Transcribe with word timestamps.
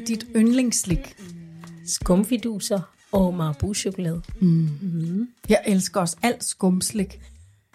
er 0.00 0.04
dit 0.04 0.26
yndlingsslik? 0.36 1.16
Skumfiduser 1.86 2.80
og 3.12 3.34
marabu-chokolade. 3.34 4.22
Jeg 5.48 5.62
elsker 5.66 6.00
også 6.00 6.16
alt 6.22 6.44
skumslik. 6.44 7.20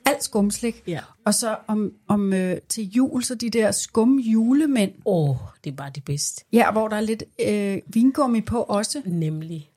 Alt 0.05 0.23
skumslik. 0.23 0.83
Ja. 0.87 0.99
Og 1.25 1.33
så 1.33 1.57
om, 1.67 1.93
om 2.07 2.33
øh, 2.33 2.57
til 2.69 2.89
jul, 2.89 3.23
så 3.23 3.35
de 3.35 3.49
der 3.49 3.71
skum 3.71 4.19
julemænd. 4.19 4.91
Åh, 5.05 5.29
oh, 5.29 5.35
det 5.63 5.71
er 5.71 5.75
bare 5.75 5.91
det 5.95 6.05
bedste. 6.05 6.45
Ja, 6.53 6.71
hvor 6.71 6.87
der 6.87 6.95
er 6.95 7.01
lidt 7.01 7.23
øh, 7.47 7.77
vingummi 7.87 8.41
på 8.41 8.61
også. 8.61 9.01
Nemlig. 9.05 9.69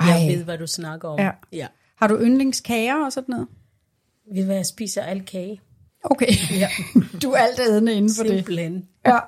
Ej. 0.00 0.06
Jeg 0.06 0.36
ved, 0.36 0.44
hvad 0.44 0.58
du 0.58 0.66
snakker 0.66 1.08
om. 1.08 1.18
Ja. 1.18 1.30
ja. 1.52 1.66
Har 1.96 2.06
du 2.06 2.18
yndlingskager 2.20 3.04
og 3.04 3.12
sådan 3.12 3.32
noget? 3.32 3.48
Ved 4.34 4.44
hvad, 4.44 4.56
jeg 4.56 4.66
spiser 4.66 5.02
al 5.02 5.26
kage. 5.26 5.60
Okay, 6.04 6.32
Ja. 6.50 6.68
du 7.22 7.30
er 7.30 7.38
alt 7.38 7.60
ædende 7.60 7.94
inden 7.94 8.10
for 8.16 8.22
det. 8.22 8.88
Ja. 9.06 9.18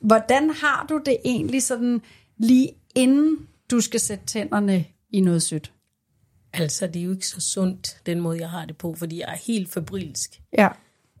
Hvordan 0.00 0.50
har 0.50 0.86
du 0.88 1.02
det 1.06 1.16
egentlig 1.24 1.62
sådan 1.62 2.02
lige 2.36 2.72
inden 2.94 3.48
du 3.70 3.80
skal 3.80 4.00
sætte 4.00 4.26
tænderne 4.26 4.84
i 5.10 5.20
noget 5.20 5.42
sødt? 5.42 5.72
Altså, 6.52 6.86
det 6.86 6.96
er 6.96 7.04
jo 7.04 7.12
ikke 7.12 7.26
så 7.26 7.40
sundt, 7.40 8.00
den 8.06 8.20
måde, 8.20 8.38
jeg 8.40 8.50
har 8.50 8.64
det 8.64 8.76
på, 8.76 8.94
fordi 8.94 9.18
jeg 9.20 9.32
er 9.32 9.36
helt 9.36 9.72
febrilsk. 9.72 10.42
Ja. 10.58 10.68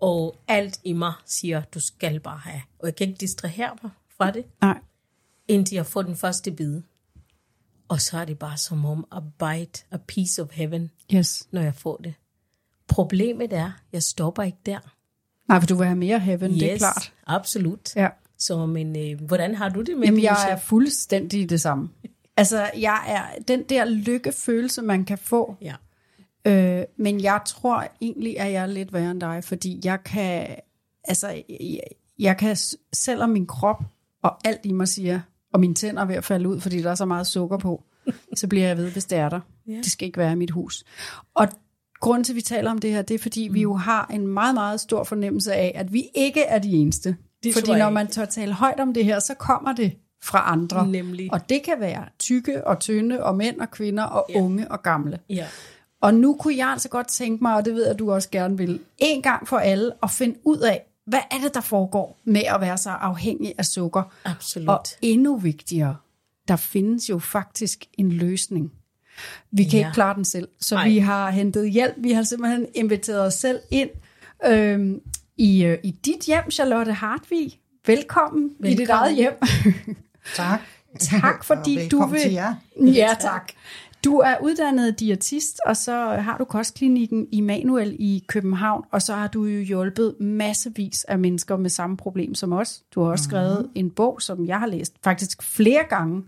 Og 0.00 0.36
alt 0.48 0.80
i 0.84 0.92
mig 0.92 1.12
siger, 1.26 1.62
du 1.62 1.80
skal 1.80 2.20
bare 2.20 2.38
have. 2.38 2.62
Og 2.78 2.86
jeg 2.86 2.96
kan 2.96 3.08
ikke 3.08 3.20
distrahere 3.20 3.76
mig 3.82 3.90
fra 4.16 4.30
det, 4.30 4.44
Nej. 4.60 4.78
indtil 5.48 5.74
jeg 5.74 5.86
får 5.86 6.02
den 6.02 6.16
første 6.16 6.50
bid. 6.52 6.80
Og 7.88 8.00
så 8.00 8.18
er 8.18 8.24
det 8.24 8.38
bare 8.38 8.56
som 8.56 8.84
om 8.84 9.06
a 9.12 9.20
bite, 9.20 9.84
a 9.90 9.96
piece 9.96 10.42
of 10.42 10.48
heaven, 10.52 10.90
Yes. 11.14 11.48
når 11.50 11.60
jeg 11.62 11.74
får 11.74 11.96
det. 11.96 12.14
Problemet 12.88 13.52
er, 13.52 13.72
jeg 13.92 14.02
stopper 14.02 14.42
ikke 14.42 14.58
der. 14.66 14.78
Nej, 15.50 15.60
for 15.60 15.66
du 15.66 15.74
vil 15.74 15.86
have 15.86 15.98
mere 15.98 16.18
heaven, 16.18 16.54
det 16.54 16.72
er 16.72 16.78
klart. 16.78 17.12
absolut. 17.26 17.96
Ja. 17.96 18.08
Så, 18.38 18.66
men 18.66 18.96
øh, 18.96 19.20
hvordan 19.20 19.54
har 19.54 19.68
du 19.68 19.82
det 19.82 19.96
med 19.96 20.04
Jamen, 20.04 20.22
jeg 20.22 20.50
er 20.50 20.56
fuldstændig 20.56 21.50
det 21.50 21.60
samme. 21.60 21.88
Altså, 22.36 22.70
jeg 22.78 23.04
er 23.08 23.42
den 23.48 23.62
der 23.62 23.84
lykkefølelse, 23.84 24.82
man 24.82 25.04
kan 25.04 25.18
få. 25.18 25.56
Ja. 25.62 25.74
Øh, 26.44 26.84
men 26.96 27.20
jeg 27.20 27.40
tror 27.46 27.86
egentlig, 28.00 28.40
at 28.40 28.52
jeg 28.52 28.62
er 28.62 28.66
lidt 28.66 28.92
værre 28.92 29.10
end 29.10 29.20
dig, 29.20 29.44
fordi 29.44 29.80
jeg 29.84 30.04
kan, 30.04 30.56
altså, 31.04 31.42
jeg, 31.48 31.80
jeg 32.18 32.36
kan, 32.36 32.56
selvom 32.92 33.30
min 33.30 33.46
krop 33.46 33.84
og 34.22 34.38
alt 34.44 34.60
i 34.64 34.72
mig 34.72 34.88
siger, 34.88 35.20
og 35.52 35.60
mine 35.60 35.74
tænder 35.74 36.02
er 36.02 36.06
ved 36.06 36.14
at 36.14 36.24
falde 36.24 36.48
ud, 36.48 36.60
fordi 36.60 36.82
der 36.82 36.90
er 36.90 36.94
så 36.94 37.04
meget 37.04 37.26
sukker 37.26 37.58
på, 37.58 37.84
så 38.36 38.46
bliver 38.48 38.66
jeg 38.66 38.76
ved, 38.76 38.90
hvis 38.90 39.04
det 39.04 39.18
er 39.18 39.28
der. 39.28 39.40
Ja. 39.66 39.72
Det 39.72 39.92
skal 39.92 40.06
ikke 40.06 40.18
være 40.18 40.32
i 40.32 40.36
mit 40.36 40.50
hus. 40.50 40.84
Og 41.34 41.48
grunden 42.00 42.24
til, 42.24 42.32
at 42.32 42.36
vi 42.36 42.40
taler 42.40 42.70
om 42.70 42.78
det 42.78 42.90
her, 42.90 43.02
det 43.02 43.14
er, 43.14 43.18
fordi 43.18 43.48
mm. 43.48 43.54
vi 43.54 43.60
jo 43.60 43.74
har 43.74 44.06
en 44.06 44.26
meget, 44.26 44.54
meget 44.54 44.80
stor 44.80 45.04
fornemmelse 45.04 45.52
af, 45.54 45.72
at 45.74 45.92
vi 45.92 46.04
ikke 46.14 46.42
er 46.42 46.58
de 46.58 46.70
eneste. 46.72 47.16
Det 47.42 47.54
fordi 47.54 47.74
når 47.74 47.90
man 47.90 48.06
tør 48.06 48.24
tale 48.24 48.52
højt 48.52 48.80
om 48.80 48.94
det 48.94 49.04
her, 49.04 49.18
så 49.18 49.34
kommer 49.34 49.72
det 49.72 49.92
fra 50.22 50.52
andre. 50.52 50.86
Nemlig. 50.88 51.32
Og 51.32 51.48
det 51.48 51.62
kan 51.62 51.74
være 51.80 52.04
tykke 52.18 52.66
og 52.66 52.78
tynde, 52.78 53.24
og 53.24 53.36
mænd 53.36 53.60
og 53.60 53.70
kvinder, 53.70 54.02
og 54.04 54.26
Ja. 54.28 54.40
unge 54.40 54.70
og 54.70 54.82
gamle. 54.82 55.18
Ja. 55.30 55.46
Og 56.02 56.14
nu 56.14 56.36
kunne 56.40 56.56
jeg 56.56 56.68
altså 56.68 56.88
godt 56.88 57.08
tænke 57.08 57.44
mig, 57.44 57.54
og 57.54 57.64
det 57.64 57.74
ved 57.74 57.82
jeg, 57.82 57.90
at 57.92 57.98
du 57.98 58.12
også 58.12 58.28
gerne 58.30 58.56
vil, 58.58 58.80
en 58.98 59.22
gang 59.22 59.48
for 59.48 59.58
alle 59.58 59.92
at 60.02 60.10
finde 60.10 60.38
ud 60.44 60.58
af, 60.58 60.82
hvad 61.06 61.20
er 61.30 61.36
det, 61.42 61.54
der 61.54 61.60
foregår 61.60 62.18
med 62.24 62.42
at 62.54 62.60
være 62.60 62.78
så 62.78 62.90
afhængig 62.90 63.54
af 63.58 63.64
sukker? 63.64 64.02
Absolut. 64.24 64.68
Og 64.68 64.82
endnu 65.02 65.36
vigtigere, 65.36 65.96
der 66.48 66.56
findes 66.56 67.10
jo 67.10 67.18
faktisk 67.18 67.84
en 67.98 68.12
løsning. 68.12 68.72
Vi 69.52 69.64
kan 69.64 69.72
Ja. 69.72 69.78
ikke 69.86 69.94
klare 69.94 70.14
den 70.14 70.24
selv, 70.24 70.48
så 70.60 70.74
Nej. 70.74 70.88
vi 70.88 70.98
har 70.98 71.30
hentet 71.30 71.70
hjælp. 71.70 71.94
Vi 71.96 72.12
har 72.12 72.22
simpelthen 72.22 72.66
inviteret 72.74 73.20
os 73.26 73.34
selv 73.34 73.58
ind 73.70 73.90
øhm, 74.46 75.00
i, 75.36 75.64
øh, 75.64 75.78
i 75.84 75.90
dit 75.90 76.20
hjem, 76.26 76.50
Charlotte 76.50 76.92
Hartvig. 76.92 77.58
Velkommen, 77.86 78.42
Velkommen. 78.42 78.72
i 78.72 78.74
dit 78.76 78.88
eget 78.88 79.14
hjem. 79.16 79.32
Tak. 80.34 80.60
Tak, 81.00 81.44
fordi 81.50 81.88
du 81.88 82.06
vil... 82.06 82.20
til 82.20 82.32
jer. 82.32 82.54
Ja, 82.86 83.14
tak. 83.20 83.52
Du 84.04 84.16
er 84.18 84.36
uddannet 84.42 85.00
diætist, 85.00 85.60
og 85.66 85.76
så 85.76 86.06
har 86.06 86.38
du 86.38 86.44
kostklinikken 86.44 87.26
Immanuel 87.32 87.96
i 87.98 88.24
København, 88.26 88.84
og 88.90 89.02
så 89.02 89.14
har 89.14 89.26
du 89.28 89.44
jo 89.44 89.60
hjulpet 89.60 90.14
massevis 90.20 91.04
af 91.04 91.18
mennesker 91.18 91.56
med 91.56 91.70
samme 91.70 91.96
problem 91.96 92.34
som 92.34 92.52
os. 92.52 92.82
Du 92.94 93.02
har 93.02 93.10
også 93.10 93.24
skrevet 93.24 93.70
en 93.74 93.90
bog, 93.90 94.22
som 94.22 94.46
jeg 94.46 94.58
har 94.58 94.66
læst 94.66 94.94
faktisk 95.04 95.42
flere 95.42 95.84
gange, 95.88 96.22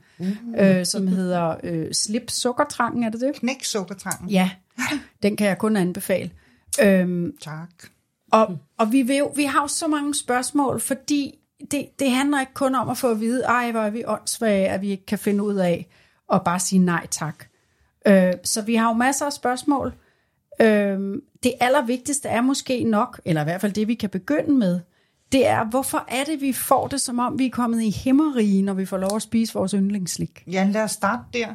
øh, 0.58 0.86
som 0.86 1.06
hedder 1.06 1.56
øh, 1.64 1.92
Slip 1.92 2.30
sukkertrangen, 2.30 3.04
er 3.04 3.10
det 3.10 3.20
det? 3.20 3.34
Knæk 3.34 3.64
sukkertrangen. 3.64 4.30
Ja, 4.30 4.50
den 5.22 5.36
kan 5.36 5.46
jeg 5.46 5.58
kun 5.58 5.76
anbefale. 5.76 6.30
Øhm, 6.82 7.32
Tak. 7.40 7.68
og, 8.32 8.56
og 8.78 8.92
vi, 8.92 9.02
vil 9.02 9.16
jo, 9.16 9.32
vi 9.36 9.44
har 9.44 9.60
jo 9.60 9.68
så 9.68 9.86
mange 9.86 10.14
spørgsmål, 10.14 10.80
fordi 10.80 11.34
det, 11.70 11.86
det 11.98 12.10
handler 12.10 12.40
ikke 12.40 12.54
kun 12.54 12.74
om 12.74 12.88
at 12.88 12.98
få 12.98 13.10
at 13.10 13.20
vide, 13.20 13.42
ej, 13.42 13.70
hvor 13.70 13.80
er 13.80 13.90
vi 13.90 14.04
åndssvage, 14.06 14.68
at 14.68 14.80
vi 14.80 14.90
ikke 14.90 15.06
kan 15.06 15.18
finde 15.18 15.44
ud 15.44 15.54
af 15.54 15.86
at 16.32 16.44
bare 16.44 16.60
sige 16.60 16.78
nej 16.78 17.06
tak. 17.10 17.44
Øh, 18.06 18.32
så 18.44 18.62
vi 18.62 18.74
har 18.74 18.88
jo 18.88 18.94
masser 18.94 19.26
af 19.26 19.32
spørgsmål. 19.32 19.94
Øh, 20.60 21.22
det 21.42 21.54
allervigtigste 21.60 22.28
er 22.28 22.40
måske 22.40 22.84
nok, 22.84 23.20
eller 23.24 23.40
i 23.40 23.44
hvert 23.44 23.60
fald 23.60 23.72
det, 23.72 23.88
vi 23.88 23.94
kan 23.94 24.10
begynde 24.10 24.54
med, 24.54 24.80
det 25.32 25.46
er, 25.46 25.64
hvorfor 25.64 26.04
er 26.08 26.24
det, 26.24 26.40
vi 26.40 26.52
får 26.52 26.88
det, 26.88 27.00
som 27.00 27.18
om 27.18 27.38
vi 27.38 27.46
er 27.46 27.50
kommet 27.50 27.82
i 27.82 27.90
himmerige, 27.90 28.62
når 28.62 28.74
vi 28.74 28.86
får 28.86 28.98
lov 28.98 29.16
at 29.16 29.22
spise 29.22 29.54
vores 29.54 29.72
yndlingsslik? 29.72 30.44
Ja, 30.46 30.68
lad 30.72 30.82
os 30.82 30.90
starte 30.90 31.22
der. 31.32 31.54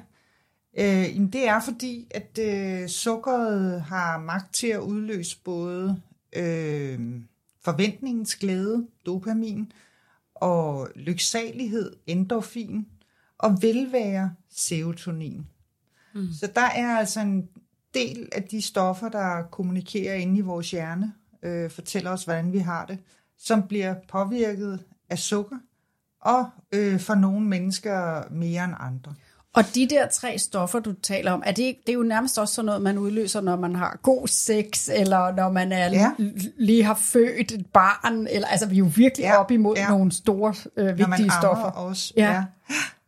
Øh, 0.80 1.16
jamen, 1.16 1.30
det 1.30 1.48
er 1.48 1.60
fordi, 1.60 2.08
at 2.12 2.40
øh, 2.42 2.88
sukkeret 2.88 3.82
har 3.82 4.20
magt 4.20 4.54
til 4.54 4.68
at 4.68 4.80
udløse 4.80 5.38
både 5.44 6.02
øh, 6.36 7.00
forventningens 7.66 8.36
glæde, 8.36 8.88
dopamin, 9.06 9.72
og 10.36 10.90
lyksalighed, 10.96 11.94
endorfin, 12.08 12.88
og 13.38 13.58
velvære, 13.62 14.32
serotonin. 14.50 15.46
Mm. 16.18 16.28
Så 16.40 16.48
der 16.56 16.62
er 16.76 16.98
altså 16.98 17.20
en 17.20 17.48
del 17.94 18.30
af 18.32 18.44
de 18.44 18.62
stoffer, 18.62 19.10
der 19.10 19.42
kommunikerer 19.52 20.14
inde 20.16 20.38
i 20.38 20.42
vores 20.42 20.72
hjerne, 20.72 21.14
øh, 21.44 21.70
fortæller 21.72 22.12
os, 22.12 22.24
hvordan 22.24 22.54
vi 22.54 22.58
har 22.60 22.86
det, 22.86 22.98
som 23.40 23.64
bliver 23.64 23.96
påvirket 24.12 24.80
af 25.10 25.18
sukker, 25.20 25.56
og 26.22 26.46
øh, 26.72 27.00
for 27.00 27.16
nogle 27.16 27.42
mennesker 27.46 28.24
mere 28.32 28.64
end 28.66 28.74
andre. 28.80 29.14
Og 29.54 29.64
de 29.76 29.88
der 29.90 30.08
tre 30.08 30.38
stoffer, 30.40 30.80
du 30.80 30.94
taler 30.94 31.32
om, 31.32 31.44
er 31.46 31.52
det, 31.52 31.76
det 31.86 31.90
er 31.90 31.94
jo 31.94 32.04
nærmest 32.04 32.40
også 32.40 32.54
sådan 32.54 32.66
noget, 32.66 32.82
man 32.82 32.98
udløser, 32.98 33.42
når 33.42 33.56
man 33.56 33.76
har 33.76 34.00
god 34.04 34.28
sex, 34.28 34.90
eller 34.96 35.36
når 35.36 35.52
man 35.52 35.72
er 35.72 35.90
Ja. 35.92 36.12
lige 36.58 36.84
har 36.84 36.94
født 36.96 37.52
et 37.52 37.66
barn, 37.74 38.28
eller 38.32 38.48
altså 38.48 38.66
vi 38.68 38.76
er 38.76 38.80
jo 38.80 38.92
virkelig 38.96 39.24
Ja, 39.24 39.38
op 39.40 39.52
imod 39.52 39.76
ja. 39.78 39.90
nogle 39.90 40.12
store, 40.12 40.54
øh, 40.78 40.86
Når 40.86 41.08
man 41.08 41.18
vigtige 41.18 41.32
stoffer. 41.42 41.64
også. 41.64 42.14
Ja. 42.18 42.32
Ja. 42.34 42.44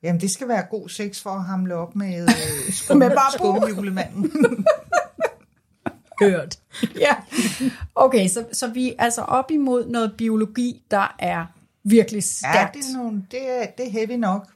Jamen, 0.04 0.22
det 0.22 0.32
skal 0.32 0.48
være 0.48 0.64
god 0.70 0.90
sex 0.90 1.22
for 1.22 1.30
at 1.30 1.44
hamle 1.44 1.76
op 1.76 1.96
med 1.96 2.22
øh, 2.22 2.74
skum, 2.74 2.98
Med 2.98 3.10
bare 3.10 3.32
skumjulemanden. 3.32 4.32
Hørt. 6.22 6.60
ja. 6.96 7.16
Okay, 7.96 8.28
så, 8.28 8.46
så 8.52 8.68
vi 8.68 8.90
er 8.90 9.04
altså 9.04 9.22
op 9.22 9.52
imod 9.52 9.86
noget 9.86 10.14
biologi, 10.18 10.84
der 10.92 11.16
er 11.20 11.46
virkelig 11.84 12.18
ja, 12.18 12.52
stærkt. 12.52 12.76
det 12.76 12.84
er, 12.94 12.98
nogle, 12.98 13.26
det, 13.32 13.50
er, 13.50 13.66
det 13.78 13.88
er 13.88 13.92
heavy 13.92 14.12
nok. 14.12 14.48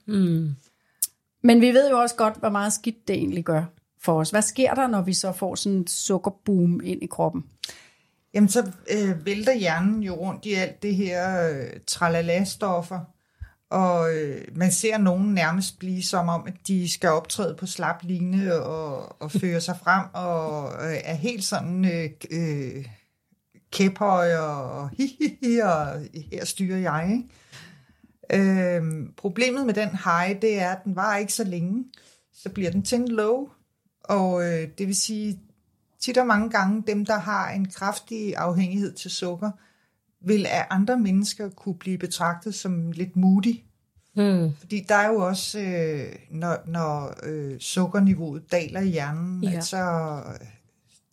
Men 1.43 1.61
vi 1.61 1.67
ved 1.71 1.89
jo 1.89 1.99
også 1.99 2.15
godt, 2.15 2.35
hvor 2.35 2.49
meget 2.49 2.73
skidt 2.73 3.07
det 3.07 3.15
egentlig 3.15 3.43
gør 3.43 3.63
for 4.01 4.19
os. 4.19 4.29
Hvad 4.29 4.41
sker 4.41 4.73
der, 4.73 4.87
når 4.87 5.01
vi 5.01 5.13
så 5.13 5.31
får 5.31 5.55
sådan 5.55 5.79
et 5.79 5.89
sukkerboom 5.89 6.81
ind 6.83 7.03
i 7.03 7.05
kroppen? 7.05 7.43
Jamen, 8.33 8.49
så 8.49 8.71
øh, 8.91 9.25
vælter 9.25 9.53
hjernen 9.53 10.03
jo 10.03 10.13
rundt 10.13 10.45
i 10.45 10.53
alt 10.53 10.83
det 10.83 10.95
her 10.95 11.49
øh, 11.49 11.67
tralala-stoffer, 11.87 12.99
og 13.73 14.15
øh, 14.15 14.41
man 14.55 14.71
ser 14.71 14.97
nogen 14.97 15.33
nærmest 15.33 15.79
blive 15.79 16.03
som 16.03 16.29
om, 16.29 16.43
at 16.47 16.53
de 16.67 16.91
skal 16.91 17.09
optræde 17.09 17.55
på 17.55 17.65
slap 17.65 18.03
line 18.03 18.53
og, 18.63 19.21
og 19.21 19.31
føre 19.31 19.61
sig 19.61 19.77
frem, 19.83 20.05
og 20.13 20.71
øh, 20.73 20.97
er 21.03 21.13
helt 21.13 21.43
sådan 21.43 21.85
øh, 21.85 22.09
øh, 22.31 22.85
kæphøj 23.71 24.35
og 24.35 24.89
hi, 24.89 25.37
hi, 25.41 25.57
og 25.57 26.01
her 26.31 26.45
styrer 26.45 26.77
jeg, 26.77 27.11
ikke? 27.11 28.43
Øh, 28.43 28.83
problemet 29.17 29.65
med 29.65 29.73
den 29.73 29.89
high, 29.89 30.41
det 30.41 30.61
er, 30.61 30.69
at 30.69 30.83
den 30.83 30.95
var 30.95 31.17
ikke 31.17 31.33
så 31.33 31.43
længe. 31.43 31.85
Så 32.33 32.49
bliver 32.49 32.71
den 32.71 32.83
til 32.83 32.99
en 32.99 33.07
low, 33.07 33.49
og 34.03 34.43
øh, 34.43 34.67
det 34.77 34.87
vil 34.87 34.95
sige, 34.95 35.39
tit 35.99 36.17
og 36.17 36.27
mange 36.27 36.49
gange, 36.49 36.83
dem 36.87 37.05
der 37.05 37.17
har 37.17 37.49
en 37.49 37.65
kraftig 37.71 38.35
afhængighed 38.37 38.93
til 38.93 39.11
sukker, 39.11 39.51
vil 40.23 40.45
af 40.45 40.65
andre 40.69 40.99
mennesker 40.99 41.49
kunne 41.49 41.75
blive 41.75 41.97
betragtet 41.97 42.55
som 42.55 42.91
lidt 42.91 43.15
moody. 43.15 43.55
Mm. 44.15 44.51
Fordi 44.59 44.85
der 44.89 44.95
er 44.95 45.07
jo 45.07 45.15
også, 45.15 45.59
øh, 45.59 46.15
når, 46.31 46.57
når 46.67 47.13
øh, 47.23 47.59
sukkerniveauet 47.59 48.51
daler 48.51 48.79
i 48.81 48.87
hjernen, 48.89 49.43
Ja. 49.43 49.49
ja. 49.49 49.55
altså, 49.55 49.77
øh, 50.41 50.47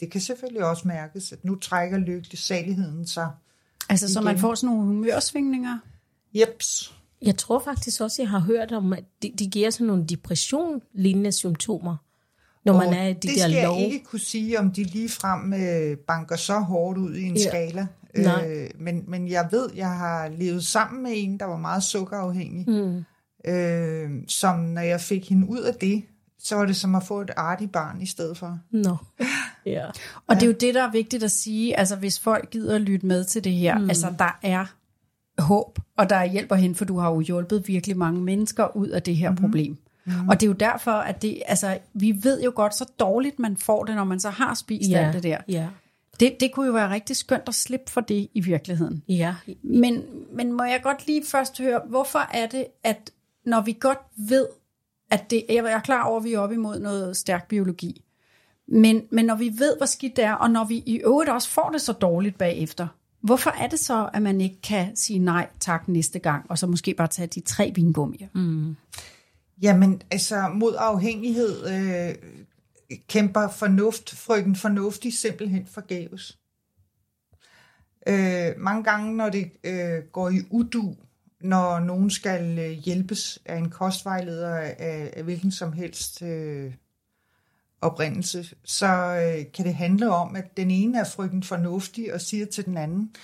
det 0.01 0.11
kan 0.11 0.21
selvfølgelig 0.21 0.65
også 0.65 0.89
mærkes, 0.89 1.33
at 1.33 1.45
nu 1.45 1.55
trækker 1.55 1.99
lykkeligheden 1.99 3.07
sig. 3.07 3.31
Altså, 3.89 4.13
så 4.13 4.21
man 4.21 4.33
Igen. 4.35 4.41
får 4.41 4.55
sådan 4.55 4.75
nogle 4.77 4.87
humørsvingninger? 4.87 5.79
Jeps. 6.35 6.95
Jeg 7.23 7.37
tror 7.37 7.59
faktisk 7.59 8.01
også, 8.01 8.23
jeg 8.23 8.29
har 8.31 8.39
hørt 8.41 8.73
om, 8.73 8.93
at 8.93 9.05
de, 9.23 9.33
de 9.39 9.47
giver 9.47 9.71
sådan 9.71 9.87
nogle 9.87 10.07
depression-lignende 10.07 11.33
symptomer, 11.33 11.97
når 12.65 12.73
man 12.73 12.89
Og 12.89 12.95
er 12.95 13.07
i 13.07 13.13
de 13.13 13.15
det 13.15 13.23
der 13.37 13.49
skal 13.49 13.63
lov. 13.65 13.77
jeg 13.79 13.93
ikke 13.93 14.05
kunne 14.05 14.21
sige, 14.21 14.59
om 14.59 14.71
de 14.71 14.85
lige 14.85 15.09
frem 15.09 15.53
øh, 15.55 15.97
banker 15.97 16.37
så 16.37 16.59
hårdt 16.59 16.99
ud 16.99 17.15
i 17.15 17.23
en 17.23 17.37
ja. 17.37 17.49
skala. 17.49 17.87
Nej. 18.17 18.47
Øh, 18.49 18.71
men, 18.79 19.05
men 19.09 19.29
jeg 19.29 19.49
ved, 19.51 19.69
jeg 19.77 19.91
har 19.91 20.29
levet 20.29 20.65
sammen 20.65 21.03
med 21.03 21.13
en, 21.15 21.39
der 21.39 21.45
var 21.45 21.57
meget 21.57 21.83
sukkerafhængig. 21.83 22.65
Mm. 22.69 23.05
Øh, 23.51 24.11
som 24.29 24.59
når 24.59 24.81
jeg 24.81 25.01
fik 25.01 25.29
hende 25.29 25.49
ud 25.49 25.61
af 25.61 25.75
det, 25.75 26.03
så 26.39 26.57
var 26.57 26.67
det 26.67 26.77
som 26.77 26.95
at 26.95 27.03
få 27.03 27.21
et 27.21 27.31
artigt 27.37 27.73
barn 27.73 28.03
i 28.03 28.07
stedet 28.07 28.39
for. 28.39 28.59
Nå. 28.71 28.97
Ja. 29.67 29.87
Og 30.27 30.35
det 30.35 30.43
er 30.43 30.47
jo 30.47 30.53
det, 30.53 30.75
der 30.75 30.83
er 30.83 30.91
vigtigt 30.91 31.23
at 31.23 31.31
sige, 31.31 31.79
altså 31.79 31.97
hvis 31.97 32.21
folk 32.21 32.51
gider 32.51 32.75
at 32.75 32.81
lytte 32.81 33.07
med 33.07 33.25
til 33.25 33.45
det 33.45 33.53
her, 33.53 33.79
mm. 33.79 33.89
altså 33.89 34.15
der 34.19 34.39
er 34.43 34.67
håb, 35.39 35.79
og 35.97 36.11
der 36.11 36.17
er 36.17 36.25
hjælp 36.25 36.53
at 36.53 36.61
hente, 36.61 36.79
for 36.79 36.85
du 36.85 36.99
har 36.99 37.11
jo 37.11 37.21
hjulpet 37.21 37.69
virkelig 37.69 37.97
mange 37.97 38.21
mennesker 38.21 38.77
ud 38.77 38.89
af 38.89 39.03
det 39.03 39.17
her 39.17 39.31
mm-hmm. 39.31 39.45
problem. 39.45 39.77
Mm. 40.05 40.29
Og 40.29 40.41
det 40.41 40.47
er 40.47 40.49
jo 40.49 40.53
derfor, 40.53 40.91
at 40.91 41.23
det, 41.23 41.43
altså, 41.47 41.79
vi 41.95 42.19
ved 42.23 42.43
jo 42.43 42.53
godt, 42.55 42.75
så 42.75 42.85
dårligt 43.01 43.39
man 43.39 43.57
får 43.57 43.85
det, 43.85 43.95
når 43.95 44.05
man 44.05 44.21
så 44.21 44.31
har 44.31 44.55
spist 44.55 44.91
Ja. 44.91 44.99
alt 44.99 45.15
det 45.15 45.23
der. 45.23 45.39
Ja. 45.49 45.69
Det, 46.21 46.37
det 46.41 46.53
kunne 46.53 46.67
jo 46.67 46.73
være 46.73 46.91
rigtig 46.91 47.17
skønt 47.17 47.49
at 47.49 47.55
slippe 47.55 47.91
for 47.91 48.01
det 48.01 48.29
i 48.35 48.41
virkeligheden. 48.41 49.03
Ja. 49.09 49.35
Men, 49.63 50.03
men 50.33 50.53
må 50.53 50.65
jeg 50.65 50.81
godt 50.83 51.07
lige 51.07 51.25
først 51.27 51.59
høre, 51.59 51.81
hvorfor 51.89 52.19
er 52.35 52.47
det, 52.47 52.67
at 52.85 53.11
når 53.47 53.61
vi 53.61 53.77
godt 53.81 53.99
ved, 54.29 54.47
at 55.11 55.31
det, 55.31 55.45
jeg 55.49 55.57
er 55.57 55.81
klar 55.81 56.05
over, 56.05 56.19
at 56.19 56.25
vi 56.25 56.33
er 56.33 56.39
oppe 56.39 56.55
imod 56.55 56.81
noget 56.81 57.17
stærk 57.17 57.49
biologi, 57.49 58.05
men, 58.69 59.03
men 59.13 59.25
når 59.25 59.35
vi 59.35 59.53
ved, 59.59 59.77
hvor 59.77 59.87
skidt 59.87 60.17
det 60.17 60.25
er, 60.25 60.33
og 60.33 60.51
når 60.51 60.65
vi 60.65 60.83
i 60.87 60.97
øvrigt 60.97 61.31
også 61.31 61.49
får 61.49 61.71
det 61.73 61.81
så 61.81 61.93
dårligt 61.93 62.39
bagefter, 62.39 62.87
hvorfor 63.21 63.51
er 63.51 63.67
det 63.67 63.79
så, 63.79 64.11
at 64.15 64.23
man 64.23 64.41
ikke 64.41 64.61
kan 64.63 64.97
sige 64.97 65.19
nej 65.19 65.49
tak 65.61 65.89
næste 65.89 66.19
gang, 66.19 66.51
og 66.51 66.59
så 66.59 66.67
måske 66.67 66.95
bare 66.95 67.07
tage 67.07 67.27
de 67.27 67.41
tre 67.41 67.73
vingummier? 67.75 68.29
Mm. 68.35 68.77
Jamen, 69.63 70.03
altså 70.11 70.49
mod 70.55 70.75
afhængighed 70.79 71.69
øh, 71.69 72.15
kæmper 73.09 73.49
fornuft, 73.49 74.11
frøken 74.11 74.57
fornuftig 74.57 75.19
simpelthen 75.19 75.67
forgæves. 75.67 76.39
Øh, 78.07 78.53
mange 78.59 78.85
gange, 78.85 79.17
når 79.17 79.29
det 79.29 79.51
øh, 79.65 80.03
går 80.13 80.31
i 80.31 80.41
udu, 80.51 80.97
når 81.41 81.79
nogen 81.79 82.11
skal 82.11 82.59
øh, 82.59 82.71
hjælpes 82.71 83.39
af 83.45 83.57
en 83.57 83.71
kostvejleder 83.71 84.57
af, 84.57 85.11
af 85.17 85.25
hvilken 85.25 85.51
som 85.51 85.73
helst 85.73 86.23
øh, 86.23 86.73
oprindelse, 87.81 88.55
så 88.65 88.87
øh, 88.87 89.53
kan 89.53 89.65
det 89.65 89.75
handle 89.75 90.11
om, 90.11 90.37
at 90.37 90.57
den 90.57 90.71
ene 90.71 90.99
er 90.99 91.05
frygten 91.05 91.43
fornuftig 91.43 92.15
og 92.15 92.21
siger 92.21 92.47
til 92.47 92.65
den 92.65 92.77
anden, 92.77 93.15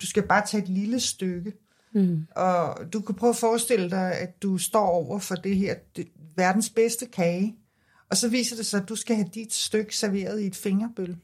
du 0.00 0.06
skal 0.06 0.22
bare 0.22 0.46
tage 0.46 0.62
et 0.62 0.68
lille 0.68 1.00
stykke. 1.00 1.52
Mm. 1.92 2.26
Og 2.36 2.92
du 2.92 3.00
kan 3.00 3.14
prøve 3.14 3.30
at 3.30 3.36
forestille 3.36 3.90
dig, 3.90 4.12
at 4.12 4.42
du 4.42 4.58
står 4.58 4.86
over 4.86 5.18
for 5.18 5.34
det 5.34 5.56
her 5.56 5.74
det, 5.96 6.08
verdens 6.36 6.70
bedste 6.70 7.06
kage, 7.06 7.56
og 8.10 8.16
så 8.16 8.28
viser 8.28 8.56
det 8.56 8.66
sig, 8.66 8.82
at 8.82 8.88
du 8.88 8.96
skal 8.96 9.16
have 9.16 9.28
dit 9.34 9.52
stykke 9.54 9.96
serveret 9.96 10.40
i 10.40 10.46
et 10.46 10.56
fingerbøl. 10.56 11.16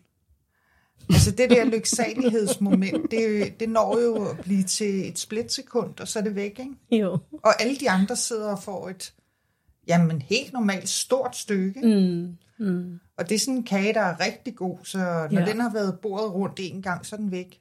Altså 1.11 1.31
det 1.31 1.51
der 1.51 1.65
lyksalighedsmoment, 1.65 3.11
det, 3.11 3.55
det 3.61 3.69
når 3.69 4.01
jo 4.01 4.25
at 4.29 4.39
blive 4.39 4.63
til 4.63 5.09
et 5.09 5.19
splitsekund, 5.19 6.01
og 6.01 6.09
så 6.09 6.19
er 6.19 6.23
det 6.23 6.35
væk, 6.35 6.59
ikke? 6.59 7.03
Jo. 7.05 7.19
Og 7.43 7.63
alle 7.63 7.77
de 7.77 7.91
andre 7.91 8.17
sidder 8.17 8.51
og 8.51 8.63
får 8.63 8.89
et, 8.89 9.15
jamen 9.89 10.23
helt 10.23 10.53
normalt 10.53 10.89
stort 10.89 11.37
stykke. 11.37 11.81
Mm. 11.81 12.37
Mm. 12.67 12.99
Og 13.19 13.29
det 13.29 13.35
er 13.35 13.39
sådan 13.39 13.55
en 13.55 13.63
kage, 13.65 13.95
der 13.95 14.01
er 14.01 14.21
rigtig 14.21 14.57
god, 14.57 14.79
så 14.85 14.99
når 15.31 15.41
Ja. 15.41 15.47
den 15.47 15.61
har 15.61 15.73
været 15.73 15.99
bordet 16.03 16.35
rundt 16.35 16.59
en 16.63 16.83
gang, 16.83 17.07
så 17.07 17.17
er 17.17 17.21
den 17.21 17.31
væk. 17.31 17.61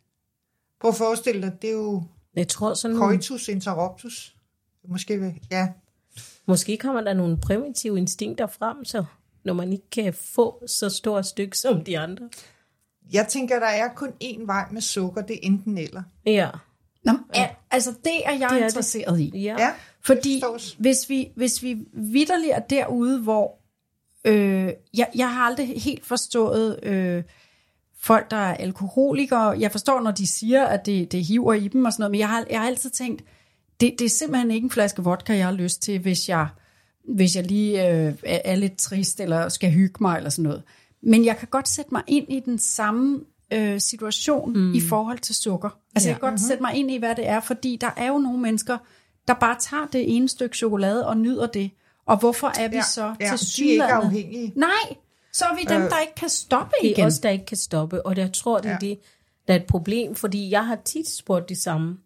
Prøv 0.81 0.89
at 0.89 0.96
forestille 0.96 1.41
dig, 1.41 1.62
det 1.62 1.67
er 1.69 1.74
jo 1.74 2.03
Jeg 2.36 2.48
tror 2.48 2.74
sådan 2.74 2.98
coitus 2.98 3.48
interruptus. 3.48 4.36
Måske, 4.88 5.41
ja. 5.51 5.67
Måske 6.46 6.77
kommer 6.77 7.01
der 7.01 7.13
nogle 7.13 7.38
primitive 7.38 7.98
instinkter 7.98 8.48
frem, 8.48 8.86
så 8.86 9.03
når 9.44 9.53
man 9.53 9.72
ikke 9.74 9.89
kan 9.89 10.13
få 10.13 10.63
så 10.68 10.89
stort 10.89 11.25
stykke 11.25 11.58
som 11.58 11.84
de 11.84 12.00
andre. 12.00 12.30
Jeg 13.13 13.27
tænker, 13.27 13.60
der 13.60 13.68
er 13.68 13.88
kun 13.96 14.10
én 14.24 14.46
vej 14.46 14.65
med 14.72 14.82
sukker, 14.82 15.22
det 15.22 15.36
er 15.36 15.39
enten 15.44 15.77
eller. 15.77 16.03
Ja. 16.25 16.50
Nå, 17.03 17.12
ja. 17.36 17.50
altså 17.72 17.91
det 18.03 18.25
er 18.25 18.32
jeg 18.32 18.39
Det 18.39 18.46
er 18.46 18.60
det. 18.60 18.63
interesseret 18.63 19.20
i. 19.20 19.32
Ja. 19.39 19.56
Ja, 19.60 19.70
Fordi 20.01 20.39
forstås. 20.44 20.75
hvis 20.80 21.10
vi, 21.10 21.32
hvis 21.36 21.63
vi 21.63 21.77
vidderligt 21.94 22.51
er 22.53 22.60
derude, 22.60 23.20
hvor 23.22 23.58
øh, 24.25 24.74
jeg, 24.94 25.10
jeg 25.15 25.34
har 25.34 25.41
aldrig 25.46 25.82
helt 25.82 26.06
forstået 26.06 26.80
øh, 26.84 27.24
folk, 28.01 28.32
der 28.32 28.38
er 28.38 28.53
alkoholikere. 28.53 29.60
Jeg 29.60 29.72
forstår, 29.72 30.01
når 30.01 30.12
de 30.12 30.27
siger, 30.27 30.65
at 30.65 30.86
det, 30.86 31.12
det 31.12 31.25
hiver 31.25 31.53
i 31.53 31.68
dem 31.68 31.86
og 31.86 31.94
sådan 31.94 32.01
noget, 32.01 32.12
men 32.12 32.20
jeg 32.20 32.30
har, 32.30 32.46
jeg 32.50 32.60
har 32.60 32.68
altid 32.68 32.89
tænkt, 32.89 33.24
det, 33.81 33.95
det 34.00 34.05
er 34.05 34.09
simpelthen 34.09 34.51
ikke 34.51 34.65
en 34.65 34.71
flaske 34.71 35.03
vodka, 35.03 35.33
jeg 35.33 35.45
har 35.45 35.51
lyst 35.53 35.81
til, 35.81 36.00
hvis 36.00 36.29
jeg, 36.29 36.47
hvis 37.15 37.35
jeg 37.35 37.43
lige 37.43 37.89
øh, 37.89 38.13
er 38.23 38.55
lidt 38.55 38.77
trist 38.77 39.19
eller 39.19 39.50
skal 39.50 39.71
hygge 39.71 39.97
mig 40.01 40.17
eller 40.17 40.29
sådan 40.29 40.43
noget. 40.43 40.63
Men 41.03 41.25
jeg 41.25 41.38
kan 41.38 41.47
godt 41.51 41.67
sætte 41.67 41.93
mig 41.93 42.03
ind 42.07 42.25
i 42.29 42.39
den 42.39 42.59
samme 42.59 43.19
øh, 43.53 43.79
situation 43.79 44.53
mm. 44.53 44.73
i 44.73 44.81
forhold 44.81 45.19
til 45.19 45.35
sukker. 45.35 45.69
Altså 45.95 46.09
ja. 46.09 46.13
jeg 46.13 46.19
kan 46.19 46.29
godt 46.29 46.31
mm-hmm. 46.31 46.47
sætte 46.47 46.63
mig 46.63 46.75
ind 46.75 46.91
i, 46.91 46.97
hvad 46.97 47.15
det 47.15 47.27
er, 47.27 47.39
fordi 47.39 47.77
der 47.81 47.89
er 47.97 48.07
jo 48.07 48.17
nogle 48.17 48.39
mennesker, 48.39 48.77
der 49.27 49.33
bare 49.33 49.55
tager 49.59 49.85
det 49.93 50.15
ene 50.15 50.29
stykke 50.29 50.57
chokolade 50.57 51.07
og 51.07 51.17
nyder 51.17 51.47
det. 51.47 51.71
Og 52.05 52.17
hvorfor 52.17 52.47
er 52.59 52.67
vi 52.67 52.75
Ja, 52.75 52.83
så 52.83 53.15
ja, 53.19 53.38
til 53.38 53.57
de 53.57 53.69
er 53.69 53.71
ikke 53.71 53.83
afhængige. 53.83 54.53
Nej, 54.55 54.95
så 55.33 55.45
er 55.45 55.55
vi 55.55 55.61
dem, 55.73 55.81
der 55.81 56.00
ikke 56.00 56.15
kan 56.15 56.29
stoppe 56.29 56.73
Det 56.81 56.88
er 56.88 56.91
igen. 56.91 57.05
os, 57.05 57.19
der 57.19 57.29
ikke 57.29 57.45
kan 57.45 57.57
stoppe, 57.57 58.05
og 58.05 58.17
jeg 58.17 58.33
tror, 58.33 58.59
det 58.59 58.65
er 58.65 58.77
Ja. 58.81 58.88
det, 58.88 59.00
der 59.47 59.53
er 59.53 59.57
et 59.57 59.65
problem, 59.65 60.15
fordi 60.15 60.50
jeg 60.51 60.65
har 60.65 60.77
tit 60.85 61.09
spurgt 61.09 61.50
det 61.50 61.57
samme. 61.57 61.97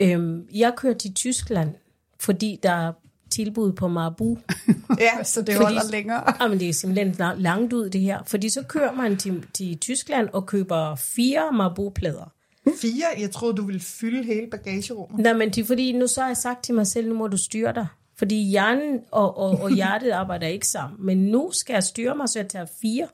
Øhm, 0.00 0.46
jeg 0.54 0.72
kører 0.76 0.94
til 0.94 1.14
Tyskland, 1.14 1.74
fordi 2.20 2.58
der 2.62 2.92
tilbud 3.30 3.72
på 3.72 3.88
Marabu. 3.88 4.38
Ja, 5.00 5.24
Så 5.24 5.42
det 5.42 5.54
Fordi- 5.54 5.64
holder 5.64 5.90
længere. 5.90 6.22
Jamen, 6.42 6.60
det 6.60 6.68
er 6.68 6.72
simpelthen 6.72 7.10
la- 7.20 7.34
langt 7.40 7.72
ud, 7.72 7.90
det 7.90 8.00
her. 8.00 8.18
Fordi 8.26 8.48
så 8.48 8.62
kører 8.62 8.92
man 8.92 9.16
til, 9.16 9.44
til 9.54 9.78
Tyskland 9.78 10.28
og 10.32 10.46
køber 10.46 10.94
fire 10.94 11.52
Marabu-plader. 11.52 12.32
fire. 12.80 13.04
Jeg 13.18 13.30
troede, 13.30 13.56
du 13.56 13.64
ville 13.66 13.80
fylde 13.80 14.24
hele 14.24 14.46
bagagerummet. 14.50 15.20
Nej, 15.20 15.32
men 15.32 15.50
det 15.50 15.58
er 15.62 15.64
fordi, 15.66 15.92
nu 15.92 16.06
så 16.06 16.20
har 16.20 16.28
jeg 16.28 16.36
sagt 16.36 16.64
til 16.64 16.74
mig 16.74 16.86
selv, 16.86 17.08
nu 17.08 17.14
må 17.14 17.26
du 17.28 17.36
styre 17.36 17.72
dig. 17.74 17.86
Fordi 18.16 18.42
hjernen 18.42 19.00
og, 19.10 19.38
og, 19.38 19.50
og 19.60 19.70
hjertet 19.76 20.10
arbejder 20.10 20.46
ikke 20.46 20.68
sammen. 20.68 21.06
Men 21.06 21.18
nu 21.18 21.50
skal 21.52 21.74
jeg 21.74 21.82
styre 21.84 22.16
mig, 22.16 22.28
så 22.28 22.38
jeg 22.38 22.48
tager 22.48 22.66
fire. 22.82 23.08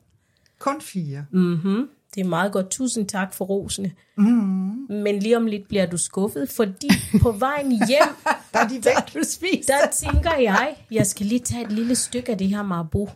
Kun 0.59 0.81
fire. 0.81 1.25
Mm-hmm. 1.31 1.87
Det 2.15 2.21
er 2.21 2.25
meget 2.25 2.51
godt. 2.51 2.69
Tusind 2.69 3.07
tak 3.07 3.33
for 3.33 3.45
rosene. 3.45 3.91
Mm-hmm. 4.17 4.85
Men 4.89 5.19
lige 5.19 5.37
om 5.37 5.45
lidt 5.45 5.67
bliver 5.67 5.85
du 5.85 5.97
skuffet, 5.97 6.49
fordi 6.49 6.89
på 7.21 7.31
vejen 7.31 7.71
hjem, 7.87 8.15
Der 8.53 8.59
er 8.59 8.67
de 8.67 8.75
væk. 8.75 9.13
Du 9.13 9.19
spist. 9.23 9.67
der 9.67 9.87
tænker 9.93 10.35
jeg, 10.35 10.75
jeg 10.91 11.07
skal 11.07 11.25
lige 11.25 11.39
tage 11.39 11.63
et 11.65 11.71
lille 11.71 11.95
stykke 11.95 12.31
af 12.31 12.37
det 12.37 12.47
her 12.47 12.61
Marabu. 12.63 13.09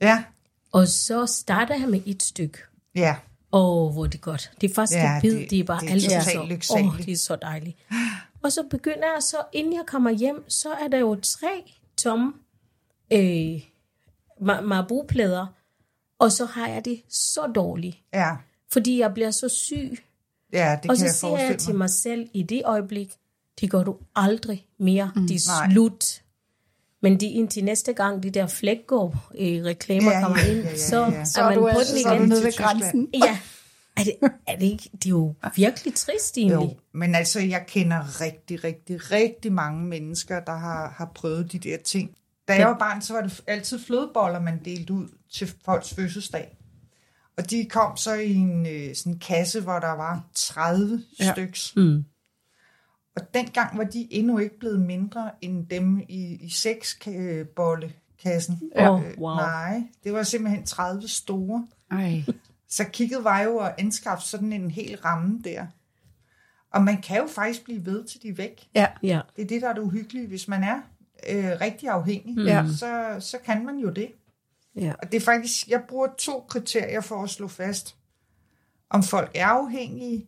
Ja, 0.00 0.24
Og 0.72 0.88
så 0.88 1.26
starter 1.26 1.74
jeg 1.80 1.88
med 1.88 2.00
et 2.06 2.22
stykke. 2.22 2.58
ja. 2.94 3.16
Åh, 3.52 3.86
oh, 3.86 3.92
hvor 3.92 4.04
er 4.04 4.08
det 4.08 4.20
godt. 4.20 4.50
Det 4.60 4.74
første 4.74 4.96
Ja, 4.96 5.02
ja, 5.14 5.20
bid, 5.20 5.36
det- 5.36 5.50
det, 5.50 5.60
er 5.60 5.64
bare 5.64 5.80
det 5.80 5.90
er 5.90 6.20
totalt 6.20 6.64
så, 6.64 6.74
åh, 6.74 6.98
det 6.98 7.12
er 7.12 7.16
så 7.16 7.36
dejligt. 7.36 7.76
Og 8.42 8.52
så 8.52 8.62
begynder 8.70 9.12
jeg 9.14 9.22
så, 9.22 9.36
inden 9.52 9.72
jeg 9.72 9.82
kommer 9.86 10.10
hjem, 10.10 10.44
så 10.50 10.68
er 10.72 10.88
der 10.88 10.98
jo 10.98 11.14
tre 11.22 11.74
tomme 11.96 12.32
øh, 13.12 13.56
ma- 14.40 14.60
Marabu-plader, 14.60 15.46
og 16.20 16.32
så 16.32 16.44
har 16.44 16.68
jeg 16.68 16.84
det 16.84 17.02
så 17.08 17.40
dårligt, 17.54 17.96
Ja, 18.14 18.36
fordi 18.72 18.98
jeg 19.00 19.14
bliver 19.14 19.30
så 19.30 19.48
syg. 19.48 19.98
ja 20.52 20.78
det 20.82 20.90
og 20.90 20.96
kan 20.96 20.98
så 20.98 21.04
jeg 21.04 21.14
siger 21.38 21.48
jeg 21.50 21.58
til 21.58 21.70
mig. 21.72 21.78
mig 21.78 21.90
selv 21.90 22.28
i 22.34 22.42
det 22.42 22.62
øjeblik, 22.64 23.12
det 23.60 23.70
gør 23.70 23.82
du 23.82 23.96
aldrig 24.16 24.66
mere, 24.78 25.12
mm, 25.16 25.26
det 25.26 25.34
er 25.36 25.60
nej. 25.66 25.72
slut. 25.72 26.22
Men 27.02 27.20
det 27.20 27.28
er 27.28 27.32
indtil 27.32 27.64
næste 27.64 27.92
gang, 27.92 28.22
de 28.22 28.30
der 28.30 28.46
flækgård-reklamer 28.46 30.12
Ja, 30.12 30.20
kommer 30.20 30.38
ja, 30.38 30.50
ind, 30.52 30.60
ja, 30.64 30.70
ja, 30.70 30.76
så, 30.76 31.04
ja. 31.04 31.24
Så 31.24 31.40
er 31.40 31.44
man 31.44 31.58
på 31.58 31.66
altså, 31.66 31.94
den 31.94 32.02
så 32.02 32.08
er 32.08 32.12
du 32.14 32.18
igen. 32.18 32.28
nede 32.28 32.44
ved 32.44 32.56
grænsen. 32.56 33.08
Ja, 33.14 33.38
er 33.96 34.04
det, 34.04 34.14
er 34.46 34.56
det 34.56 34.66
ikke, 34.66 34.90
det 34.92 35.06
er 35.06 35.10
jo 35.10 35.34
virkelig 35.56 35.94
trist 35.94 36.38
egentlig. 36.38 36.54
Jo, 36.70 36.74
men 36.92 37.14
altså, 37.14 37.40
jeg 37.40 37.64
kender 37.68 38.20
rigtig, 38.20 38.64
rigtig, 38.64 39.10
rigtig 39.12 39.52
mange 39.52 39.84
mennesker, 39.84 40.40
der 40.40 40.56
har, 40.56 40.94
har 40.96 41.12
prøvet 41.14 41.52
de 41.52 41.58
der 41.58 41.76
ting. 41.84 42.10
Da 42.48 42.54
jeg 42.54 42.66
var 42.68 42.78
barn, 42.78 43.02
så 43.02 43.12
var 43.12 43.20
det 43.20 43.40
altid 43.46 43.78
flødeboller, 43.78 44.40
man 44.40 44.60
delte 44.64 44.92
ud 44.92 45.08
til 45.32 45.52
folks 45.64 45.94
fødselsdag. 45.94 46.56
Og 47.38 47.50
de 47.50 47.66
kom 47.70 47.96
så 47.96 48.14
i 48.14 48.32
en 48.34 48.66
øh, 48.66 48.94
sådan 48.94 49.18
kasse, 49.18 49.60
hvor 49.60 49.78
der 49.78 49.92
var 49.92 50.24
30 50.34 51.02
Ja. 51.20 51.32
styks. 51.32 51.76
Mm. 51.76 52.04
Og 53.16 53.22
dengang 53.34 53.78
var 53.78 53.84
de 53.84 54.08
endnu 54.10 54.38
ikke 54.38 54.58
blevet 54.58 54.80
mindre 54.80 55.30
end 55.40 55.66
dem 55.66 55.98
i, 56.08 56.38
i 56.40 56.48
seksbollekassen. 56.50 58.60
Ja. 58.76 58.90
Åh, 58.92 59.02
wow. 59.18 59.34
Nej, 59.36 59.82
det 60.04 60.12
var 60.12 60.22
simpelthen 60.22 60.66
30 60.66 61.08
store. 61.08 61.66
Ej. 61.90 62.22
Så 62.68 62.84
kigget 62.84 63.24
var 63.24 63.40
jo 63.40 63.58
at 63.58 63.74
anskaffe 63.78 64.28
sådan 64.28 64.52
en 64.52 64.70
hel 64.70 64.98
ramme 65.04 65.40
der. 65.44 65.66
Og 66.72 66.82
man 66.82 67.02
kan 67.02 67.16
jo 67.20 67.26
faktisk 67.26 67.64
blive 67.64 67.86
ved 67.86 68.04
til 68.04 68.22
de 68.22 68.28
er 68.28 68.34
væk. 68.34 68.68
Ja. 68.74 68.86
Ja. 69.02 69.20
Det 69.36 69.42
er 69.42 69.46
det, 69.46 69.62
der 69.62 69.68
er 69.68 69.72
det 69.74 69.80
uhyggelige. 69.82 70.26
Hvis 70.26 70.48
man 70.48 70.64
er 70.64 70.76
øh, 71.30 71.50
rigtig 71.60 71.88
afhængig, 71.88 72.34
Mm. 72.36 72.42
Ja. 72.46 72.66
så, 72.76 73.16
så 73.20 73.38
kan 73.44 73.64
man 73.64 73.78
jo 73.78 73.90
det. 73.90 74.08
Ja. 74.80 74.92
Og 75.02 75.12
det 75.12 75.16
er 75.16 75.24
faktisk, 75.24 75.68
jeg 75.68 75.82
bruger 75.88 76.08
to 76.18 76.44
kriterier 76.48 77.00
for 77.00 77.22
at 77.22 77.30
slå 77.30 77.48
fast, 77.48 77.96
om 78.90 79.02
folk 79.02 79.30
er 79.34 79.46
afhængige, 79.46 80.26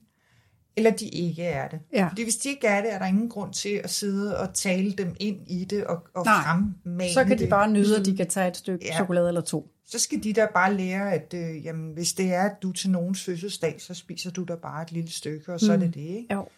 eller 0.76 0.90
de 0.90 1.09
ikke 1.09 1.42
er 1.42 1.68
det. 1.68 1.80
Ja. 1.92 2.09
Fordi 2.09 2.23
hvis 2.23 2.37
de 2.37 2.49
ikke 2.49 2.66
er 2.66 2.82
det, 2.82 2.92
er 2.92 2.99
der 2.99 3.06
ingen 3.06 3.28
grund 3.28 3.52
til 3.52 3.80
at 3.85 3.90
sidde 3.90 4.38
og 4.38 4.54
tale 4.54 4.92
dem 4.92 5.16
ind 5.21 5.50
i 5.50 5.64
det 5.64 5.85
og, 5.85 6.06
og 6.14 6.25
Nej. 6.25 6.42
fremmane 6.42 7.12
Så 7.12 7.25
kan 7.25 7.38
de 7.38 7.47
bare 7.47 7.71
nyde, 7.71 7.99
at 7.99 8.06
de 8.06 8.16
kan 8.16 8.28
tage 8.28 8.49
et 8.49 8.56
stykke 8.56 8.87
Ja. 8.87 8.94
chokolade 8.94 9.28
eller 9.28 9.40
to. 9.40 9.68
Så 9.87 9.99
skal 9.99 10.25
de 10.25 10.32
da 10.32 10.47
bare 10.54 10.75
lære, 10.75 11.12
at 11.12 11.35
øh, 11.35 11.64
jamen, 11.64 11.92
hvis 11.92 12.12
det 12.12 12.32
er, 12.32 12.42
at 12.42 12.62
du 12.62 12.73
til 12.73 12.90
nogens 12.90 13.25
fødselsdag, 13.25 13.80
så 13.80 13.94
spiser 13.94 14.30
du 14.30 14.44
da 14.44 14.54
bare 14.54 14.82
et 14.82 14.92
lille 14.92 15.11
stykke, 15.11 15.52
og 15.52 15.61
så 15.61 15.76
mm. 15.76 15.82
er 15.82 15.87
det 15.87 15.94
det. 15.94 16.00
Ikke? 16.00 16.35
Jo. 16.35 16.49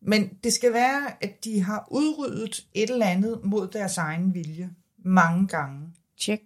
Men 0.00 0.30
det 0.44 0.52
skal 0.52 0.72
være, 0.72 1.24
at 1.24 1.44
de 1.44 1.62
har 1.62 1.88
udryddet 1.90 2.66
et 2.74 2.90
eller 2.90 3.06
andet 3.06 3.40
mod 3.44 3.68
deres 3.68 3.96
egen 3.96 4.34
vilje 4.34 4.70
mange 5.04 5.48
gange. 5.48 5.88
Tjek. 6.20 6.40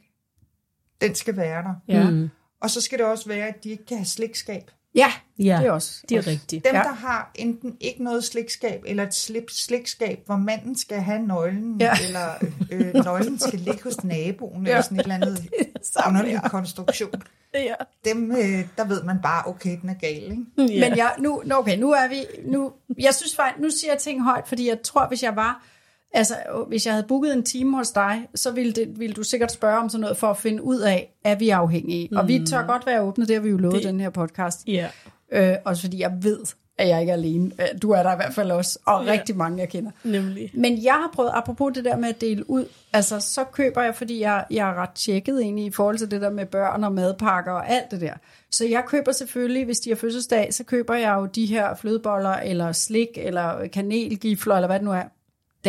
Den 1.00 1.14
skal 1.14 1.36
være 1.36 1.62
der. 1.62 1.74
Ja. 1.88 2.10
Mm. 2.10 2.28
Og 2.62 2.70
så 2.70 2.80
skal 2.80 2.98
det 2.98 3.06
også 3.06 3.28
være, 3.28 3.46
at 3.48 3.64
de 3.64 3.70
ikke 3.70 3.86
kan 3.86 3.96
have 3.96 4.06
slægtskab. 4.06 4.70
Ja, 4.94 5.12
Ja, 5.38 5.58
det 5.60 5.66
er 5.66 5.70
også. 5.70 6.02
det 6.08 6.16
er 6.16 6.26
rigtigt. 6.26 6.64
Dem, 6.64 6.74
Ja. 6.74 6.78
ja. 6.78 6.84
der 6.84 6.92
har 6.94 7.30
enten 7.34 7.76
ikke 7.80 8.04
noget 8.04 8.24
slægtskab, 8.24 8.82
eller 8.86 9.02
et 9.02 9.14
slip 9.14 9.50
slægtskab, 9.50 10.18
hvor 10.26 10.36
manden 10.36 10.78
skal 10.78 10.98
have 11.00 11.18
nøglen, 11.26 11.80
Ja. 11.80 11.86
ja. 11.86 11.92
eller 12.06 12.28
øh, 12.72 13.04
nøglen 13.04 13.38
skal 13.38 13.58
ligge 13.58 13.82
hos 13.82 14.04
naboen, 14.04 14.66
ja. 14.66 14.70
eller 14.70 14.82
sådan 14.82 14.98
et 14.98 15.02
eller 15.02 15.14
andet 15.14 15.38
underlig 16.08 16.40
her. 16.40 16.48
konstruktion. 16.48 17.22
Ja. 17.54 17.74
Dem, 18.04 18.30
øh, 18.32 18.64
der 18.78 18.84
ved 18.84 19.02
man 19.02 19.16
bare, 19.22 19.42
okay, 19.46 19.78
den 19.82 19.88
er 19.90 19.94
gal, 19.94 20.22
ikke? 20.22 20.36
Men 20.56 20.96
jeg, 20.96 21.14
nu, 21.18 21.42
okay, 21.52 21.78
nu 21.78 21.90
er 21.92 22.08
vi, 22.08 22.24
nu, 22.44 22.72
jeg 22.98 23.14
synes 23.14 23.36
faktisk, 23.36 23.62
nu 23.62 23.70
siger 23.70 23.92
jeg 23.92 24.00
ting 24.00 24.22
højt, 24.24 24.48
fordi 24.48 24.68
jeg 24.68 24.82
tror, 24.82 25.08
hvis 25.08 25.22
jeg 25.22 25.36
var, 25.36 25.64
altså 26.12 26.34
hvis 26.68 26.86
jeg 26.86 26.94
havde 26.94 27.06
booket 27.08 27.32
en 27.32 27.42
time 27.42 27.76
hos 27.76 27.90
dig, 27.90 28.28
så 28.34 28.50
ville, 28.50 28.72
det, 28.72 28.98
ville 28.98 29.14
du 29.14 29.22
sikkert 29.22 29.52
spørge 29.52 29.78
om 29.78 29.88
sådan 29.88 30.00
noget 30.00 30.16
for 30.16 30.26
at 30.26 30.36
finde 30.36 30.62
ud 30.62 30.78
af, 30.78 31.14
er 31.24 31.34
vi 31.34 31.50
afhængige? 31.50 32.08
Mm. 32.10 32.16
Og 32.16 32.28
vi 32.28 32.46
tør 32.46 32.66
godt 32.66 32.86
være 32.86 33.00
åbne, 33.00 33.26
det 33.26 33.34
har 33.34 33.42
vi 33.42 33.48
jo 33.50 33.56
lovet 33.56 33.74
det, 33.76 33.84
den 33.84 34.00
her 34.00 34.10
podcast. 34.10 34.68
Ja. 34.68 34.88
Øh, 35.32 35.56
også 35.64 35.82
fordi 35.82 36.00
jeg 36.00 36.12
ved, 36.20 36.38
at 36.78 36.88
jeg 36.88 37.00
ikke 37.00 37.10
er 37.10 37.16
alene. 37.16 37.50
Øh, 37.60 37.66
Du 37.82 37.90
er 37.90 38.02
der 38.02 38.12
i 38.12 38.16
hvert 38.16 38.34
fald 38.34 38.50
også, 38.50 38.78
og 38.86 39.04
ja. 39.04 39.12
rigtig 39.12 39.36
mange, 39.36 39.58
jeg 39.58 39.68
kender. 39.68 39.90
Nemlig. 40.04 40.50
Men 40.54 40.84
jeg 40.84 40.92
har 40.92 41.10
prøvet, 41.14 41.30
apropos 41.34 41.72
det 41.74 41.84
der 41.84 41.96
med 41.96 42.08
at 42.08 42.20
dele 42.20 42.50
ud, 42.50 42.64
altså 42.92 43.20
så 43.20 43.44
køber 43.44 43.82
jeg, 43.82 43.94
fordi 43.94 44.20
jeg, 44.20 44.44
jeg 44.50 44.70
er 44.70 44.74
ret 44.74 44.90
tjekket 44.90 45.40
egentlig 45.40 45.64
i 45.64 45.70
forhold 45.70 45.98
til 45.98 46.10
det 46.10 46.20
der 46.20 46.30
med 46.30 46.46
børn 46.46 46.84
og 46.84 46.92
madpakker 46.92 47.52
og 47.52 47.70
alt 47.70 47.90
det 47.90 48.00
der. 48.00 48.12
Så 48.50 48.66
jeg 48.66 48.84
køber 48.86 49.12
selvfølgelig, 49.12 49.64
hvis 49.64 49.80
de 49.80 49.90
har 49.90 49.96
fødselsdag, 49.96 50.54
så 50.54 50.64
køber 50.64 50.94
jeg 50.94 51.14
jo 51.14 51.26
de 51.26 51.46
her 51.46 51.74
flødeboller, 51.74 52.34
eller 52.34 52.72
slik, 52.72 53.08
eller 53.16 53.66
kanelgifler, 53.66 54.54
eller 54.54 54.66
hvad 54.68 54.78
det 54.78 54.84
nu 54.84 54.92
er, 54.92 55.02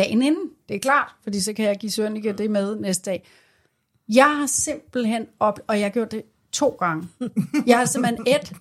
dagen 0.02 0.22
inden. 0.22 0.50
Det 0.68 0.76
er 0.76 0.80
klart, 0.80 1.14
fordi 1.22 1.40
så 1.40 1.52
kan 1.52 1.64
jeg 1.64 1.76
give 1.76 1.92
Sønneke 1.92 2.32
det 2.32 2.50
med 2.50 2.76
næste 2.76 3.10
dag. 3.10 3.28
Jeg 4.08 4.36
har 4.36 4.46
simpelthen 4.46 5.26
op, 5.40 5.60
og 5.66 5.78
jeg 5.78 5.84
har 5.84 5.90
gjort 5.90 6.10
det 6.10 6.22
to 6.52 6.68
gange. 6.68 7.08
Jeg 7.66 7.78
har 7.78 7.84
simpelthen 7.84 8.26
et 8.26 8.52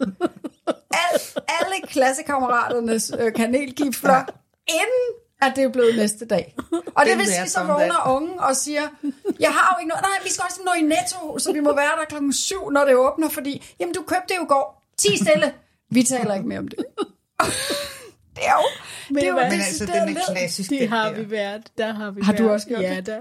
al, 0.93 1.19
alle 1.48 1.88
klassekammeraternes 1.88 3.12
øh, 3.19 3.34
kanelgifler, 3.34 4.25
inden 4.67 5.05
at 5.41 5.53
det 5.55 5.63
er 5.63 5.69
blevet 5.69 5.96
næste 5.96 6.25
dag. 6.25 6.55
Og 6.96 7.05
det 7.05 7.17
vil 7.17 7.27
sige, 7.27 7.50
så 7.50 7.63
vågner 7.63 8.15
ungen 8.15 8.39
og 8.39 8.55
siger, 8.55 8.81
jeg 9.39 9.51
har 9.51 9.75
jo 9.75 9.79
ikke 9.79 9.89
noget, 9.89 10.01
nej, 10.01 10.24
vi 10.24 10.29
skal 10.29 10.43
også 10.50 10.62
nå 10.65 10.72
i 10.74 10.81
netto, 10.81 11.39
så 11.39 11.53
vi 11.53 11.60
må 11.60 11.75
være 11.75 12.00
der 12.00 12.05
klokken 12.10 12.34
syv, 12.34 12.69
når 12.69 12.86
det 12.86 12.96
åbner, 12.96 13.29
fordi, 13.29 13.75
jamen 13.79 13.93
du 13.93 14.01
købte 14.01 14.27
det 14.29 14.36
jo 14.38 14.43
i 14.43 14.48
går, 14.48 14.84
ti 14.98 15.17
stille. 15.17 15.53
Vi 15.89 16.03
taler 16.03 16.34
ikke 16.34 16.48
mere 16.48 16.60
om 16.60 16.67
det. 16.67 16.86
Det 18.39 18.48
er 18.48 18.53
jo, 18.53 19.15
det 19.15 19.24
er 19.24 19.27
jo 19.27 19.34
hvad? 19.34 19.43
Men 19.43 19.53
altså, 19.53 19.86
den 19.86 20.17
er 20.17 20.22
klassisk. 20.34 20.69
Det 20.69 20.89
har 20.89 21.10
der. 21.10 21.24
vi 21.24 21.31
været. 21.31 21.72
Der 21.77 21.93
har 21.93 22.12
vi 22.12 22.22
Har 22.22 22.34
du 22.34 22.43
været. 22.43 22.53
også 22.53 22.67
gjort 22.67 22.81
ja, 22.81 22.96
det? 22.96 23.08
Da. 23.08 23.19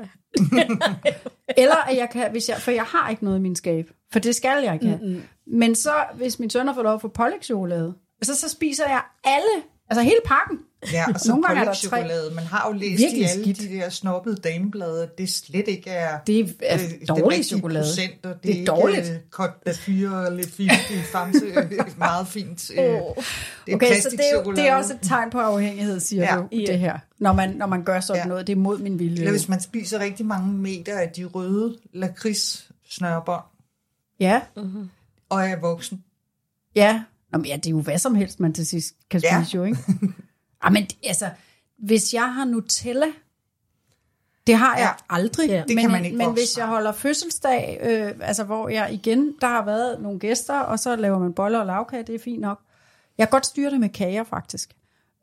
Eller 1.62 1.76
at 1.76 1.96
jeg 1.96 2.08
kan, 2.10 2.30
hvis 2.30 2.48
jeg, 2.48 2.56
for 2.56 2.70
jeg 2.70 2.84
har 2.84 3.10
ikke 3.10 3.24
noget 3.24 3.38
i 3.38 3.42
min 3.42 3.56
skab. 3.56 3.90
For 4.12 4.18
det 4.18 4.34
skal 4.34 4.64
jeg 4.64 4.74
ikke 4.74 4.86
have. 4.86 4.98
Mm-hmm. 5.02 5.22
Men 5.46 5.74
så, 5.74 5.92
hvis 6.14 6.38
min 6.38 6.50
søn 6.50 6.66
har 6.66 6.74
fået 6.74 6.84
lov 6.84 6.94
at 6.94 7.00
få 7.00 7.08
pålægtschokolade, 7.08 7.94
så, 8.22 8.34
så 8.34 8.48
spiser 8.48 8.88
jeg 8.88 9.02
alle, 9.24 9.62
altså 9.90 10.02
hele 10.02 10.20
pakken. 10.24 10.58
Ja, 10.92 11.04
og 11.14 11.20
så 11.20 11.28
Nogle 11.28 11.44
gange 11.44 11.60
er 11.60 11.64
der 11.64 11.70
pålægschokolade. 11.70 12.34
Man 12.34 12.44
har 12.44 12.68
jo 12.68 12.72
læst 12.78 13.00
i 13.00 13.22
alle 13.22 13.42
skidt. 13.42 13.58
de 13.60 13.68
der 13.68 13.88
snobbede 13.90 14.36
dameblade, 14.36 15.02
at 15.02 15.18
det 15.18 15.28
slet 15.30 15.68
ikke 15.68 15.90
er, 15.90 16.18
Det 16.26 16.40
er, 16.40 16.44
er 16.62 16.78
øh, 17.00 17.08
dårlig 17.08 17.26
rigtige 17.26 17.44
chokolade. 17.44 17.84
Procent, 17.84 18.26
og 18.26 18.34
det, 18.34 18.42
Det 18.42 18.50
er 18.50 18.54
ikke 18.54 18.66
dårligt. 18.66 19.10
øh, 19.10 19.16
Côte 19.40 19.68
d'Azur 19.68 20.30
Le 20.30 20.44
Fille 20.48 20.74
de 20.88 21.02
Famse, 21.12 21.44
øh, 21.56 21.98
meget 21.98 22.28
fint. 22.28 22.70
Øh, 22.70 22.76
det 22.78 22.88
er 22.88 23.74
Okay, 23.74 24.00
så 24.00 24.08
det 24.10 24.20
er, 24.32 24.42
jo, 24.44 24.52
det 24.52 24.68
er 24.68 24.74
også 24.74 24.94
et 24.94 24.98
tegn 25.02 25.30
på 25.30 25.38
afhængighed, 25.38 26.00
siger 26.00 26.22
ja. 26.22 26.36
Du, 26.40 26.48
det 26.50 26.78
her. 26.78 26.98
Når 27.18 27.32
man, 27.32 27.50
når 27.56 27.66
man 27.66 27.84
gør 27.84 28.00
sådan 28.00 28.22
ja. 28.22 28.28
Noget, 28.28 28.46
det 28.46 28.52
er 28.52 28.56
mod 28.56 28.78
min 28.78 28.98
vilje. 28.98 29.18
Eller 29.18 29.30
hvis 29.30 29.48
man 29.48 29.60
spiser 29.60 29.98
rigtig 29.98 30.26
mange 30.26 30.52
meter 30.52 30.98
af 30.98 31.08
de 31.08 31.24
røde 31.24 31.76
lakrids 31.94 32.70
snørbånd, 32.90 33.42
Ja, 34.20 34.40
og 35.28 35.42
er 35.48 35.60
voksen. 35.60 36.04
ja. 36.76 37.02
Nå, 37.32 37.38
men 37.38 37.46
ja, 37.46 37.56
det 37.56 37.66
er 37.66 37.70
jo 37.70 37.80
hvad 37.80 37.98
som 37.98 38.14
helst, 38.14 38.40
man 38.40 38.52
til 38.52 38.66
sidst 38.66 38.94
kan 39.10 39.20
spise 39.20 39.32
Ja. 39.32 39.44
jo, 39.54 39.64
ikke? 39.64 39.78
ah, 40.60 40.72
men 40.72 40.86
altså, 41.04 41.30
hvis 41.78 42.14
jeg 42.14 42.34
har 42.34 42.44
Nutella, 42.44 43.06
det 44.46 44.56
har 44.56 44.76
jeg 44.76 44.94
Ja, 45.10 45.14
aldrig. 45.16 45.48
det 45.48 45.64
men, 45.68 45.78
kan 45.78 45.90
man 45.90 46.04
ikke 46.04 46.16
Men 46.16 46.26
vokse 46.26 46.40
hvis 46.40 46.58
jeg 46.58 46.66
holder 46.66 46.92
fødselsdag, 46.92 47.78
øh, 47.82 48.12
altså 48.28 48.44
hvor 48.44 48.68
jeg 48.68 48.92
igen, 48.92 49.34
der 49.40 49.46
har 49.46 49.64
været 49.64 50.02
nogle 50.02 50.18
gæster, 50.18 50.58
og 50.60 50.78
så 50.78 50.96
laver 50.96 51.18
man 51.18 51.32
boller 51.32 51.58
og 51.58 51.66
lavkage, 51.66 52.02
det 52.02 52.14
er 52.14 52.18
fint 52.18 52.40
nok. 52.40 52.60
Jeg 53.18 53.26
kan 53.26 53.30
godt 53.30 53.46
styre 53.46 53.70
det 53.70 53.80
med 53.80 53.88
kager, 53.88 54.24
faktisk. 54.24 54.70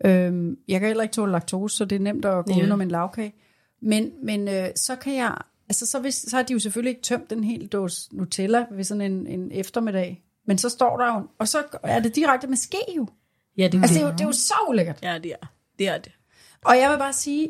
Øhm, 0.05 0.57
jeg 0.67 0.79
kan 0.79 0.87
heller 0.87 1.03
ikke 1.03 1.13
tåle 1.13 1.31
laktose, 1.31 1.77
så 1.77 1.85
det 1.85 1.95
er 1.95 1.99
nemt 1.99 2.25
at 2.25 2.45
gå 2.45 2.51
Ja. 2.51 2.55
ja. 2.55 2.61
udenom 2.61 2.81
en 2.81 2.87
lavkage. 2.91 3.33
Men, 3.81 4.11
men 4.23 4.47
øh, 4.47 4.69
så 4.75 4.95
kan 4.95 5.15
jeg, 5.15 5.35
altså 5.69 5.85
så, 5.85 5.99
hvis, 5.99 6.15
så 6.15 6.35
har 6.35 6.43
de 6.43 6.53
jo 6.53 6.59
selvfølgelig 6.59 6.89
ikke 6.89 7.01
tømt 7.01 7.29
den 7.29 7.43
hel 7.43 7.67
dåse 7.67 8.15
Nutella 8.15 8.65
ved 8.71 8.83
sådan 8.83 9.01
en, 9.11 9.27
en 9.27 9.51
eftermiddag. 9.51 10.23
Men 10.47 10.57
så 10.57 10.69
står 10.69 10.97
der 10.97 11.13
jo, 11.15 11.27
og 11.39 11.47
så 11.47 11.63
er 11.83 11.99
det 11.99 12.15
direkte 12.15 12.47
med 12.47 12.57
ske 12.57 12.77
jo. 12.97 13.07
Ja, 13.57 13.67
det, 13.67 13.81
Altså 13.81 13.93
det 13.93 14.01
er 14.01 14.05
jo, 14.07 14.11
det 14.11 14.21
er 14.21 14.25
jo 14.25 14.31
så 14.31 14.53
ulækkert. 14.69 14.99
ja, 15.03 15.17
det 15.23 15.31
er. 15.41 15.47
Det 15.79 15.87
er 15.87 15.97
det. 15.97 16.11
Og 16.65 16.77
jeg 16.77 16.91
vil 16.91 16.97
bare 16.97 17.13
sige, 17.13 17.49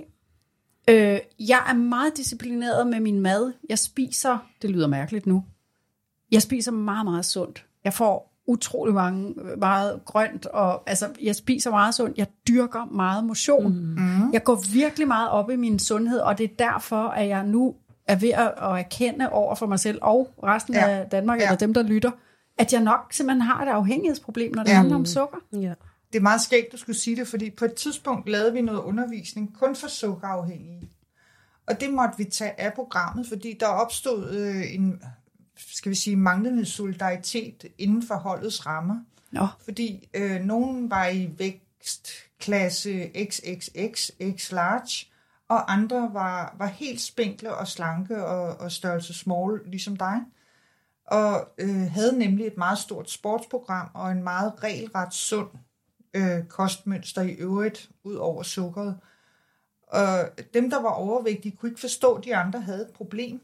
Øh, 0.89 1.19
jeg 1.39 1.59
er 1.69 1.73
meget 1.73 2.17
disciplineret 2.17 2.87
med 2.87 2.99
min 2.99 3.19
mad. 3.19 3.53
Jeg 3.69 3.79
spiser, 3.79 4.37
det 4.61 4.69
lyder 4.69 4.87
mærkeligt 4.87 5.25
nu, 5.25 5.43
jeg 6.31 6.41
spiser 6.41 6.71
meget, 6.71 7.05
meget 7.05 7.25
sundt. 7.25 7.65
Jeg 7.83 7.93
får 7.93 8.33
utrolig 8.47 8.93
mange, 8.93 9.33
meget 9.57 10.01
grønt, 10.05 10.45
og 10.45 10.89
altså, 10.89 11.09
jeg 11.21 11.35
spiser 11.35 11.69
meget 11.71 11.95
sundt. 11.95 12.17
Jeg 12.17 12.27
dyrker 12.47 12.85
meget 12.85 13.23
motion. 13.23 13.73
Mm. 13.75 14.33
Jeg 14.33 14.43
går 14.43 14.61
virkelig 14.73 15.07
meget 15.07 15.29
op 15.29 15.49
i 15.49 15.55
min 15.55 15.79
sundhed, 15.79 16.19
og 16.19 16.37
det 16.37 16.43
er 16.43 16.55
derfor, 16.71 17.07
at 17.07 17.27
jeg 17.27 17.43
nu 17.43 17.75
er 18.07 18.15
ved 18.15 18.29
at, 18.29 18.47
at 18.61 18.79
erkende 18.79 19.29
over 19.29 19.55
for 19.55 19.65
mig 19.67 19.79
selv 19.79 19.99
og 20.01 20.33
resten 20.43 20.73
Ja. 20.73 20.89
af 20.89 21.05
Danmark, 21.09 21.39
Ja. 21.39 21.43
eller 21.45 21.57
dem, 21.57 21.73
der 21.73 21.83
lytter, 21.83 22.11
at 22.57 22.73
jeg 22.73 22.81
nok 22.81 23.13
simpelthen 23.13 23.41
har 23.41 23.65
et 23.65 23.69
afhængighedsproblem, 23.69 24.55
når 24.55 24.63
det 24.63 24.69
ja. 24.71 24.75
handler 24.75 24.95
om 24.95 25.05
sukker. 25.05 25.37
Ja. 25.53 25.73
Det 26.15 26.19
er 26.19 26.23
meget 26.23 26.41
skægt, 26.41 26.71
du 26.71 26.77
skulle 26.77 26.95
sige 26.95 27.15
det, 27.15 27.27
fordi 27.27 27.49
på 27.49 27.65
et 27.65 27.73
tidspunkt 27.73 28.29
lavede 28.29 28.53
vi 28.53 28.61
noget 28.61 28.79
undervisning 28.79 29.57
kun 29.59 29.75
for 29.75 29.87
sukkerafhængige. 29.87 30.89
Og 31.67 31.79
det 31.79 31.93
måtte 31.93 32.17
vi 32.17 32.23
tage 32.23 32.61
af 32.61 32.73
programmet, 32.73 33.27
fordi 33.27 33.57
der 33.59 33.67
opstod 33.67 34.29
øh, 34.29 34.73
en, 34.73 35.01
skal 35.57 35.89
vi 35.89 35.95
sige, 35.95 36.15
manglende 36.15 36.65
solidaritet 36.65 37.65
inden 37.77 38.07
for 38.07 38.15
holdets 38.15 38.65
rammer. 38.65 38.99
Nå. 39.31 39.47
Fordi 39.59 40.09
øh, 40.13 40.41
nogen 40.41 40.89
var 40.89 41.07
i 41.07 41.29
vækstklasse 41.37 43.11
XXX, 43.31 44.09
X 44.37 44.51
large, 44.51 45.07
og 45.47 45.73
andre 45.73 46.09
var, 46.13 46.55
var 46.57 46.67
helt 46.67 47.01
spinkle 47.01 47.55
og 47.55 47.67
slanke 47.67 48.25
og, 48.25 48.57
og 48.59 48.71
størrelse 48.71 49.13
small, 49.13 49.61
ligesom 49.65 49.95
dig. 49.95 50.19
Og 51.07 51.49
øh, 51.57 51.91
havde 51.91 52.19
nemlig 52.19 52.47
et 52.47 52.57
meget 52.57 52.77
stort 52.77 53.11
sportsprogram 53.11 53.89
og 53.93 54.11
en 54.11 54.23
meget 54.23 54.53
regelret 54.63 55.13
sund 55.13 55.49
øh, 56.15 56.43
kostmønster 56.43 57.21
i 57.21 57.31
øvrigt, 57.31 57.89
ud 58.03 58.15
over 58.15 58.43
sukkeret. 58.43 58.97
Og 59.87 60.29
dem, 60.53 60.69
der 60.69 60.81
var 60.81 60.89
overvægtige, 60.89 61.55
kunne 61.55 61.69
ikke 61.69 61.81
forstå, 61.81 62.13
at 62.13 62.25
de 62.25 62.35
andre 62.35 62.61
havde 62.61 62.81
et 62.81 62.93
problem. 62.95 63.41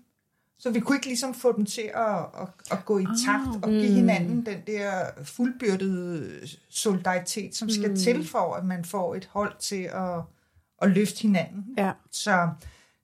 Så 0.60 0.70
vi 0.70 0.80
kunne 0.80 0.96
ikke 0.96 1.08
ligesom 1.08 1.34
få 1.34 1.58
dem 1.58 1.66
til 1.66 1.92
at, 1.94 2.18
at, 2.18 2.48
at 2.72 2.86
gå 2.86 3.00
i 3.00 3.06
takt 3.25 3.63
og 3.63 3.70
give 3.70 3.92
hinanden 3.92 4.46
den 4.46 4.62
der 4.68 5.06
fuldbyrdede 5.24 6.48
solidaritet, 6.70 7.56
som 7.56 7.70
skal 7.70 7.98
til 7.98 8.28
for, 8.28 8.54
at 8.54 8.66
man 8.66 8.86
får 8.86 9.16
et 9.16 9.30
hold 9.32 9.54
til 9.60 9.84
at, 9.94 10.22
at 10.82 10.92
løfte 10.92 11.22
hinanden. 11.22 11.66
Ja. 11.78 11.92
Så 12.12 12.50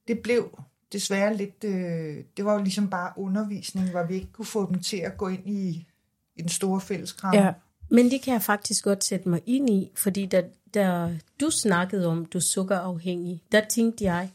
det 0.08 0.20
blev 0.20 0.60
desværre 0.92 1.36
lidt, 1.36 1.64
øh, 1.64 2.24
det 2.38 2.46
var 2.46 2.54
jo 2.54 2.60
ligesom 2.60 2.90
bare 2.90 3.14
undervisning, 3.16 3.90
hvor 3.90 4.04
vi 4.04 4.16
ikke 4.16 4.32
kunne 4.32 4.46
få 4.46 4.72
dem 4.72 4.80
til 4.80 4.98
at 4.98 5.18
gå 5.18 5.28
ind 5.28 5.50
i, 5.50 5.88
i 6.36 6.42
den 6.42 6.50
store 6.50 6.82
fælleskram. 6.82 7.34
Ja. 7.34 7.54
Men 7.89 8.12
det 8.12 8.22
kan 8.22 8.34
jeg 8.34 8.41
faktisk 8.41 8.84
godt 8.84 9.03
sætte 9.03 9.29
mig 9.29 9.41
ind 9.46 9.70
i, 9.70 9.91
fordi 9.96 10.25
da, 10.25 10.44
da 10.74 11.10
du 11.39 11.50
snakkede 11.50 12.08
om, 12.08 12.25
du 12.25 12.38
er 12.38 12.41
sukkerafhængig, 12.41 13.44
der 13.51 13.62
tænkte 13.70 14.03
jeg, 14.03 14.29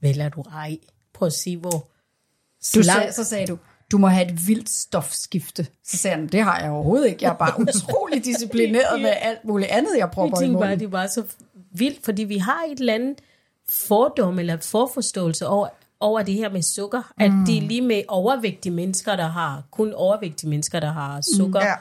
vel 0.00 0.20
er 0.20 0.28
du 0.28 0.42
ej? 0.42 0.78
Prøv 1.14 1.26
at 1.26 1.32
se, 1.32 1.56
hvor 1.56 1.70
Du 1.70 2.82
slank- 2.82 2.84
sagde, 3.00 3.12
så 3.12 3.24
sagde 3.24 3.46
du, 3.46 3.58
du 3.92 3.98
må 3.98 4.06
have 4.06 4.26
et 4.32 4.46
vildt 4.48 4.70
stofskifte. 4.70 5.66
Så 5.84 5.96
sagde 5.96 6.16
han, 6.16 6.26
det 6.26 6.42
har 6.42 6.60
jeg 6.60 6.70
overhovedet 6.70 7.08
ikke. 7.08 7.24
Jeg 7.24 7.30
er 7.32 7.36
bare 7.36 7.60
utrolig 7.62 8.24
disciplineret 8.24 9.00
med 9.00 9.12
alt 9.20 9.44
muligt 9.44 9.70
andet, 9.70 9.90
jeg 9.92 9.98
Jeg 9.98 10.10
propper 10.10 10.36
i 10.36 10.40
tænkte 10.40 10.58
bare, 10.58 10.68
munden. 10.68 10.80
det 10.80 10.92
var 10.92 11.06
så 11.06 11.22
vildt, 11.72 12.04
fordi 12.04 12.24
vi 12.24 12.38
har 12.38 12.62
et 12.72 12.78
eller 12.80 12.94
andet 12.94 13.18
fordom 13.68 14.38
eller 14.38 14.56
forforståelse 14.60 15.46
over, 15.46 15.68
over 16.00 16.22
det 16.22 16.34
her 16.34 16.50
med 16.50 16.62
sukker, 16.62 17.12
at 17.20 17.30
det 17.46 17.56
er 17.58 17.62
lige 17.62 17.82
med 17.82 18.02
overvægtige 18.08 18.72
mennesker, 18.72 19.16
der 19.16 19.26
har, 19.28 19.62
kun 19.70 19.92
overvægtige 19.92 20.50
mennesker, 20.50 20.80
der 20.80 20.92
har 20.92 21.20
sukker 21.36 21.64
Ja. 21.64 21.74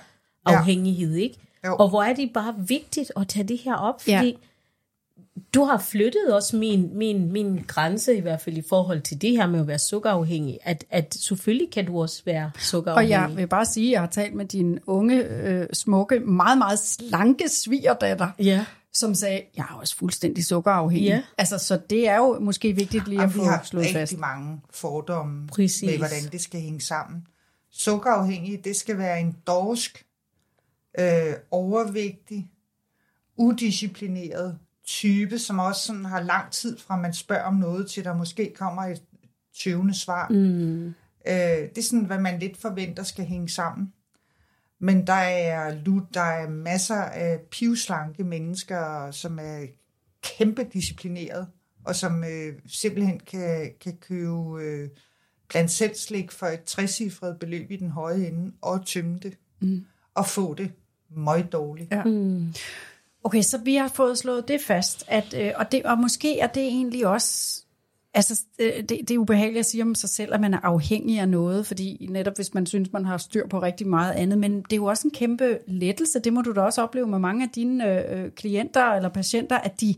Afhængighed, 0.45 1.15
ikke? 1.15 1.37
Jo. 1.65 1.75
Og 1.75 1.89
hvor 1.89 2.03
er 2.03 2.13
det 2.13 2.31
bare 2.33 2.55
vigtigt 2.67 3.11
at 3.15 3.27
tage 3.27 3.43
det 3.47 3.57
her 3.57 3.75
op, 3.75 4.01
Ja. 4.07 4.17
fordi 4.19 4.37
du 5.53 5.63
har 5.63 5.77
flyttet 5.77 6.33
også 6.33 6.57
min, 6.57 6.97
min, 6.97 7.31
min 7.31 7.63
grænse, 7.67 8.15
i 8.17 8.19
hvert 8.19 8.41
fald 8.41 8.57
i 8.57 8.63
forhold 8.69 9.01
til 9.01 9.21
det 9.21 9.31
her 9.31 9.47
med 9.47 9.59
at 9.59 9.67
være 9.67 9.79
sukkerafhængig, 9.79 10.59
at, 10.63 10.85
at 10.89 11.13
selvfølgelig 11.19 11.71
kan 11.71 11.85
du 11.85 12.01
også 12.01 12.21
være 12.25 12.51
Og 12.55 12.61
sukkerafhængig. 12.61 13.11
jeg 13.11 13.31
vil 13.37 13.47
bare 13.47 13.65
sige, 13.65 13.87
at 13.87 13.91
jeg 13.91 13.99
har 14.01 14.07
talt 14.07 14.33
med 14.33 14.45
din 14.45 14.79
unge, 14.87 15.23
øh, 15.23 15.67
smukke, 15.73 16.19
meget, 16.19 16.57
meget 16.57 16.79
slanke 16.79 17.49
svigerdatter, 17.49 18.27
Ja. 18.39 18.65
som 18.93 19.15
sagde, 19.15 19.41
jeg 19.57 19.65
er 19.69 19.75
også 19.75 19.95
fuldstændig 19.95 20.45
sukkerafhængig. 20.45 21.07
Ja. 21.07 21.21
Altså, 21.37 21.57
så 21.57 21.79
det 21.89 22.07
er 22.07 22.17
jo 22.17 22.39
måske 22.39 22.73
vigtigt 22.73 23.07
lige 23.07 23.19
at 23.21 23.25
Og 23.25 23.33
vi 23.33 23.39
få 23.39 23.45
har 23.45 23.61
slået 23.63 23.85
rigtig 23.85 23.99
fast. 23.99 24.17
mange 24.17 24.61
fordomme 24.69 25.47
Præcis. 25.47 25.83
med, 25.89 25.97
hvordan 25.97 26.23
det 26.31 26.41
skal 26.41 26.59
hænge 26.61 26.81
sammen. 26.81 27.27
Sukkerafhængig, 27.71 28.65
det 28.65 28.75
skal 28.75 28.97
være 28.97 29.19
en 29.19 29.35
dorsk, 29.47 30.04
øh, 30.99 31.33
overvægtig, 31.51 32.49
udisciplineret 33.37 34.59
type, 34.85 35.39
som 35.39 35.59
også 35.59 35.81
sådan 35.81 36.05
har 36.05 36.21
lang 36.21 36.51
tid 36.51 36.77
fra 36.77 36.97
man 36.97 37.13
spørger 37.13 37.43
om 37.43 37.55
noget, 37.55 37.89
til 37.89 38.03
der 38.03 38.13
måske 38.13 38.53
kommer 38.55 38.81
et 38.81 39.03
20. 39.53 39.93
svar. 39.93 40.29
Mm. 40.29 40.87
Øh, 41.27 41.69
det 41.69 41.77
er 41.77 41.81
sådan, 41.81 42.05
hvad 42.05 42.19
man 42.19 42.39
lidt 42.39 42.57
forventer 42.57 43.03
skal 43.03 43.25
hænge 43.25 43.49
sammen. 43.49 43.93
Men 44.79 45.07
der 45.07 45.13
er, 45.13 45.83
der 46.13 46.21
er 46.21 46.49
masser 46.49 46.95
af 46.95 47.39
pivslanke 47.51 48.23
mennesker, 48.23 49.11
som 49.11 49.39
er 49.39 49.65
kæmpe 50.23 50.63
disciplineret, 50.73 51.47
og 51.83 51.95
som 51.95 52.23
øh, 52.23 52.53
simpelthen 52.67 53.19
kan, 53.19 53.71
kan 53.81 53.97
købe 53.97 54.61
øh, 54.61 54.89
blandt 55.49 55.71
selv 55.71 55.95
slik 55.95 56.31
for 56.31 56.45
et 56.45 56.63
trecifret 56.63 57.39
beløb 57.39 57.71
i 57.71 57.75
den 57.75 57.89
høje 57.89 58.27
ende, 58.27 58.51
og 58.61 58.85
tømme 58.85 59.19
det, 59.19 59.37
mm. 59.61 59.85
og 60.15 60.25
få 60.25 60.53
det 60.53 60.71
meget 61.09 61.51
dårligt. 61.51 61.91
Ja. 61.91 62.03
Okay, 63.23 63.41
så 63.41 63.57
vi 63.57 63.75
har 63.75 63.87
fået 63.87 64.17
slået 64.17 64.47
det 64.47 64.61
fast, 64.61 65.03
at, 65.07 65.33
øh, 65.37 65.51
og, 65.55 65.71
det, 65.71 65.83
og 65.83 65.97
måske 65.97 66.39
er 66.39 66.47
det 66.47 66.63
egentlig 66.63 67.07
også, 67.07 67.63
altså 68.13 68.41
øh, 68.59 68.73
det, 68.73 68.89
det 68.89 69.11
er 69.11 69.17
ubehageligt 69.17 69.59
at 69.59 69.65
sige 69.65 69.83
om 69.83 69.95
sig 69.95 70.09
selv, 70.09 70.33
at 70.33 70.41
man 70.41 70.53
er 70.53 70.59
afhængig 70.63 71.19
af 71.19 71.29
noget, 71.29 71.67
fordi 71.67 72.07
netop 72.09 72.35
hvis 72.35 72.53
man 72.53 72.65
synes, 72.65 72.93
man 72.93 73.05
har 73.05 73.17
styr 73.17 73.47
på 73.47 73.61
rigtig 73.61 73.87
meget 73.87 74.11
andet, 74.13 74.37
men 74.37 74.61
det 74.61 74.73
er 74.73 74.77
jo 74.77 74.85
også 74.85 75.07
en 75.07 75.11
kæmpe 75.11 75.59
lettelse, 75.67 76.19
det 76.19 76.33
må 76.33 76.41
du 76.41 76.53
da 76.53 76.61
også 76.61 76.83
opleve 76.83 77.07
med 77.07 77.19
mange 77.19 77.43
af 77.43 77.49
dine 77.49 78.09
øh, 78.11 78.31
klienter 78.31 78.85
eller 78.85 79.09
patienter, 79.09 79.57
at, 79.57 79.81
de, 79.81 79.95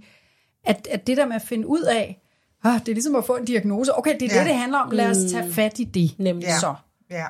at, 0.64 0.88
at 0.92 1.08
det 1.08 1.18
der 1.18 1.26
med 1.26 1.36
at 1.36 1.42
finde 1.42 1.68
ud 1.68 1.82
af, 1.82 2.22
ah, 2.64 2.80
det 2.80 2.90
er 2.90 2.94
ligesom 2.94 3.16
at 3.16 3.26
få 3.26 3.36
en 3.36 3.46
diagnose, 3.46 3.98
okay, 3.98 4.20
det 4.20 4.32
er. 4.32 4.36
Ja. 4.36 4.40
det, 4.40 4.48
det 4.48 4.56
handler 4.56 4.78
om, 4.78 4.92
lad 4.92 5.10
os 5.10 5.32
tage 5.32 5.52
fat 5.52 5.80
i 5.80 5.84
det. 5.84 6.20
Nemlig. 6.20 6.46
Ja. 6.46 6.60
Så. 6.60 6.76
Ja. 7.10 7.26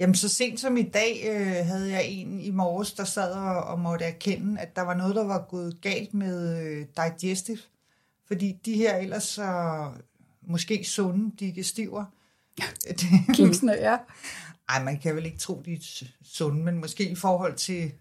Jamen, 0.00 0.14
så 0.14 0.28
sent 0.28 0.60
som 0.60 0.76
i 0.76 0.82
dag 0.82 1.20
øh, 1.30 1.66
havde 1.66 1.90
jeg 1.90 2.04
en 2.04 2.40
i 2.40 2.50
morges, 2.50 2.92
der 2.92 3.04
sad 3.04 3.32
og, 3.32 3.64
og 3.64 3.78
måtte 3.78 4.04
erkende, 4.04 4.60
at 4.60 4.76
der 4.76 4.82
var 4.82 4.94
noget, 4.94 5.16
der 5.16 5.24
var 5.24 5.46
gået 5.48 5.80
galt 5.80 6.14
med 6.14 6.62
øh, 6.62 6.86
digestive. 6.96 7.58
Fordi 8.26 8.60
de 8.64 8.74
her 8.74 8.96
ellers 8.96 9.22
så 9.22 9.90
måske 10.42 10.84
sunde 10.84 11.36
digestiver. 11.40 12.04
Kiksene, 13.34 13.72
ja. 13.72 13.96
Ej, 14.68 14.82
man 14.82 14.98
kan 14.98 15.16
vel 15.16 15.26
ikke 15.26 15.38
tro, 15.38 15.62
de 15.64 15.72
er 15.72 16.04
sunde, 16.22 16.64
men 16.64 16.78
måske 16.78 17.10
i 17.10 17.14
forhold 17.14 17.54
til 17.54 17.92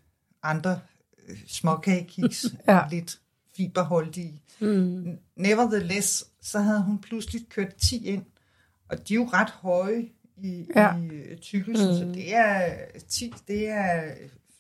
andre 0.44 0.80
øh, 1.28 1.38
småkagekiks, 1.48 2.46
ja. 2.68 2.82
lidt 2.92 3.20
fiberholdige. 3.58 4.42
Mm. 4.60 5.18
Nevertheless, 5.36 6.26
så 6.42 6.60
havde 6.60 6.84
hun 6.84 6.98
pludselig 7.02 7.50
kørt 7.50 7.76
10 7.76 8.06
ind, 8.06 8.26
og 8.90 9.08
de 9.08 9.14
er 9.14 9.16
jo 9.16 9.30
ret 9.34 9.50
høje 9.50 10.10
i, 10.44 10.66
Ja. 10.76 10.96
i 10.96 11.08
øh, 11.08 11.38
tykkelsen, 11.38 11.88
mm. 11.88 11.98
så 11.98 12.06
det 12.06 12.36
er 12.36 12.72
10, 13.10 13.34
det 13.48 13.70
er 13.70 14.02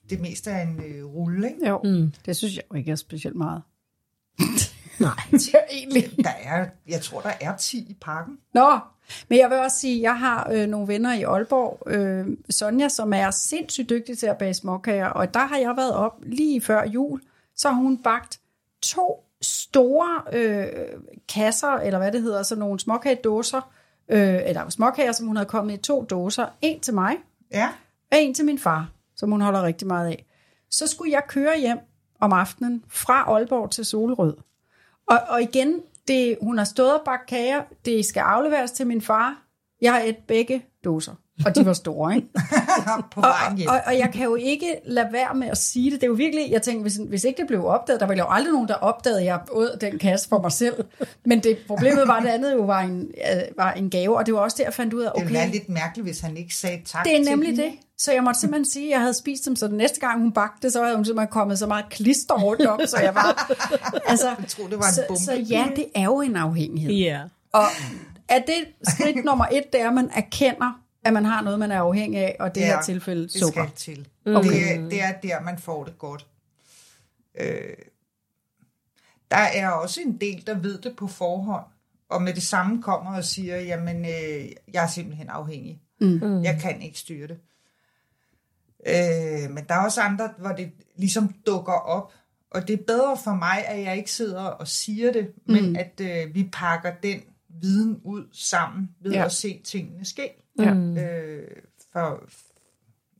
det 0.10 0.22
meste 0.22 0.52
af 0.52 0.62
en 0.62 0.82
øh, 0.86 1.06
rulle, 1.06 1.48
ikke? 1.50 1.68
Jo, 1.68 1.82
mm. 1.84 2.14
det 2.26 2.36
synes 2.36 2.56
jeg 2.56 2.64
jo 2.72 2.78
ikke 2.78 2.92
er 2.92 2.96
specielt 2.96 3.36
meget. 3.36 3.62
Nej. 5.00 5.14
Det 5.32 5.54
er 5.54 5.60
egentlig 5.72 6.12
Der 6.24 6.32
er, 6.44 6.66
jeg 6.88 7.02
tror, 7.02 7.22
der 7.22 7.32
er 7.42 7.58
10 7.58 7.78
i 7.78 7.98
pakken. 8.02 8.38
Nå, 8.54 8.80
men 9.30 9.40
jeg 9.40 9.50
vil 9.50 9.58
også 9.58 9.80
sige, 9.80 9.96
at 9.96 10.02
jeg 10.02 10.20
har 10.20 10.50
øh, 10.52 10.68
nogle 10.68 10.88
venner 10.88 11.14
i 11.14 11.24
Aalborg, 11.24 11.92
øh, 11.92 12.28
Sonja, 12.50 12.90
som 12.90 13.14
er 13.14 13.32
sindssygt 13.32 13.90
dygtig 13.90 14.18
til 14.18 14.26
at 14.28 14.38
bage 14.38 14.54
småkager, 14.54 15.08
og 15.08 15.34
der 15.34 15.46
har 15.46 15.58
jeg 15.58 15.74
været 15.78 15.94
op 15.94 16.14
lige 16.24 16.62
før 16.62 16.86
jul, 16.86 17.22
så 17.56 17.70
har 17.70 17.76
hun 17.76 17.98
bagt 17.98 18.40
to 18.82 19.24
store 19.42 20.22
øh, 20.34 20.68
kasser, 21.34 21.68
eller 21.68 22.00
hvad 22.00 22.12
det 22.12 22.22
hedder, 22.22 22.44
sådan 22.44 22.60
nogle 22.60 22.80
småkagedåser, 22.80 23.72
øh, 24.10 24.40
eller 24.46 24.70
småkager, 24.70 25.12
som 25.12 25.28
hun 25.28 25.36
havde 25.36 25.50
kommet 25.50 25.74
i 25.74 25.78
to 25.78 26.06
dåser. 26.10 26.46
En 26.62 26.80
til 26.80 26.94
mig, 26.94 27.16
Ja, 27.52 27.70
og 28.12 28.18
en 28.18 28.34
til 28.34 28.46
min 28.46 28.60
far, 28.60 28.92
som 29.16 29.32
hun 29.32 29.42
holder 29.42 29.64
rigtig 29.64 29.88
meget 29.88 30.08
af. 30.08 30.26
Så 30.72 30.88
skulle 30.88 31.12
jeg 31.12 31.24
køre 31.28 31.60
hjem 31.60 31.78
om 32.20 32.34
aftenen 32.34 32.84
fra 32.88 33.14
Aalborg 33.14 33.72
til 33.72 33.86
Solrød. 33.86 34.38
Og, 35.08 35.20
og 35.30 35.42
igen, 35.42 35.82
det, 36.08 36.38
hun 36.42 36.58
har 36.58 36.66
stået 36.66 36.94
og 36.94 37.02
bagt 37.06 37.28
kager, 37.28 37.62
det 37.86 38.06
skal 38.06 38.20
afleveres 38.20 38.72
til 38.72 38.88
min 38.88 39.02
far. 39.02 39.44
Jeg 39.82 39.94
har 39.94 40.00
et 40.00 40.18
begge 40.28 40.66
dåser. 40.84 41.16
Og 41.46 41.56
de 41.56 41.66
var 41.66 41.74
store, 41.74 42.16
ikke? 42.16 42.28
på 43.14 43.22
Og, 43.22 43.28
vejen 43.28 43.58
hjem. 43.58 43.70
og, 43.70 43.80
og 43.86 43.98
jeg 43.98 44.10
kan 44.14 44.24
jo 44.24 44.36
ikke 44.36 44.76
lade 44.86 45.08
være 45.12 45.36
med 45.36 45.48
at 45.48 45.58
sige 45.58 45.92
det. 45.92 46.02
Det 46.02 46.04
er 46.04 46.10
jo 46.10 46.14
virkelig, 46.14 46.52
jeg 46.52 46.62
tænker, 46.62 46.82
hvis, 46.82 47.00
hvis 47.10 47.24
ikke 47.24 47.38
det 47.38 47.48
blev 47.48 47.66
opdaget, 47.66 48.00
der 48.02 48.08
var 48.08 48.16
jo 48.16 48.26
aldrig 48.30 48.54
nogen, 48.54 48.68
der 48.68 48.74
opdagede, 48.76 49.20
at 49.20 49.26
jeg 49.26 49.40
åd 49.52 49.78
den 49.82 50.00
kasse 50.00 50.30
for 50.30 50.42
mig 50.42 50.52
selv. 50.52 50.84
Men 51.26 51.40
det 51.40 51.58
problemet 51.68 52.08
var, 52.08 52.16
at 52.18 52.24
det 52.24 52.30
andet 52.30 52.54
jo 52.54 52.62
var 52.62 52.80
en, 52.82 53.00
øh, 53.02 53.42
var 53.58 53.72
en 53.72 53.90
gave, 53.90 54.18
og 54.18 54.26
det 54.26 54.34
var 54.34 54.40
også 54.40 54.56
der, 54.58 54.64
jeg 54.64 54.74
fandt 54.74 54.94
ud 54.94 55.02
af, 55.02 55.12
Det 55.16 55.22
ville 55.24 55.34
være 55.34 55.44
okay, 55.48 55.54
lidt 55.54 55.70
mærkeligt, 55.70 56.06
hvis 56.08 56.20
han 56.20 56.38
ikke 56.38 56.56
sagde 56.56 56.82
tak 56.86 57.06
det 57.06 57.16
er 57.16 57.24
nemlig 57.30 57.58
det. 57.58 57.72
Så 57.98 58.14
jeg 58.14 58.24
måtte 58.24 58.40
simpelthen 58.40 58.66
sige, 58.66 58.86
at 58.86 58.92
jeg 58.92 59.00
havde 59.00 59.14
spist 59.14 59.46
dem, 59.46 59.56
så 59.56 59.68
den 59.68 59.78
næste 59.78 60.00
gang 60.00 60.20
hun 60.22 60.32
bagte, 60.32 60.72
så 60.72 60.84
havde 60.84 60.96
hun 60.96 61.06
simpelthen 61.06 61.32
kommet 61.32 61.60
så 61.60 61.68
meget 61.68 61.86
klister 61.90 62.36
rundt 62.44 62.66
om, 62.66 62.80
så 62.86 62.98
jeg 63.00 63.16
var... 63.16 63.52
Altså, 64.12 64.28
Jeg 64.40 64.48
troede, 64.48 64.72
det 64.72 64.80
var 64.80 64.86
en 64.88 64.94
så, 64.94 65.04
bombe. 65.08 65.24
så 65.24 65.34
ja, 65.34 65.66
det 65.76 65.86
er 65.96 66.04
jo 66.04 66.22
en 66.22 66.36
afhængighed. 66.36 66.94
Ja. 66.94 67.20
Og 67.54 67.64
er 68.30 68.40
det 68.40 68.66
skridt 68.84 69.26
nummer 69.26 69.46
et, 69.52 69.64
det 69.74 69.82
er, 69.82 69.88
at 69.88 69.94
man 69.94 70.10
erkender, 70.16 70.80
at 71.04 71.14
man 71.14 71.26
har 71.26 71.42
noget, 71.42 71.60
man 71.60 71.72
er 71.72 71.80
afhængig 71.82 72.20
af, 72.20 72.36
og 72.40 72.56
det 72.56 72.64
her 72.66 72.82
tilfælde 72.82 73.24
det 73.24 73.32
sukker. 73.32 73.64
skal 73.66 73.76
til. 73.76 74.08
Okay. 74.26 74.50
Det, 74.50 74.72
er, 74.76 74.90
det 74.90 75.04
er 75.04 75.12
der, 75.38 75.42
man 75.42 75.58
får 75.60 75.84
det 75.84 75.98
godt. 75.98 76.28
Øh, 77.40 77.74
der 79.32 79.38
er 79.38 79.70
også 79.70 80.02
en 80.02 80.18
del, 80.22 80.48
der 80.48 80.58
ved 80.60 80.78
det 80.78 80.96
på 80.96 81.08
forhånd, 81.08 81.66
og 82.10 82.22
med 82.22 82.34
det 82.34 82.44
samme 82.44 82.82
kommer 82.82 83.16
og 83.16 83.24
siger, 83.24 83.62
jamen, 83.62 84.06
øh, 84.06 84.50
jeg 84.74 84.84
er 84.84 84.88
simpelthen 84.88 85.30
afhængig. 85.30 85.82
Mm. 86.02 86.44
Jeg 86.44 86.60
kan 86.62 86.82
ikke 86.82 87.00
styre 87.00 87.28
det. 87.28 87.38
Øh, 88.88 89.52
men 89.52 89.66
der 89.70 89.76
er 89.76 89.84
også 89.86 90.02
andre, 90.02 90.30
hvor 90.38 90.50
det 90.52 90.72
ligesom 90.96 91.34
dukker 91.48 91.74
op, 91.74 92.14
og 92.52 92.68
det 92.68 92.80
er 92.80 92.84
bedre 92.88 93.18
for 93.24 93.32
mig, 93.34 93.66
at 93.68 93.82
jeg 93.84 93.98
ikke 93.98 94.12
sidder 94.12 94.42
og 94.42 94.68
siger 94.68 95.12
det, 95.12 95.32
men 95.46 95.76
at 95.76 96.02
øh, 96.02 96.36
vi 96.36 96.50
pakker 96.54 96.92
den 97.04 97.22
viden 97.62 98.02
ud 98.04 98.24
sammen 98.32 98.90
ved 99.02 99.12
Ja. 99.12 99.20
ja. 99.20 99.26
at 99.26 99.32
se 99.32 99.62
tingene 99.64 100.06
ske. 100.06 100.30
Ja. 100.64 100.74
Øh, 100.74 101.48
for 101.94 102.24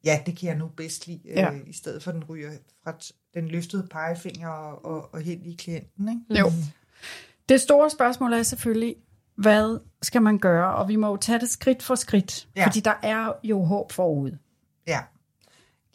ja, 0.06 0.22
det 0.26 0.38
kan 0.38 0.50
jeg 0.50 0.58
nu 0.58 0.68
bedst 0.68 1.08
lide, 1.08 1.22
Ja. 1.26 1.42
ja. 1.42 1.54
øh, 1.54 1.62
i 1.68 1.74
stedet 1.74 2.04
for 2.04 2.12
den 2.12 2.24
ryger 2.24 2.52
fra 2.84 2.94
den 3.34 3.48
løftede 3.48 3.88
pegefinger 3.92 4.50
og, 4.50 4.86
og, 4.86 5.14
og 5.14 5.22
hen 5.22 5.46
i 5.46 5.56
klienten. 5.56 6.10
Ikke? 6.10 6.40
Jo. 6.40 6.52
Det 7.50 7.62
store 7.62 7.90
spørgsmål 7.90 8.34
er 8.34 8.44
selvfølgelig, 8.44 8.96
hvad 9.36 9.80
skal 10.02 10.22
man 10.22 10.40
gøre? 10.40 10.76
Og 10.76 10.88
vi 10.88 10.96
må 10.96 11.08
jo 11.08 11.18
tage 11.18 11.40
det 11.40 11.50
skridt 11.50 11.84
for 11.84 11.96
skridt. 11.96 12.48
Ja. 12.56 12.66
fordi 12.66 12.80
der 12.80 12.94
er 13.04 13.34
jo 13.44 13.64
håb 13.64 13.92
forud. 13.92 14.32
Ja. 14.88 15.00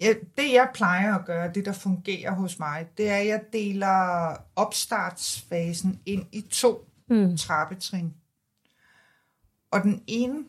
ja. 0.01 0.15
Det 0.37 0.53
jeg 0.53 0.69
plejer 0.75 1.15
at 1.15 1.25
gøre, 1.25 1.53
det 1.53 1.65
der 1.65 1.73
fungerer 1.73 2.35
hos 2.35 2.59
mig, 2.59 2.87
det 2.99 3.11
er, 3.11 3.17
at 3.17 3.27
jeg 3.27 3.43
deler 3.53 4.37
opstartsfasen 4.57 6.01
ind 6.07 6.27
i 6.33 6.41
to 6.41 6.89
mm. 7.09 7.37
trappetrin. 7.37 8.15
Og 9.71 9.83
den 9.83 10.03
ene, 10.07 10.45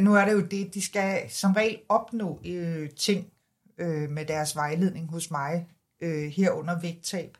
nu 0.00 0.14
er 0.14 0.24
det 0.24 0.32
jo 0.32 0.40
det, 0.40 0.74
de 0.74 0.82
skal 0.82 1.30
som 1.30 1.52
regel 1.52 1.80
opnå 1.88 2.40
øh, 2.46 2.90
ting 2.90 3.32
øh, 3.78 4.10
med 4.10 4.26
deres 4.26 4.56
vejledning 4.56 5.10
hos 5.10 5.30
mig, 5.30 5.66
øh, 6.00 6.30
herunder 6.30 6.80
vægttab. 6.80 7.38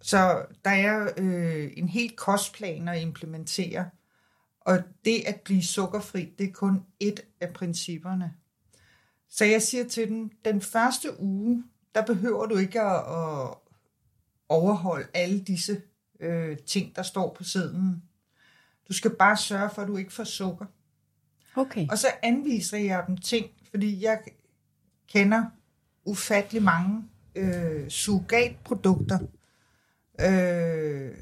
Så 0.00 0.46
der 0.64 0.70
er 0.70 1.08
øh, 1.16 1.72
en 1.76 1.88
helt 1.88 2.16
kostplan 2.16 2.88
at 2.88 3.02
implementere, 3.02 3.90
og 4.60 4.78
det 5.04 5.22
at 5.26 5.40
blive 5.40 5.62
sukkerfri, 5.62 6.34
det 6.38 6.48
er 6.48 6.52
kun 6.52 6.82
et 7.00 7.20
af 7.40 7.52
principperne. 7.52 8.34
Så 9.28 9.44
jeg 9.44 9.62
siger 9.62 9.88
til 9.88 10.08
dem, 10.08 10.30
den 10.44 10.60
første 10.60 11.20
uge, 11.20 11.64
der 11.94 12.06
behøver 12.06 12.46
du 12.46 12.56
ikke 12.56 12.80
at, 12.80 12.96
at 12.96 13.54
overholde 14.48 15.08
alle 15.14 15.40
disse 15.40 15.82
øh, 16.20 16.58
ting, 16.58 16.96
der 16.96 17.02
står 17.02 17.34
på 17.34 17.44
siden. 17.44 18.02
Du 18.88 18.92
skal 18.92 19.10
bare 19.10 19.36
sørge 19.36 19.70
for, 19.70 19.82
at 19.82 19.88
du 19.88 19.96
ikke 19.96 20.12
får 20.12 20.24
sukker. 20.24 20.66
Okay. 21.56 21.86
Og 21.90 21.98
så 21.98 22.06
anviser 22.22 22.78
jeg 22.78 23.04
dem 23.06 23.16
ting, 23.16 23.46
fordi 23.70 24.04
jeg 24.04 24.18
kender 25.08 25.44
ufattelig 26.04 26.62
mange 26.62 27.04
øh, 27.34 27.88
surrogatprodukter. 27.88 29.18
Øh, 30.20 31.14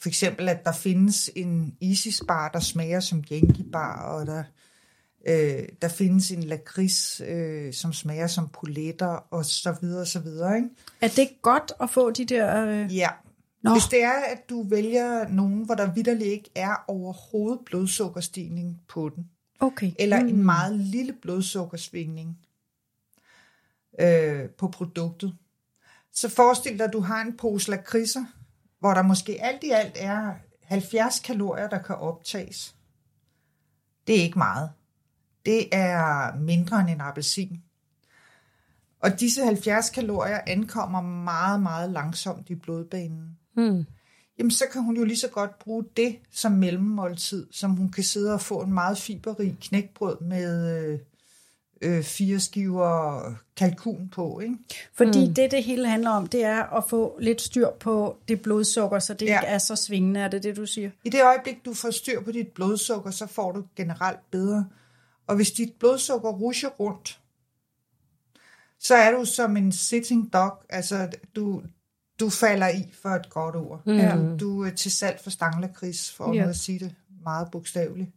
for 0.00 0.08
eksempel, 0.08 0.48
at 0.48 0.64
der 0.64 0.72
findes 0.72 1.30
en 1.36 1.76
Isis 1.80 2.22
bar, 2.28 2.48
der 2.48 2.60
smager 2.60 3.00
som 3.00 3.24
Yankee 3.32 3.64
bar, 3.72 4.02
og 4.02 4.26
der, 4.26 4.44
øh, 5.28 5.68
der 5.82 5.88
findes 5.88 6.30
en 6.30 6.42
lakrids, 6.42 7.20
øh, 7.20 7.72
som 7.72 7.92
smager 7.92 8.26
som 8.26 8.48
poletter, 8.48 9.06
og 9.06 9.44
så 9.44 9.76
videre, 9.80 10.00
og 10.00 10.06
så 10.06 10.20
videre. 10.20 10.56
Ikke? 10.56 10.68
Er 11.00 11.08
det 11.08 11.28
godt 11.42 11.72
at 11.80 11.90
få 11.90 12.10
de 12.10 12.24
der... 12.24 12.66
Øh... 12.66 12.96
Ja. 12.96 13.08
Nå. 13.62 13.72
Hvis 13.72 13.84
det 13.84 14.02
er, 14.02 14.18
at 14.32 14.50
du 14.50 14.62
vælger 14.68 15.28
nogen, 15.28 15.64
hvor 15.64 15.74
der 15.74 15.92
vidderligt 15.92 16.30
ikke 16.30 16.50
er 16.54 16.84
overhovedet 16.88 17.60
blodsukkerstigning 17.66 18.80
på 18.88 19.08
den, 19.16 19.30
Okay. 19.60 19.92
eller 19.98 20.22
mm. 20.22 20.28
en 20.28 20.44
meget 20.44 20.76
lille 20.76 21.12
blodsukkersvingning 21.12 22.38
øh, 24.00 24.48
på 24.48 24.68
produktet. 24.68 25.36
Så 26.12 26.28
forestil 26.28 26.78
dig, 26.78 26.86
at 26.86 26.92
du 26.92 27.00
har 27.00 27.22
en 27.22 27.36
pose 27.36 27.70
lakridser, 27.70 28.24
hvor 28.78 28.94
der 28.94 29.02
måske 29.02 29.42
alt 29.42 29.64
i 29.64 29.70
alt 29.70 29.96
er 29.96 30.34
70 30.62 31.20
kalorier, 31.20 31.68
der 31.68 31.82
kan 31.82 31.96
optages. 31.96 32.74
Det 34.06 34.18
er 34.18 34.22
ikke 34.22 34.38
meget. 34.38 34.70
Det 35.46 35.68
er 35.72 36.34
mindre 36.36 36.80
end 36.80 36.90
en 36.90 37.00
appelsin. 37.00 37.62
Og 39.00 39.20
disse 39.20 39.44
70 39.44 39.90
kalorier 39.90 40.40
ankommer 40.46 41.00
meget, 41.00 41.62
meget 41.62 41.90
langsomt 41.90 42.50
i 42.50 42.54
blodbanen. 42.54 43.38
Mm. 43.56 43.86
Jamen, 44.40 44.50
så 44.50 44.64
kan 44.72 44.82
hun 44.82 44.96
jo 44.96 45.04
lige 45.04 45.16
så 45.16 45.28
godt 45.28 45.58
bruge 45.58 45.84
det 45.96 46.18
som 46.32 46.52
mellemmåltid, 46.52 47.46
som 47.50 47.70
hun 47.70 47.88
kan 47.88 48.04
sidde 48.04 48.34
og 48.34 48.40
få 48.40 48.60
en 48.62 48.72
meget 48.72 48.98
fiberrig 48.98 49.56
knækbrød 49.60 50.20
med 50.20 50.76
øh, 50.76 50.98
øh, 51.82 52.04
fire 52.04 52.40
skiver 52.40 53.22
kalkun 53.56 54.08
på, 54.12 54.40
ikke? 54.40 54.56
Fordi 54.94 55.28
mm. 55.28 55.34
det, 55.34 55.50
det 55.50 55.64
hele 55.64 55.88
handler 55.88 56.10
om, 56.10 56.26
det 56.26 56.44
er 56.44 56.62
at 56.62 56.84
få 56.88 57.18
lidt 57.20 57.40
styr 57.40 57.68
på 57.80 58.16
det 58.28 58.42
blodsukker, 58.42 58.98
så 58.98 59.14
det 59.14 59.26
ja. 59.26 59.40
Ikke 59.40 59.46
er 59.46 59.58
så 59.58 59.76
svingende, 59.76 60.20
er 60.20 60.28
det 60.28 60.42
det, 60.42 60.56
du 60.56 60.66
siger? 60.66 60.90
I 61.04 61.08
det 61.08 61.24
øjeblik, 61.24 61.64
du 61.64 61.74
får 61.74 61.90
styr 61.90 62.22
på 62.22 62.32
dit 62.32 62.48
blodsukker, 62.48 63.10
så 63.10 63.26
får 63.26 63.52
du 63.52 63.64
generelt 63.76 64.30
bedre. 64.30 64.66
Og 65.26 65.36
hvis 65.36 65.50
dit 65.50 65.72
blodsukker 65.72 66.30
rusher 66.30 66.68
rundt, 66.68 67.20
så 68.78 68.94
er 68.94 69.10
du 69.12 69.24
som 69.24 69.56
en 69.56 69.72
sitting 69.72 70.32
dog, 70.32 70.62
altså 70.68 71.08
du, 71.36 71.62
du 72.20 72.30
falder 72.30 72.68
i 72.68 72.88
for 73.02 73.08
et 73.08 73.30
godt 73.30 73.56
ord. 73.56 73.80
Mm. 73.86 74.38
Du, 74.38 74.46
du 74.46 74.64
er 74.64 74.70
til 74.70 74.90
salg 74.90 75.20
for 75.22 75.30
stanglakris, 75.30 76.12
for 76.12 76.34
Ja. 76.34 76.42
ja. 76.42 76.48
at 76.48 76.56
sige 76.56 76.78
det 76.78 76.94
meget 77.24 77.48
bogstaveligt. 77.52 78.10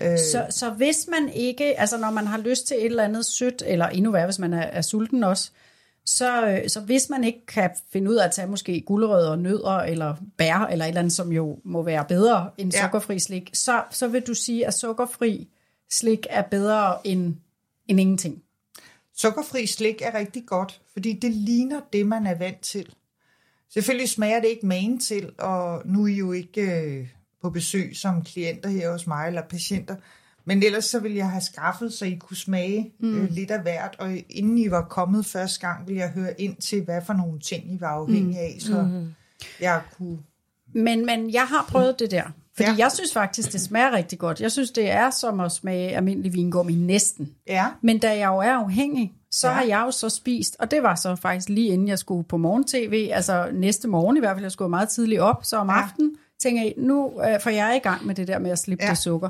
Øh, 0.00 0.18
Så, 0.18 0.46
så 0.50 0.70
hvis 0.70 0.96
man 1.10 1.28
ikke, 1.28 1.80
altså 1.80 1.98
når 1.98 2.10
man 2.10 2.26
har 2.26 2.38
lyst 2.38 2.66
til 2.66 2.76
et 2.76 2.86
eller 2.86 3.04
andet 3.04 3.26
sødt, 3.26 3.62
eller 3.66 3.86
endnu 3.88 4.10
værre, 4.10 4.26
hvis 4.26 4.38
man 4.38 4.52
er, 4.52 4.62
er 4.62 4.82
sulten 4.82 5.24
også, 5.24 5.50
så, 6.06 6.46
øh, 6.46 6.68
så 6.68 6.80
hvis 6.80 7.08
man 7.10 7.24
ikke 7.24 7.46
kan 7.46 7.70
finde 7.92 8.10
ud 8.10 8.16
af 8.16 8.24
at 8.24 8.32
tage 8.32 8.48
måske 8.48 8.80
gulerødder 8.86 9.30
og 9.30 9.38
nødder, 9.38 9.78
eller 9.78 10.16
bær, 10.38 10.66
eller 10.70 10.84
et 10.84 10.88
eller 10.88 10.98
andet, 11.00 11.12
som 11.12 11.32
jo 11.32 11.58
må 11.64 11.82
være 11.82 12.04
bedre 12.08 12.50
end 12.58 12.72
Ja. 12.74 12.82
sukkerfri 12.82 13.18
slik, 13.18 13.50
så, 13.54 13.82
så 13.90 14.08
vil 14.08 14.22
du 14.26 14.34
sige, 14.34 14.66
at 14.66 14.74
sukkerfri 14.74 15.48
slik 15.90 16.26
er 16.30 16.42
bedre 16.42 17.06
end, 17.06 17.34
end 17.88 18.00
ingenting. 18.00 18.42
Sukkerfri 19.16 19.66
slik 19.66 20.02
er 20.02 20.14
rigtig 20.18 20.42
godt, 20.46 20.80
fordi 20.92 21.12
det 21.12 21.30
ligner 21.32 21.80
det, 21.92 22.06
man 22.06 22.26
er 22.26 22.34
vant 22.34 22.60
til. 22.60 22.94
Selvfølgelig 23.74 24.08
smager 24.08 24.40
det 24.40 24.48
ikke 24.48 24.66
magen 24.66 25.00
til, 25.00 25.30
og 25.38 25.82
nu 25.84 26.02
er 26.02 26.08
I 26.08 26.14
jo 26.14 26.32
ikke 26.32 26.60
øh, 26.60 27.08
på 27.42 27.50
besøg 27.50 27.96
som 27.96 28.24
klienter 28.24 28.68
her 28.68 28.92
hos 28.92 29.06
mig, 29.06 29.26
eller 29.26 29.42
patienter, 29.42 29.96
men 30.44 30.62
ellers 30.62 30.84
så 30.84 30.98
ville 30.98 31.16
jeg 31.16 31.30
have 31.30 31.40
skaffet, 31.40 31.92
så 31.92 32.04
I 32.04 32.14
kunne 32.14 32.36
smage 32.36 32.92
mm. 33.00 33.20
øh, 33.20 33.30
lidt 33.30 33.50
af 33.50 33.62
hvert, 33.62 33.96
og 33.98 34.16
inden 34.30 34.58
I 34.58 34.70
var 34.70 34.82
kommet 34.82 35.26
første 35.26 35.66
gang, 35.66 35.88
ville 35.88 36.00
jeg 36.00 36.10
høre 36.10 36.40
ind 36.40 36.56
til, 36.56 36.82
hvad 36.84 37.00
for 37.06 37.12
nogle 37.12 37.40
ting 37.40 37.72
I 37.72 37.80
var 37.80 37.88
afhængige 37.88 38.38
af, 38.38 38.56
så 38.60 38.82
mm. 38.82 39.14
jeg 39.60 39.82
kunne... 39.96 40.18
Men, 40.74 41.06
men 41.06 41.32
jeg 41.32 41.46
har 41.46 41.66
prøvet 41.68 41.98
det 41.98 42.10
der. 42.10 42.24
Fordi. 42.56 42.70
Ja. 42.70 42.76
jeg 42.78 42.92
synes 42.92 43.12
faktisk, 43.12 43.52
det 43.52 43.60
smager 43.60 43.92
rigtig 43.92 44.18
godt. 44.18 44.40
Jeg 44.40 44.52
synes, 44.52 44.70
det 44.70 44.90
er 44.90 45.10
som 45.10 45.40
at 45.40 45.52
smage 45.52 45.96
almindelig 45.96 46.32
vingummi 46.32 46.74
næsten. 46.74 47.34
Ja, 47.46 47.66
Men 47.80 47.98
da 47.98 48.08
jeg 48.08 48.26
jo 48.26 48.38
er 48.38 48.52
afhængig, 48.52 49.12
så 49.32 49.48
ja. 49.48 49.54
Har 49.54 49.62
jeg 49.62 49.82
jo 49.86 49.90
så 49.90 50.08
spist, 50.08 50.56
og 50.58 50.70
det 50.70 50.82
var 50.82 50.94
så 50.94 51.16
faktisk 51.16 51.48
lige 51.48 51.68
inden 51.68 51.88
jeg 51.88 51.98
skulle 51.98 52.24
på 52.24 52.36
morgen-tv, 52.36 53.10
altså 53.12 53.48
næste 53.52 53.88
morgen 53.88 54.16
i 54.16 54.20
hvert 54.20 54.36
fald, 54.36 54.44
jeg 54.44 54.52
skulle 54.52 54.68
meget 54.70 54.88
tidligt 54.88 55.20
op, 55.20 55.44
så 55.44 55.56
om 55.56 55.68
ja. 55.68 55.74
Aftenen 55.82 56.16
tænker 56.42 56.62
jeg, 56.62 56.74
nu 56.76 57.12
øh, 57.28 57.40
for 57.40 57.50
jeg 57.50 57.70
er 57.70 57.74
i 57.74 57.78
gang 57.78 58.06
med 58.06 58.14
det 58.14 58.28
der 58.28 58.38
med 58.38 58.50
at 58.50 58.58
slippe 58.58 58.84
ja. 58.84 58.90
Det 58.90 58.98
sukker. 58.98 59.28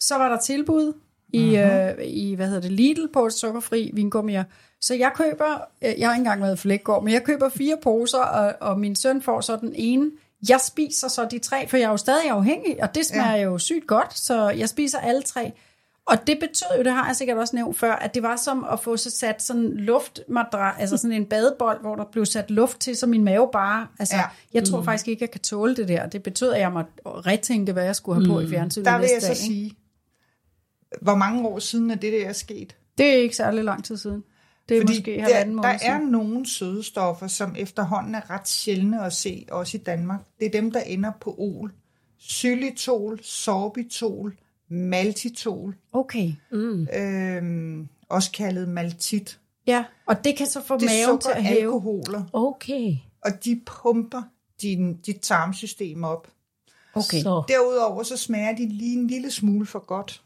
Så 0.00 0.14
var 0.18 0.28
der 0.28 0.38
tilbud 0.38 0.92
i, 1.32 1.46
Mhm. 1.46 1.56
øh, 1.56 1.94
i 2.04 2.34
hvad 2.34 2.46
hedder 2.46 2.60
det, 2.60 2.72
Lidl 2.72 3.06
på 3.12 3.30
sukkerfri 3.30 3.90
vingummier. 3.94 4.44
Så 4.80 4.94
jeg 4.94 5.10
køber, 5.14 5.60
øh, 5.82 5.94
jeg 5.98 6.08
har 6.08 6.14
ikke 6.14 6.20
engang 6.20 6.42
været 6.42 6.54
i 6.54 6.58
Flækgaard, 6.58 7.04
men 7.04 7.12
jeg 7.14 7.24
køber 7.24 7.48
fire 7.48 7.76
poser, 7.82 8.18
og, 8.18 8.54
og 8.60 8.78
min 8.80 8.96
søn 8.96 9.22
får 9.22 9.40
så 9.40 9.56
den 9.56 9.72
ene. 9.74 10.10
Jeg 10.48 10.60
spiser 10.60 11.08
så 11.08 11.24
de 11.30 11.38
tre, 11.38 11.68
for 11.68 11.76
jeg 11.76 11.84
er 11.84 11.90
jo 11.90 11.96
stadig 11.96 12.30
afhængig, 12.30 12.82
og 12.82 12.94
det 12.94 13.06
smager 13.06 13.36
ja. 13.36 13.42
jo 13.42 13.58
sygt 13.58 13.86
godt, 13.86 14.18
så 14.18 14.48
jeg 14.50 14.68
spiser 14.68 14.98
alle 14.98 15.22
tre. 15.22 15.52
Og 16.08 16.26
det 16.26 16.38
betød 16.40 16.76
jo, 16.78 16.82
det 16.82 16.92
har 16.92 17.06
jeg 17.06 17.16
sikkert 17.16 17.38
også 17.38 17.56
nævnt 17.56 17.76
før, 17.78 17.92
at 17.92 18.14
det 18.14 18.22
var 18.22 18.36
som 18.36 18.66
at 18.72 18.80
få 18.80 18.96
så 18.96 19.10
sat 19.10 19.42
sådan 19.42 19.62
en 19.62 19.76
luftmadra, 19.76 20.80
altså 20.80 20.96
sådan 20.96 21.16
en 21.16 21.26
badebold, 21.26 21.80
hvor 21.80 21.96
der 21.96 22.04
blev 22.12 22.26
sat 22.26 22.50
luft 22.50 22.80
til, 22.80 22.96
så 22.96 23.06
min 23.06 23.24
mave 23.24 23.48
bare, 23.52 23.86
altså 23.98 24.16
ja. 24.16 24.22
Jeg 24.54 24.64
tror 24.64 24.82
faktisk 24.82 25.08
ikke, 25.08 25.22
jeg 25.22 25.30
kan 25.30 25.40
tåle 25.40 25.76
det 25.76 25.88
der. 25.88 26.06
Det 26.06 26.22
betød, 26.22 26.52
at 26.52 26.60
jeg 26.60 26.72
måtte 26.72 26.90
retænke, 27.06 27.72
hvad 27.72 27.84
jeg 27.84 27.96
skulle 27.96 28.20
have 28.20 28.34
på 28.34 28.40
i 28.40 28.48
fjernsynet 28.48 28.84
der 28.84 28.92
vil 28.92 29.00
næste 29.00 29.14
jeg 29.14 29.22
så 29.22 29.26
dag. 29.26 29.34
ikke? 29.34 29.44
sige, 29.44 29.76
Hvor 31.00 31.14
mange 31.14 31.48
år 31.48 31.58
siden 31.58 31.90
er 31.90 31.94
det 31.94 32.12
der 32.12 32.28
er 32.28 32.32
sket? 32.32 32.76
Det 32.98 33.06
er 33.06 33.16
ikke 33.16 33.36
særlig 33.36 33.64
lang 33.64 33.84
tid 33.84 33.96
siden. 33.96 34.24
Det 34.68 34.76
er 34.76 34.80
Fordi 34.80 34.92
måske 34.92 35.14
der, 35.14 35.22
halvanden 35.22 35.56
der 35.56 35.62
måned 35.62 35.78
er 35.82 35.98
nogle 35.98 36.48
sødestoffer, 36.48 37.26
som 37.26 37.54
efterhånden 37.58 38.14
er 38.14 38.30
ret 38.30 38.48
sjældne 38.48 39.04
at 39.04 39.12
se, 39.12 39.46
også 39.50 39.76
i 39.76 39.80
Danmark. 39.80 40.20
Det 40.38 40.46
er 40.46 40.50
dem, 40.50 40.70
der 40.70 40.80
ender 40.80 41.12
på 41.20 41.34
ol. 41.38 41.72
Xylitol, 42.30 43.20
sorbitol, 43.22 44.36
maltitol, 44.68 45.74
Okay, 45.92 46.32
øhm, 46.92 47.88
også 48.08 48.30
kaldet 48.32 48.68
maltit. 48.68 49.38
ja. 49.66 49.84
Og 50.06 50.24
det 50.24 50.36
kan 50.36 50.46
så 50.46 50.62
få 50.62 50.74
Det 50.78 50.84
maven 51.06 51.20
til 51.20 51.30
at 51.34 51.44
hæve. 51.44 51.60
alkoholer, 51.60 52.24
Okay. 52.32 52.96
og 53.24 53.44
de 53.44 53.60
pumper 53.66 54.22
din, 54.62 54.94
dit 54.96 55.18
tarmsystem 55.22 56.04
op. 56.04 56.28
Okay. 56.94 57.22
Så, 57.22 57.42
Derudover 57.48 58.02
så 58.02 58.16
smager 58.16 58.56
de 58.56 58.68
lige 58.68 58.98
en 58.98 59.06
lille 59.06 59.30
smule 59.30 59.66
for 59.66 59.78
godt. 59.86 60.22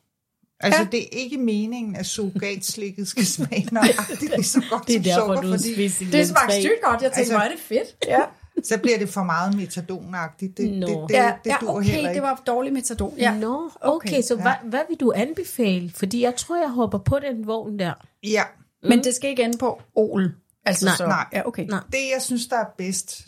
Altså, 0.60 0.80
Ja. 0.80 0.88
det 0.92 1.02
er 1.02 1.06
ikke 1.12 1.38
meningen, 1.38 1.96
at 1.96 2.06
surrogatslikket 2.06 3.08
skal 3.08 3.26
smage 3.26 3.68
nøjagtigt 3.72 4.30
lige 4.36 4.44
så 4.44 4.62
godt 4.70 4.86
det 4.86 4.94
er 4.96 4.98
som 4.98 5.04
derfor, 5.04 5.34
sukker, 5.36 5.50
du 5.50 5.58
fordi 5.58 6.16
Det 6.16 6.28
smagte 6.28 6.60
sygt 6.60 6.72
godt. 6.84 7.02
Jeg 7.02 7.10
tænkte, 7.12 7.18
Altså- 7.18 7.32
hvor 7.34 7.40
er 7.42 7.50
det 7.50 7.58
fedt. 7.60 7.96
Ja, 8.06 8.20
så 8.64 8.78
bliver 8.78 8.98
det 8.98 9.08
for 9.08 9.22
meget 9.22 9.56
metadonagtigt. 9.56 10.56
Det, 10.56 10.72
Nå. 10.72 10.86
det, 10.86 10.96
det, 11.08 11.14
ja, 11.14 11.32
det 11.44 11.50
ja 11.50 11.56
okay, 11.68 11.96
ikke. 11.96 12.14
det 12.14 12.22
var 12.22 12.42
dårlig 12.46 12.72
metadon. 12.72 13.14
Ja. 13.18 13.38
Nå, 13.38 13.70
okay, 13.80 14.08
okay 14.08 14.22
så 14.22 14.34
ja. 14.34 14.42
hvad, 14.42 14.70
hvad 14.70 14.80
vil 14.88 14.96
du 15.00 15.12
anbefale? 15.16 15.90
Fordi 15.90 16.22
jeg 16.22 16.36
tror, 16.36 16.56
jeg 16.56 16.70
hopper 16.70 16.98
på 16.98 17.18
den 17.18 17.46
vogn 17.46 17.78
der. 17.78 18.06
Ja, 18.22 18.42
Men 18.82 19.04
det 19.04 19.14
skal 19.14 19.30
ikke 19.30 19.42
ende 19.42 19.58
på 19.58 19.82
ol. 19.94 20.34
Altså 20.64 20.84
Nej. 20.84 20.96
så, 20.96 21.06
Nej. 21.06 21.26
Ja, 21.32 21.46
okay. 21.46 21.66
Nej. 21.66 21.80
det 21.86 21.98
jeg 22.14 22.22
synes, 22.22 22.46
der 22.46 22.56
er 22.56 22.74
bedst, 22.78 23.26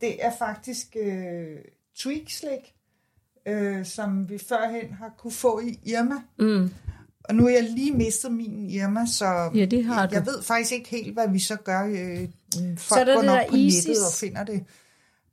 det 0.00 0.24
er 0.24 0.32
faktisk 0.38 0.96
øh, 1.00 1.56
tweakslik, 1.98 2.74
øh, 3.46 3.84
som 3.84 4.28
vi 4.28 4.38
førhen 4.48 4.92
har 4.92 5.14
kunne 5.18 5.32
få 5.32 5.60
i 5.60 5.78
Irma. 5.84 6.14
Mm. 6.38 6.70
Og 7.24 7.34
nu 7.34 7.42
har 7.42 7.50
jeg 7.50 7.62
lige 7.62 7.92
mistet 7.92 8.32
min 8.32 8.70
Irma, 8.70 9.06
så 9.06 9.50
Ja, 9.54 9.64
det 9.64 9.84
har 9.84 10.02
jeg, 10.02 10.12
jeg 10.12 10.26
ved 10.26 10.42
faktisk 10.42 10.72
ikke 10.72 10.88
helt, 10.88 11.12
hvad 11.12 11.28
vi 11.28 11.38
så 11.38 11.56
gør. 11.56 11.86
Øh, 11.86 12.28
folk 12.54 12.78
Så 12.78 12.94
er 12.94 13.04
der 13.04 13.14
går 13.14 13.20
det 13.20 13.26
nok 13.26 13.38
der 13.40 13.48
på 13.50 13.56
Isis. 13.56 13.86
nettet 13.86 14.06
og 14.06 14.12
finder 14.12 14.44
det. 14.44 14.64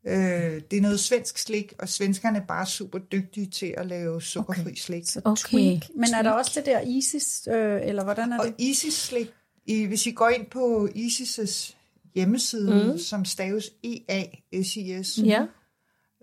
Øh, 0.08 0.62
det 0.71 0.78
er 0.78 0.82
noget 0.82 0.99
svensk 0.99 1.38
slik, 1.38 1.73
og 1.80 1.89
svenskerne 1.89 2.38
er 2.39 2.45
bare 2.45 2.65
super 2.65 2.99
dygtige 2.99 3.45
til 3.45 3.73
at 3.78 3.86
lave 3.86 4.21
sukkerfri 4.21 4.62
okay. 4.62 4.75
slik. 4.75 5.04
Så 5.08 5.21
Okay. 5.25 5.49
tweak. 5.49 5.82
Men 5.95 6.13
er 6.13 6.21
der 6.21 6.32
også 6.32 6.51
det 6.56 6.65
der 6.65 6.82
ISIS, 6.82 7.47
øh, 7.51 7.82
eller 7.84 8.04
hvordan 8.04 8.32
er 8.34 8.39
Og 8.39 8.45
det? 8.45 8.56
Isis-slik, 8.58 9.28
i, 9.65 9.84
hvis 9.86 10.06
I 10.08 10.12
går 10.12 10.30
ind 10.30 10.45
på 10.45 10.88
Isis' 10.95 11.75
hjemmeside, 12.15 12.91
mm. 12.91 12.97
som 12.99 13.25
staves 13.25 13.65
E 13.84 13.95
E-A-S-I-S, 14.10 15.19
Ja, 15.23 15.45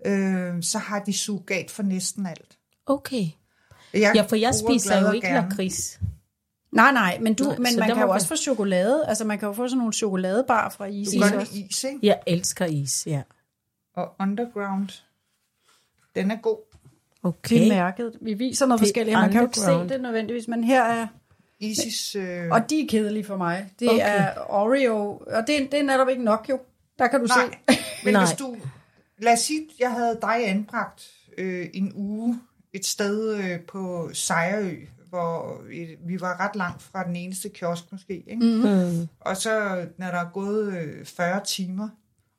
øh, 0.05 0.63
så 0.63 0.77
har 0.77 0.99
de 0.99 1.13
sugat 1.13 1.71
for 1.71 1.83
næsten 1.83 2.25
alt. 2.25 2.57
okay. 2.85 3.25
Jeg 3.93 4.11
Ja, 4.15 4.21
for 4.21 4.35
jeg 4.35 4.55
spiser 4.55 4.99
jo 5.01 5.07
og 5.07 5.15
ikke 5.15 5.27
lakrids. 5.27 5.99
Nej, 6.75 6.91
nej, 6.91 7.17
men, 7.21 7.33
du, 7.33 7.43
Nej, 7.43 7.57
men 7.57 7.67
man 7.79 7.87
kan 7.89 8.01
jo 8.01 8.09
også 8.09 8.25
du- 8.25 8.35
få 8.35 8.41
chokolade. 8.41 9.05
Altså 9.07 9.25
man 9.25 9.39
kan 9.39 9.47
jo 9.47 9.53
få 9.53 9.67
sådan 9.67 9.77
nogle 9.77 9.93
chokoladebar 9.93 10.69
fra 10.69 10.87
Du 10.87 10.91
det 10.93 11.23
også. 11.23 11.35
med 11.35 11.69
is, 11.69 11.83
ikke? 11.83 11.99
Jeg 12.03 12.19
elsker 12.27 12.65
is, 12.65 13.03
ja. 13.07 13.21
Og 13.95 14.13
Underground, 14.19 14.89
den 16.15 16.31
er 16.31 16.35
god. 16.35 16.57
Det 16.57 17.29
Okay. 17.29 17.65
er 17.65 17.69
mærket. 17.69 18.13
Vi 18.21 18.33
viser 18.33 18.65
noget 18.65 18.79
Det 18.79 18.87
forskelligt. 18.87 19.17
Man 19.19 19.31
kan 19.31 19.41
jo 19.41 19.47
ikke 19.47 19.59
se 19.59 19.71
det 19.71 20.01
nødvendigvis, 20.01 20.47
men 20.47 20.63
her 20.63 20.83
er... 20.83 21.07
Isis, 21.59 22.15
øh, 22.15 22.47
Og 22.51 22.69
de 22.69 22.81
er 22.81 22.87
kedelige 22.89 23.23
for 23.23 23.37
mig. 23.37 23.69
Det 23.79 23.89
Okay. 23.89 23.99
er 24.03 24.31
Oreo, 24.49 24.97
og 25.27 25.43
det, 25.47 25.61
er- 25.61 25.69
det 25.69 25.79
er 25.79 25.83
netop 25.83 26.09
ikke 26.09 26.23
nok 26.23 26.45
jo. 26.49 26.59
Der 26.99 27.07
kan 27.07 27.19
du 27.19 27.25
nej, 27.25 27.37
se. 27.69 27.77
men 28.05 28.13
Nej. 28.13 28.25
hvis 28.25 28.37
du, 28.37 28.55
lad 29.17 29.33
os 29.33 29.39
sige, 29.39 29.67
jeg 29.79 29.91
havde 29.91 30.17
dig 30.21 30.49
anbragt 30.49 31.11
øh, 31.37 31.67
en 31.73 31.91
uge 31.95 32.39
et 32.73 32.85
sted 32.85 33.35
øh, 33.35 33.59
på 33.61 34.09
Sejrø, 34.13 34.75
hvor 35.13 35.61
vi, 35.69 35.87
vi 36.07 36.21
var 36.21 36.39
ret 36.39 36.55
langt 36.55 36.81
fra 36.81 37.03
den 37.03 37.15
eneste 37.15 37.49
kiosk 37.49 37.91
måske, 37.91 38.23
ikke? 38.27 38.45
Mm. 38.45 39.07
Og 39.19 39.37
så, 39.37 39.85
når 39.97 40.07
der 40.07 40.17
er 40.17 40.29
gået 40.33 40.73
øh, 40.77 41.05
40 41.05 41.41
timer, 41.45 41.89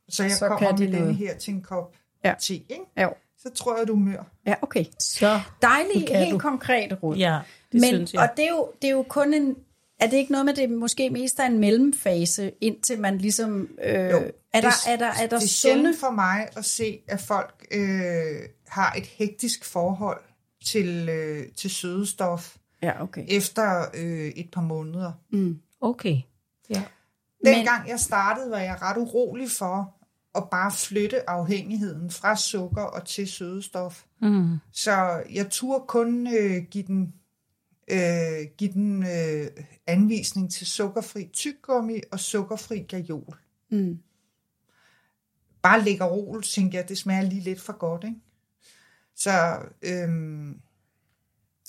så 0.09 0.23
jeg 0.23 0.33
Så 0.33 0.49
kommer 0.49 0.73
de 0.77 0.89
med 0.89 1.01
den 1.01 1.15
her 1.15 1.35
til 1.39 1.55
en 1.55 1.63
kop 1.63 1.97
Ja. 2.25 2.35
te, 2.41 2.55
ikke? 2.55 2.81
Jo. 3.03 3.15
så 3.39 3.51
tror 3.55 3.79
jeg, 3.79 3.89
du 3.89 3.97
mør. 3.97 4.25
Ja, 4.47 4.55
okay. 4.63 4.85
Så, 4.99 5.41
Dejlig, 5.63 6.09
kan 6.09 6.17
helt 6.19 6.33
du. 6.33 6.39
konkret 6.39 7.03
råd. 7.03 7.17
ja, 7.17 7.41
det 7.73 7.81
Men, 7.81 7.85
synes 7.85 8.15
jeg. 8.15 8.23
Og 8.23 8.29
det 8.37 8.45
er, 8.45 8.51
jo, 8.51 8.73
det 8.83 8.89
er 8.89 8.93
jo 8.93 9.03
kun 9.09 9.35
en... 9.35 9.57
Er 10.01 10.07
det 10.07 10.17
ikke 10.17 10.33
noget 10.33 10.47
med, 10.47 10.55
det 10.55 10.71
måske 10.71 11.11
mest 11.11 11.39
er 11.39 11.45
en 11.47 11.59
mellemfase, 11.59 12.53
indtil 12.61 13.01
man 13.01 13.19
ligesom... 13.19 13.69
Øh, 13.85 13.95
Jo, 13.95 13.99
er, 13.99 14.11
der, 14.11 14.71
det, 14.71 14.93
er 14.93 14.97
der, 14.97 15.07
er 15.07 15.27
der 15.27 15.39
det 15.39 15.45
er 15.45 15.49
sunde... 15.49 15.95
for 16.01 16.11
mig 16.11 16.49
at 16.57 16.65
se, 16.65 16.99
at 17.09 17.21
folk 17.21 17.67
øh, 17.71 18.41
har 18.69 18.93
et 18.99 19.07
hektisk 19.07 19.65
forhold 19.65 20.21
til, 20.65 21.09
øh, 21.09 21.47
til 21.57 21.71
sødestof 21.71 22.57
Ja, 22.85 23.03
okay. 23.03 23.25
efter 23.29 23.85
øh, 23.95 24.27
et 24.27 24.51
par 24.51 24.61
måneder. 24.61 25.13
Okay. 25.81 26.21
Ja. 26.71 26.85
Dengang 27.45 27.89
jeg 27.89 28.01
startede, 28.01 28.51
var 28.51 28.59
jeg 28.59 28.83
ret 28.83 28.97
urolig 28.97 29.51
for 29.51 29.95
at 30.35 30.51
bare 30.51 30.73
flytte 30.73 31.31
afhængigheden 31.31 32.11
fra 32.11 32.37
sukker 32.37 32.83
og 32.83 33.07
til 33.07 33.29
sødestof. 33.29 34.05
Mm. 34.21 34.59
Så 34.73 35.23
jeg 35.33 35.51
turde 35.51 35.85
kun 35.89 36.27
øh, 36.27 36.63
give 36.71 36.85
den, 36.87 37.15
øh, 37.91 38.47
give 38.59 38.73
den 38.73 39.03
øh, 39.03 39.47
anvisning 39.87 40.53
til 40.53 40.67
sukkerfri 40.67 41.31
tyggegummi 41.33 42.01
og 42.13 42.21
sukkerfri 42.21 42.79
gajol. 42.79 43.39
Mm. 43.71 43.99
Bare 45.63 45.83
læggerol, 45.83 46.43
tænker 46.43 46.79
jeg, 46.79 46.89
det 46.89 46.99
smager 46.99 47.23
lige 47.23 47.41
lidt 47.41 47.61
for 47.61 47.73
godt, 47.73 48.05
ikke? 48.05 48.21
Så 49.17 49.59
øhm, 49.83 50.61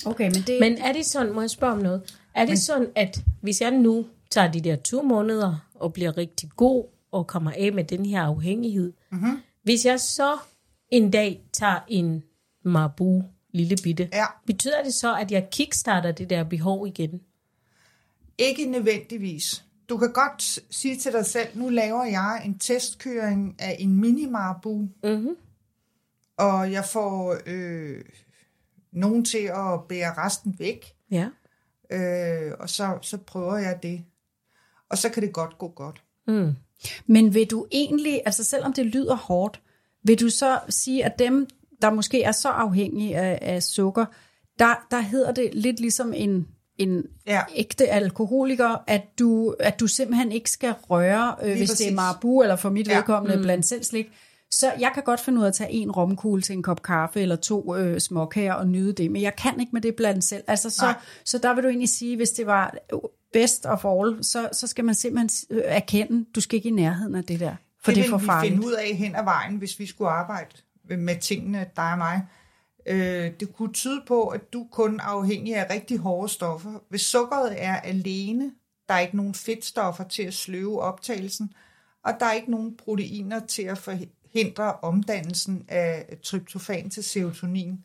Okay, 0.05 0.23
men 0.25 0.33
det... 0.47 0.57
Men 0.59 0.77
er 0.77 0.93
det 0.93 1.05
sådan, 1.05 1.33
må 1.33 1.41
jeg 1.41 1.49
spørge 1.49 1.73
om 1.73 1.79
noget? 1.79 2.15
Er 2.33 2.45
det 2.45 2.59
sådan, 2.59 2.87
at 2.95 3.19
hvis 3.41 3.61
jeg 3.61 3.71
nu 3.71 4.05
tager 4.31 4.51
de 4.51 4.61
der 4.61 4.75
to 4.75 5.01
måneder 5.01 5.67
og 5.75 5.93
bliver 5.93 6.17
rigtig 6.17 6.49
god 6.55 6.85
og 7.11 7.27
kommer 7.27 7.51
af 7.51 7.73
med 7.73 7.83
den 7.83 8.05
her 8.05 8.21
afhængighed, 8.21 8.93
mm-hmm. 9.11 9.37
hvis 9.63 9.85
jeg 9.85 9.99
så 9.99 10.37
en 10.91 11.11
dag 11.11 11.41
tager 11.53 11.79
en 11.87 12.23
Marbu 12.63 13.23
lille 13.53 13.75
bitte, 13.83 14.09
Ja. 14.13 14.25
betyder 14.45 14.83
det 14.83 14.93
så, 14.93 15.15
at 15.15 15.31
jeg 15.31 15.47
kickstarter 15.51 16.11
det 16.11 16.29
der 16.29 16.43
behov 16.43 16.87
igen? 16.87 17.21
ikke 18.37 18.65
nødvendigvis. 18.65 19.63
Du 19.89 19.97
kan 19.97 20.13
godt 20.13 20.59
sige 20.69 20.97
til 20.97 21.11
dig 21.11 21.25
selv, 21.25 21.47
nu 21.53 21.69
laver 21.69 22.03
jeg 22.05 22.41
en 22.45 22.59
testkøring 22.59 23.55
af 23.59 23.75
en 23.79 23.95
mini 24.01 24.25
Marabou, 24.25 24.87
Mm-hmm. 25.03 25.35
og 26.37 26.71
jeg 26.71 26.85
får 26.85 27.37
øh, 27.45 28.01
nogen 28.95 29.25
til 29.25 29.37
at 29.37 29.79
bære 29.89 30.13
resten 30.17 30.55
væk, 30.59 30.93
Ja. 31.11 31.27
øh, 31.91 32.51
og 32.59 32.69
så, 32.69 32.97
så 33.01 33.17
prøver 33.17 33.57
jeg 33.57 33.79
det. 33.83 34.03
Og 34.89 34.97
så 34.97 35.09
kan 35.09 35.23
det 35.23 35.33
godt 35.33 35.57
gå 35.57 35.67
godt. 35.67 36.03
Mm. 36.27 36.51
Men 37.07 37.33
vil 37.33 37.51
du 37.51 37.65
egentlig, 37.71 38.21
altså 38.25 38.43
selvom 38.43 38.73
det 38.73 38.85
lyder 38.85 39.15
hårdt, 39.15 39.61
vil 40.03 40.19
du 40.19 40.29
så 40.29 40.59
sige, 40.69 41.05
at 41.05 41.19
dem, 41.19 41.47
der 41.81 41.89
måske 41.91 42.23
er 42.23 42.31
så 42.31 42.49
afhængige 42.49 43.17
af, 43.17 43.39
af 43.41 43.63
sukker, 43.63 44.05
der, 44.59 44.87
der 44.91 44.99
hedder 44.99 45.31
det 45.31 45.49
lidt 45.53 45.79
ligesom 45.79 46.13
en, 46.15 46.47
en 46.77 47.03
Ja. 47.27 47.41
ægte 47.55 47.87
alkoholiker, 47.87 48.83
at 48.87 49.01
du, 49.19 49.55
at 49.59 49.79
du 49.79 49.87
simpelthen 49.87 50.31
ikke 50.31 50.51
skal 50.51 50.71
røre, 50.89 51.35
øh, 51.43 51.57
hvis 51.57 51.69
det 51.69 51.69
er 51.69 51.73
præcis. 51.73 51.95
Marabu, 51.95 52.41
eller 52.41 52.55
for 52.55 52.69
mit 52.69 52.87
ja. 52.87 52.95
vedkommende 52.95 53.35
mm. 53.35 53.41
blandt 53.41 53.65
selv 53.65 53.83
slik. 53.83 54.11
Så 54.55 54.73
jeg 54.79 54.91
kan 54.93 55.03
godt 55.03 55.19
finde 55.19 55.39
ud 55.39 55.43
af 55.43 55.47
at 55.47 55.53
tage 55.53 55.71
en 55.71 55.91
romkugle 55.91 56.41
til 56.41 56.53
en 56.53 56.63
kop 56.63 56.81
kaffe, 56.81 57.21
eller 57.21 57.35
to 57.35 57.75
øh, 57.75 57.99
småkager 57.99 58.53
og 58.53 58.67
nyde 58.67 58.93
det, 58.93 59.11
men 59.11 59.21
jeg 59.21 59.35
kan 59.35 59.59
ikke 59.59 59.69
med 59.71 59.81
det 59.81 59.95
blandt 59.95 60.23
selv. 60.23 60.43
Altså, 60.47 60.69
så, 60.69 60.85
Nej. 60.85 60.95
så 61.25 61.37
der 61.37 61.53
vil 61.53 61.63
du 61.63 61.67
egentlig 61.67 61.89
sige, 61.89 62.15
hvis 62.15 62.29
det 62.29 62.45
var 62.45 62.75
best 63.33 63.65
of 63.65 63.85
all, 63.85 64.23
så, 64.23 64.49
så 64.51 64.67
skal 64.67 64.85
man 64.85 64.95
simpelthen 64.95 65.57
øh, 65.57 65.63
erkende, 65.65 66.25
du 66.35 66.41
skal 66.41 66.57
ikke 66.57 66.69
i 66.69 66.71
nærheden 66.71 67.15
af 67.15 67.23
det 67.23 67.39
der, 67.39 67.55
for 67.83 67.91
det, 67.91 67.95
det 67.95 68.05
er 68.05 68.09
for 68.09 68.17
vil 68.17 68.23
vi 68.23 68.27
farligt. 68.27 68.53
finde 68.53 68.67
ud 68.67 68.73
af 68.73 68.95
hen 68.95 69.15
ad 69.15 69.23
vejen, 69.23 69.55
hvis 69.55 69.79
vi 69.79 69.85
skulle 69.85 70.11
arbejde 70.11 70.49
med 70.89 71.19
tingene, 71.21 71.65
dig 71.75 71.91
og 71.91 71.97
mig. 71.97 72.21
Øh, 72.85 73.31
det 73.39 73.53
kunne 73.53 73.73
tyde 73.73 74.01
på, 74.07 74.27
at 74.27 74.53
du 74.53 74.67
kun 74.71 74.99
er 74.99 75.03
afhængig 75.03 75.55
af 75.55 75.73
rigtig 75.73 75.97
hårde 75.97 76.29
stoffer. 76.29 76.71
Hvis 76.89 77.01
sukkeret 77.01 77.55
er 77.57 77.75
alene, 77.75 78.51
der 78.87 78.93
er 78.93 78.99
ikke 78.99 79.17
nogen 79.17 79.33
fedtstoffer 79.33 80.03
til 80.03 80.23
at 80.23 80.33
sløve 80.33 80.81
optagelsen, 80.81 81.53
og 82.03 82.13
der 82.19 82.25
er 82.25 82.33
ikke 82.33 82.51
nogen 82.51 82.77
proteiner 82.77 83.39
til 83.39 83.63
at 83.63 83.77
forhindre 84.35 84.73
omdannelsen 84.81 85.65
af 85.67 86.17
tryptofan 86.23 86.89
til 86.89 87.03
serotonin. 87.03 87.79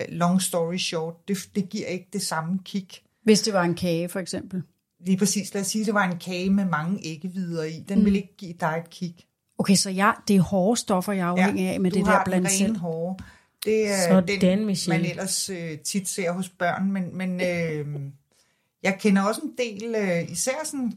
Øh, 0.00 0.06
Long 0.08 0.42
story 0.42 0.76
short, 0.76 1.28
det, 1.28 1.36
det 1.54 1.68
giver 1.68 1.86
ikke 1.86 2.08
det 2.12 2.22
samme 2.22 2.58
kick. 2.64 3.02
Hvis 3.22 3.42
det 3.42 3.52
var 3.52 3.62
en 3.62 3.74
kage, 3.74 4.08
for 4.08 4.20
eksempel. 4.20 4.62
Lige 5.06 5.16
præcis, 5.16 5.54
lad 5.54 5.62
os 5.62 5.66
sige, 5.66 5.82
at 5.82 5.86
det 5.86 5.94
var 5.94 6.04
en 6.04 6.18
kage 6.18 6.50
med 6.50 6.64
mange 6.64 7.00
æggevidder 7.06 7.64
i. 7.64 7.84
Den 7.88 7.98
mm. 7.98 8.04
vil 8.04 8.16
ikke 8.16 8.36
give 8.38 8.54
dig 8.60 8.82
et 8.84 8.90
kick. 8.90 9.20
Okay, 9.58 9.74
så 9.74 9.90
jeg, 9.90 10.14
det 10.28 10.36
er 10.36 10.40
hårde 10.40 10.80
stoffer, 10.80 11.12
jeg 11.12 11.22
er 11.22 11.30
afhængig 11.30 11.68
af 11.68 11.80
med 11.80 11.90
det 11.90 12.06
der 12.06 12.24
blandt 12.24 12.50
selv. 12.50 12.76
hårde. 12.76 13.24
Det 13.64 13.88
er 13.88 14.08
Sådan, 14.08 14.40
den, 14.40 14.66
Michelle. 14.66 15.02
man 15.02 15.10
ellers 15.10 15.50
øh, 15.50 15.78
tit 15.78 16.08
ser 16.08 16.32
hos 16.32 16.48
børn, 16.48 16.92
men, 16.92 17.16
men 17.16 17.40
øh, 17.40 18.00
jeg 18.82 18.96
kender 19.00 19.22
også 19.22 19.40
en 19.40 19.52
del, 19.58 19.94
øh, 19.94 20.32
især 20.32 20.64
sådan 20.64 20.92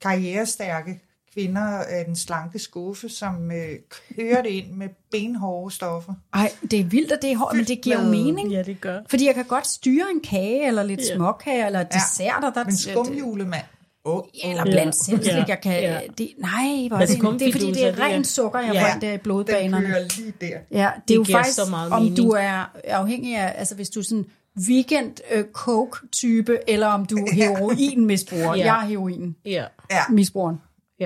karrierestærke 0.00 1.00
kvinder 1.34 1.62
af 1.78 2.04
den 2.04 2.16
slanke 2.16 2.58
skuffe, 2.58 3.08
som 3.08 3.52
øh, 3.52 3.68
kører 4.16 4.42
det 4.42 4.48
ind 4.50 4.70
med 4.72 4.88
benhårde 5.10 5.74
stoffer. 5.74 6.14
Ej, 6.34 6.52
det 6.70 6.80
er 6.80 6.84
vildt, 6.84 7.12
at 7.12 7.18
det 7.22 7.32
er 7.32 7.36
hårdt, 7.36 7.56
men 7.56 7.64
det 7.64 7.80
giver 7.80 8.02
jo 8.04 8.08
mening. 8.10 8.50
Ja, 8.52 8.62
det 8.62 8.80
gør. 8.80 8.98
Fordi 9.10 9.26
jeg 9.26 9.34
kan 9.34 9.44
godt 9.44 9.66
styre 9.66 10.04
en 10.14 10.20
kage, 10.20 10.66
eller 10.66 10.82
lidt 10.82 11.00
Ja. 11.10 11.14
småkage, 11.16 11.66
eller 11.66 11.82
desserter. 11.82 12.50
Der, 12.54 12.64
Men 12.64 12.76
skumjulemand, 12.76 13.64
oh, 14.04 14.16
oh. 14.16 14.22
Eller 14.44 14.64
blandt 14.64 14.94
selv, 14.94 15.24
Ja. 15.26 15.36
ja. 15.36 15.44
jeg 15.48 15.60
kan... 15.62 15.80
Ja. 15.82 16.00
Det, 16.18 16.28
nej, 16.38 16.88
hvor 16.88 16.96
er 16.96 17.00
Altså, 17.00 17.16
det, 17.32 17.40
det 17.40 17.48
er 17.48 17.52
fordi, 17.52 17.72
det 17.72 17.86
er 17.86 17.90
det 17.90 18.00
rent 18.00 18.26
sukker, 18.26 18.60
jeg 18.60 18.74
Ja. 18.74 18.86
ja. 18.86 18.94
der 19.00 19.08
i 19.08 19.12
den 19.12 19.20
blodbanerne. 19.20 19.86
kører 19.86 20.04
lige 20.18 20.32
der. 20.40 20.58
Ja, 20.70 20.90
det 21.08 21.14
er 21.14 21.18
jo 21.18 21.22
giver 21.24 21.38
faktisk, 21.38 21.56
så 21.56 21.70
meget 21.70 21.92
om 21.92 22.02
mening. 22.02 22.16
du 22.16 22.30
er 22.30 22.64
afhængig 22.84 23.36
af, 23.36 23.54
altså 23.58 23.74
hvis 23.74 23.90
du 23.90 24.00
er 24.00 24.04
sådan 24.04 24.26
weekend 24.68 25.12
øh, 25.32 25.44
coke-type, 25.52 26.58
eller 26.68 26.86
om 26.86 27.06
du 27.06 27.16
er 27.16 27.32
heroinmisbruger. 27.44 28.54
Ja. 28.54 28.64
Jeg 28.64 28.82
er 28.84 28.86
heroin 28.88 29.36
Ja, 29.44 29.64
Ja, 29.90 29.98
misbrugeren. 30.10 30.56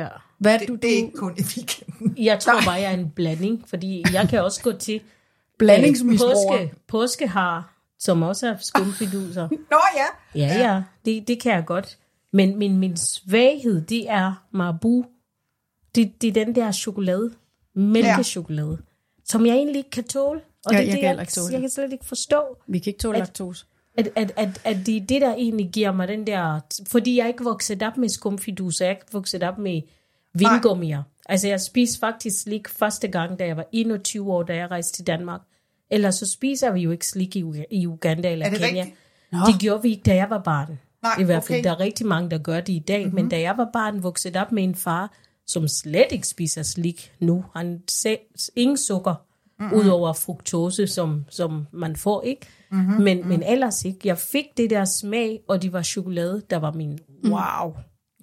Ja. 0.03 0.09
Hvad 0.39 0.59
det, 0.59 0.69
du, 0.69 0.75
det 0.75 0.93
er 0.93 0.97
ikke 0.97 1.13
kun 1.17 1.35
i 1.39 1.43
weekenden. 1.57 2.25
Jeg 2.25 2.41
tror 2.41 2.61
bare, 2.65 2.75
jeg 2.75 2.85
er 2.93 2.97
en 2.97 3.11
blanding, 3.11 3.65
fordi 3.69 4.05
jeg 4.13 4.29
kan 4.29 4.43
også 4.45 4.63
gå 4.63 4.73
til 4.73 5.01
blandingsmisbruger? 5.59 6.35
påske, 6.59 6.75
påskehar, 6.89 7.75
som 7.99 8.23
også 8.23 8.47
er 8.49 8.57
skumfiduser. 8.61 9.49
Nå 9.71 9.79
ja. 9.97 10.07
Ja, 10.47 10.59
ja, 10.73 10.83
det, 11.05 11.29
det 11.29 11.41
kan 11.43 11.53
jeg 11.53 11.65
godt. 11.67 11.99
Men 12.33 12.59
min, 12.59 12.77
min 12.79 12.97
svaghed, 12.97 13.81
det 13.83 14.11
er 14.11 14.47
Marabu. 14.53 15.05
Det, 15.95 16.23
det 16.23 16.29
er 16.29 16.45
den 16.45 16.55
der 16.55 16.73
chokolade, 16.73 17.31
mælkechokolade, 17.75 18.71
ja. 18.71 18.77
som 19.25 19.47
jeg 19.47 19.55
egentlig 19.55 19.77
ikke 19.79 19.91
kan 19.91 20.05
tåle. 20.05 20.41
Og 20.67 20.73
Ja, 20.73 20.79
det, 20.79 20.83
er 20.83 20.87
jeg 20.87 20.93
det, 20.93 21.01
kan 21.01 21.21
ikke 21.21 21.33
tåle 21.33 21.45
jeg, 21.45 21.49
det. 21.49 21.53
jeg 21.53 21.61
kan 21.61 21.71
slet 21.71 21.93
ikke 21.93 22.05
forstå, 22.07 22.43
Vi 22.67 22.79
kan 22.79 22.91
ikke 22.91 23.01
tåle 23.01 23.17
At- 23.17 23.21
laktose. 23.21 23.67
At, 23.97 24.09
at, 24.17 24.33
at, 24.37 24.61
at 24.65 24.77
det 24.87 24.97
er 24.97 25.01
det, 25.01 25.21
der 25.21 25.35
egentlig 25.35 25.71
giver 25.73 25.93
mig 25.93 26.09
den 26.09 26.27
der... 26.27 26.61
Fordi 26.89 27.19
jeg 27.19 27.29
ikke 27.29 27.45
vokset 27.45 27.83
op 27.83 27.97
med 27.97 28.09
skumfiduser, 28.09 28.85
jeg 28.85 28.93
ikke 28.93 29.13
vokset 29.13 29.43
op 29.43 29.59
med 29.59 29.83
vingummier. 30.35 31.03
Altså, 31.29 31.49
jeg 31.49 31.61
spiste 31.61 31.99
faktisk 31.99 32.43
slik 32.43 32.69
første 32.69 33.09
gang, 33.09 33.39
da 33.39 33.47
jeg 33.47 33.57
var 33.57 33.67
21 33.73 34.33
år, 34.33 34.43
da 34.43 34.55
jeg 34.57 34.71
rejste 34.71 34.93
til 34.99 35.07
Danmark. 35.07 35.41
Ellers 35.91 36.15
så 36.15 36.31
spiser 36.31 36.71
vi 36.71 36.81
jo 36.81 36.91
ikke 36.91 37.07
slik 37.07 37.37
i, 37.37 37.45
i 37.71 37.87
Uganda 37.87 38.33
eller 38.33 38.47
Er 38.47 38.51
Kenya. 38.51 38.67
rigtigt? 38.67 38.97
Det 39.47 39.61
gjorde 39.61 39.83
vi 39.83 39.91
ikke, 39.91 40.03
da 40.03 40.15
jeg 40.15 40.31
var 40.31 40.43
barn. 40.43 40.79
Nej, 41.03 41.21
I 41.21 41.25
hvert 41.25 41.45
fald, 41.45 41.59
okay. 41.59 41.65
der 41.65 41.75
er 41.75 41.81
rigtig 41.81 42.07
mange, 42.07 42.31
der 42.31 42.39
gør 42.39 42.61
det 42.61 42.73
i 42.73 42.79
dag. 42.79 43.05
Mm-hmm. 43.05 43.15
Men 43.15 43.29
da 43.29 43.41
jeg 43.41 43.57
var 43.57 43.71
barn, 43.73 44.03
vokset 44.03 44.37
op 44.37 44.53
med 44.53 44.65
en 44.65 44.75
far, 44.75 45.15
som 45.47 45.69
slet 45.69 46.07
ikke 46.11 46.27
spiser 46.27 46.63
slik 46.63 47.13
nu. 47.21 47.45
Han 47.55 47.83
ser 47.89 48.17
ingen 48.57 48.77
sukker, 48.77 49.15
mm-hmm. 49.61 49.79
udover 49.79 50.13
fruktose, 50.13 50.87
som, 50.87 51.25
som 51.29 51.67
man 51.73 51.97
får, 51.97 52.23
ikke? 52.23 52.47
Mm-hmm. 52.71 53.03
Men, 53.05 53.29
men 53.29 53.43
ellers 53.43 53.85
ikke. 53.85 53.99
Jeg 54.05 54.19
fik 54.19 54.45
det 54.57 54.71
der 54.71 54.85
smag, 54.85 55.41
og 55.49 55.63
det 55.63 55.73
var 55.73 55.83
chokolade, 55.83 56.43
der 56.51 56.57
var 56.57 56.73
min 56.73 56.99
wow. 57.25 57.75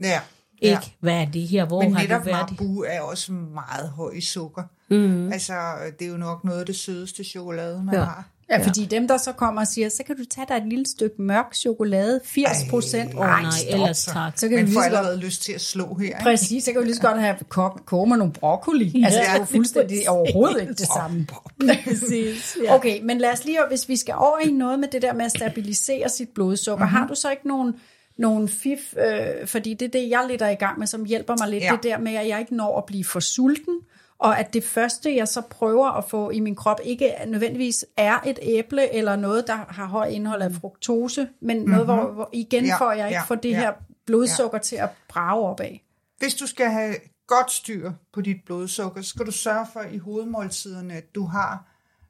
Ja. 0.02 0.20
Ikke, 0.62 0.74
ja. 0.74 0.80
hvad 1.00 1.22
er 1.22 1.26
det 1.26 1.48
her? 1.48 1.66
Hvor 1.66 1.82
Men 1.82 1.96
har 1.96 2.04
netop? 2.04 2.26
Marabu 2.26 2.84
er 2.88 3.02
også 3.02 3.32
meget 3.32 3.90
høj 3.90 4.12
i 4.12 4.22
sukker. 4.22 4.64
Mm. 4.90 5.32
Altså, 5.32 5.54
det 6.00 6.08
er 6.08 6.12
jo 6.12 6.18
nok 6.18 6.44
noget 6.44 6.60
af 6.60 6.66
det 6.66 6.76
sødeste 6.76 7.24
chokolade, 7.24 7.84
man 7.84 7.94
Ja. 7.94 8.00
ja. 8.00 8.06
har. 8.06 8.30
Ja, 8.50 8.68
fordi 8.68 8.86
dem, 8.86 9.08
der 9.08 9.18
så 9.18 9.32
kommer 9.32 9.62
og 9.62 9.68
siger, 9.68 9.90
så 9.90 10.04
kan 10.04 10.18
du 10.18 10.26
tage 10.26 10.48
dig 10.50 10.56
et 10.56 10.68
lille 10.68 10.86
stykke 10.88 11.22
mørk 11.22 11.54
chokolade, 11.56 12.20
80 12.26 12.58
procent. 12.70 13.14
Åh 13.14 13.20
oh, 13.20 13.28
nej, 13.28 13.50
ellers 13.70 14.06
tak. 14.06 14.34
Så 14.40 14.48
kan 14.48 14.58
Man 14.58 14.68
vi 14.68 14.74
får 14.74 14.82
lige 14.82 14.90
så 14.90 14.96
godt, 14.96 14.98
allerede 14.98 15.20
lyst 15.26 15.44
til 15.44 15.54
at 15.54 15.62
slå 15.62 15.94
her. 15.96 16.06
Ikke? 16.06 16.20
præcis, 16.24 16.64
så 16.64 16.72
kan 16.72 16.82
vi 16.82 16.86
lige 16.86 16.96
så 16.96 17.02
godt 17.02 17.22
have 17.22 17.36
kok, 17.50 17.82
koge 17.86 18.08
med 18.10 18.18
nogle 18.18 18.34
broccoli. 18.34 19.04
Altså, 19.04 19.20
det 19.20 19.30
er 19.30 19.38
jo 19.38 19.46
fuldstændig 19.46 20.10
overhovedet 20.10 20.62
ikke 20.62 20.74
det 20.74 20.88
samme. 20.88 21.28
Præcis, 21.84 22.58
ja. 22.64 22.76
Okay, 22.76 23.00
men 23.04 23.18
lad 23.18 23.32
os 23.32 23.46
lige, 23.46 23.60
hvis 23.70 23.90
vi 23.90 23.96
skal 23.98 24.16
over 24.18 24.38
i 24.40 24.52
noget 24.52 24.80
med 24.80 24.88
det 24.88 25.02
der 25.02 25.14
med 25.14 25.26
at 25.26 25.32
stabilisere 25.32 26.10
sit 26.10 26.30
blodsukker, 26.36 26.86
mm-hmm. 26.86 26.98
har 26.98 27.08
du 27.08 27.16
så 27.16 27.32
ikke 27.32 27.48
nogen, 27.48 27.74
nogen 28.18 28.50
fif, 28.50 28.94
øh, 28.98 29.48
fordi 29.48 29.74
det 29.74 29.86
er 29.86 29.90
det, 29.90 30.10
jeg 30.10 30.26
lidt 30.30 30.42
er 30.42 30.50
i 30.50 30.56
gang 30.56 30.80
med, 30.80 30.88
som 30.88 31.06
hjælper 31.06 31.36
mig 31.40 31.50
lidt, 31.50 31.64
Ja. 31.64 31.72
det 31.72 31.84
der 31.84 31.98
med, 31.98 32.16
at 32.16 32.28
jeg 32.28 32.40
ikke 32.40 32.56
når 32.56 32.78
at 32.78 32.86
blive 32.86 33.06
for 33.06 33.20
sulten, 33.20 33.80
og 34.24 34.40
at 34.40 34.54
det 34.54 34.64
første, 34.64 35.16
jeg 35.16 35.28
så 35.28 35.42
prøver 35.42 35.88
at 35.92 36.04
få 36.10 36.30
i 36.30 36.40
min 36.40 36.56
krop, 36.56 36.80
ikke 36.84 37.14
nødvendigvis 37.28 37.86
er 37.98 38.20
et 38.26 38.40
æble, 38.42 38.94
eller 38.94 39.16
noget, 39.16 39.48
der 39.48 39.56
har 39.56 39.86
høj 39.86 40.06
indhold 40.08 40.42
af 40.42 40.52
fruktose, 40.52 41.30
men 41.42 41.58
mm-hmm. 41.58 41.72
noget, 41.72 41.86
hvor, 41.86 42.12
hvor 42.12 42.30
igen 42.34 42.66
Ja, 42.66 42.78
får 42.78 42.92
jeg 42.92 43.08
ikke 43.08 43.20
ja, 43.20 43.24
får 43.24 43.36
det 43.36 43.50
ja, 43.50 43.60
her 43.60 43.74
blodsukker 44.06 44.58
til 44.58 44.76
at 44.76 44.90
brage 45.10 45.46
opad. 45.46 45.78
Hvis 46.18 46.36
du 46.36 46.48
skal 46.48 46.70
have 46.70 46.96
godt 47.28 47.52
styr 47.52 47.92
på 48.14 48.22
dit 48.22 48.38
blodsukker, 48.46 49.02
skal 49.02 49.26
du 49.26 49.32
sørge 49.32 49.66
for 49.74 49.82
i 49.92 49.98
hovedmåltiderne, 49.98 50.94
at 50.94 51.16
du 51.16 51.26
har 51.26 51.66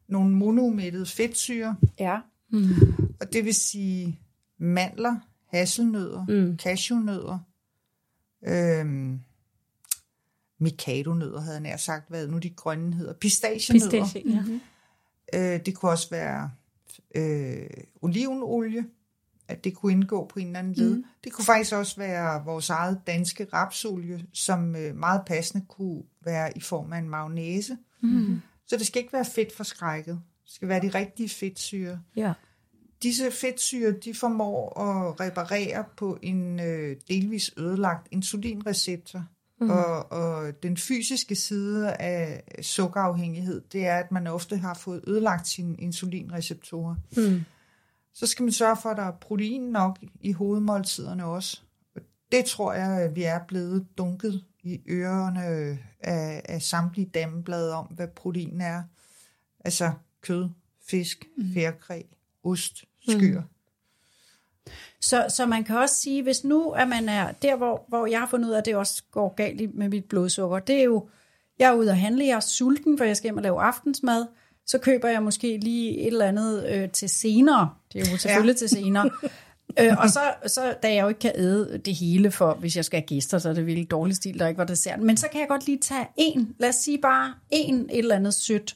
nogle 0.07 0.35
monomættede 0.35 1.05
fedtsyre, 1.05 1.75
Ja. 1.99 2.17
og 3.21 3.33
det 3.33 3.45
vil 3.45 3.53
sige 3.53 4.19
mandler, 4.59 5.15
hasselnødder, 5.47 6.25
mm. 6.29 6.57
cashewnødder, 6.57 7.39
øhm, 8.47 9.19
mikadonødder 10.63 11.41
havde 11.41 11.53
jeg 11.53 11.61
nær 11.61 11.77
sagt, 11.77 12.09
hvad 12.09 12.27
nu 12.27 12.37
de 12.37 12.49
grønne 12.49 12.93
hedder, 12.95 13.13
pistachienødder. 13.13 14.03
Pistache, 14.03 14.23
ja. 15.33 15.53
Øh, 15.53 15.65
det 15.65 15.75
kunne 15.75 15.91
også 15.91 16.09
være 16.09 16.51
øh, 17.15 17.69
olivenolie, 18.01 18.85
at 19.47 19.63
det 19.63 19.75
kunne 19.75 19.91
indgå 19.91 20.27
på 20.27 20.39
en 20.39 20.47
eller 20.47 20.59
anden 20.59 20.73
led. 20.73 20.95
Mm. 20.95 21.05
Det 21.23 21.31
kunne 21.33 21.45
faktisk 21.45 21.73
også 21.73 21.95
være 21.97 22.45
vores 22.45 22.69
eget 22.69 23.01
danske 23.07 23.47
rapsolie, 23.53 24.25
som 24.33 24.75
øh, 24.75 24.95
meget 24.95 25.21
passende 25.25 25.65
kunne 25.69 26.03
være 26.25 26.57
i 26.57 26.61
form 26.61 26.93
af 26.93 26.97
en 26.97 27.09
mayonnaise. 27.09 27.77
Mm. 28.01 28.41
Så 28.67 28.77
det 28.77 28.87
skal 28.87 29.01
ikke 29.01 29.13
være 29.13 29.25
fedt 29.25 29.55
forskrækket. 29.55 30.21
Det 30.45 30.53
skal 30.53 30.67
være 30.67 30.81
de 30.81 30.89
rigtige 30.89 31.29
fedtsyre. 31.29 31.99
ja. 32.15 32.33
Disse 33.03 33.31
fedtsyre, 33.31 33.91
de 33.91 34.13
formår 34.13 34.79
at 34.79 35.19
reparere 35.19 35.83
på 35.97 36.17
en 36.21 36.59
øh, 36.59 36.97
delvis 37.07 37.51
ødelagt 37.57 38.07
insulinreceptor. 38.11 39.25
Mm. 39.63 39.69
Og, 39.69 40.11
og 40.11 40.63
den 40.63 40.77
fysiske 40.77 41.35
side 41.35 41.93
af 41.93 42.43
sukkerafhængighed, 42.61 43.61
det 43.71 43.85
er, 43.85 43.97
at 43.97 44.11
man 44.11 44.27
ofte 44.27 44.57
har 44.57 44.73
fået 44.73 45.03
ødelagt 45.07 45.47
sine 45.47 45.75
insulinreceptorer. 45.75 46.95
Mm. 47.17 47.41
Så 48.13 48.27
skal 48.27 48.43
man 48.43 48.51
sørge 48.51 48.77
for, 48.81 48.89
at 48.89 48.97
der 48.97 49.03
er 49.03 49.11
protein 49.11 49.61
nok 49.61 49.99
i 50.21 50.31
hovedmåltiderne 50.31 51.25
også. 51.25 51.61
Og 51.95 52.01
det 52.31 52.45
tror 52.45 52.73
jeg, 52.73 53.01
at 53.01 53.15
vi 53.15 53.23
er 53.23 53.39
blevet 53.47 53.87
dunket 53.97 54.43
i 54.63 54.81
ørerne 54.89 55.43
af, 55.99 56.41
af 56.45 56.61
samtlige 56.61 57.09
dameblade 57.13 57.73
om, 57.73 57.85
hvad 57.85 58.07
protein 58.07 58.61
er. 58.61 58.83
Altså 59.65 59.91
kød, 60.21 60.49
fisk, 60.87 61.25
fjerkræ, 61.53 62.01
ost, 62.43 62.83
skyr. 63.09 63.39
Mm. 63.39 63.47
Så, 65.01 65.25
så 65.29 65.45
man 65.45 65.63
kan 65.63 65.77
også 65.77 65.95
sige, 65.95 66.23
hvis 66.23 66.43
nu 66.43 66.71
at 66.71 66.87
man 66.87 67.09
er 67.09 67.31
der, 67.31 67.55
hvor, 67.55 67.85
hvor 67.87 68.05
jeg 68.05 68.19
har 68.19 68.27
fundet 68.27 68.47
ud 68.47 68.53
af, 68.53 68.57
at 68.57 68.65
det 68.65 68.75
også 68.75 69.03
går 69.11 69.33
galt 69.35 69.75
med 69.75 69.89
mit 69.89 70.05
blodsukker, 70.05 70.59
det 70.59 70.79
er 70.79 70.83
jo, 70.83 71.07
jeg 71.59 71.69
er 71.69 71.73
ude 71.73 71.91
at 71.91 71.97
handle, 71.97 72.25
jeg 72.25 72.35
er 72.35 72.39
sulten, 72.39 72.97
for 72.97 73.05
jeg 73.05 73.17
skal 73.17 73.27
hjem 73.27 73.37
og 73.37 73.43
lave 73.43 73.61
aftensmad, 73.61 74.25
så 74.65 74.77
køber 74.77 75.07
jeg 75.07 75.23
måske 75.23 75.57
lige 75.57 75.99
et 75.99 76.07
eller 76.07 76.25
andet 76.25 76.65
øh, 76.69 76.89
til 76.89 77.09
senere. 77.09 77.69
Det 77.93 78.07
er 78.07 78.11
jo 78.11 78.17
selvfølgelig 78.17 78.53
ja. 78.53 78.57
til 78.57 78.69
senere. 78.69 79.09
øh, 79.79 79.97
og 79.97 80.09
så, 80.09 80.19
så, 80.47 80.75
da 80.83 80.93
jeg 80.93 81.03
jo 81.03 81.07
ikke 81.07 81.19
kan 81.19 81.31
æde 81.35 81.81
det 81.85 81.95
hele, 81.95 82.31
for 82.31 82.53
hvis 82.53 82.75
jeg 82.75 82.85
skal 82.85 82.99
have 82.99 83.07
gæster, 83.07 83.37
så 83.37 83.49
er 83.49 83.53
det 83.53 83.65
virkelig 83.65 83.91
dårlig 83.91 84.15
stil, 84.15 84.39
der 84.39 84.47
ikke 84.47 84.57
var 84.57 84.65
dessert. 84.65 84.99
Men 84.99 85.17
så 85.17 85.27
kan 85.31 85.39
jeg 85.39 85.47
godt 85.47 85.65
lige 85.65 85.77
tage 85.77 86.07
en, 86.17 86.55
lad 86.59 86.69
os 86.69 86.75
sige 86.75 86.97
bare 87.01 87.33
en 87.49 87.75
et 87.75 87.97
eller 87.97 88.15
andet 88.15 88.33
sødt. 88.33 88.75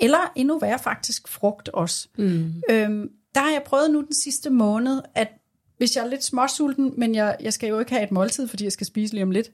Eller 0.00 0.32
endnu 0.36 0.58
værre 0.58 0.78
faktisk 0.78 1.28
frugt 1.28 1.68
også. 1.68 2.08
Mm. 2.18 2.52
Øhm, 2.70 3.10
der 3.38 3.44
har 3.44 3.52
jeg 3.52 3.62
prøvet 3.66 3.90
nu 3.90 4.00
den 4.00 4.14
sidste 4.14 4.50
måned, 4.50 5.02
at 5.14 5.28
hvis 5.76 5.96
jeg 5.96 6.04
er 6.04 6.08
lidt 6.08 6.24
småsulten, 6.24 6.94
men 6.96 7.14
jeg, 7.14 7.36
jeg 7.40 7.52
skal 7.52 7.68
jo 7.68 7.78
ikke 7.78 7.90
have 7.92 8.04
et 8.04 8.10
måltid, 8.12 8.48
fordi 8.48 8.64
jeg 8.64 8.72
skal 8.72 8.86
spise 8.86 9.14
lige 9.14 9.22
om 9.22 9.30
lidt, 9.30 9.50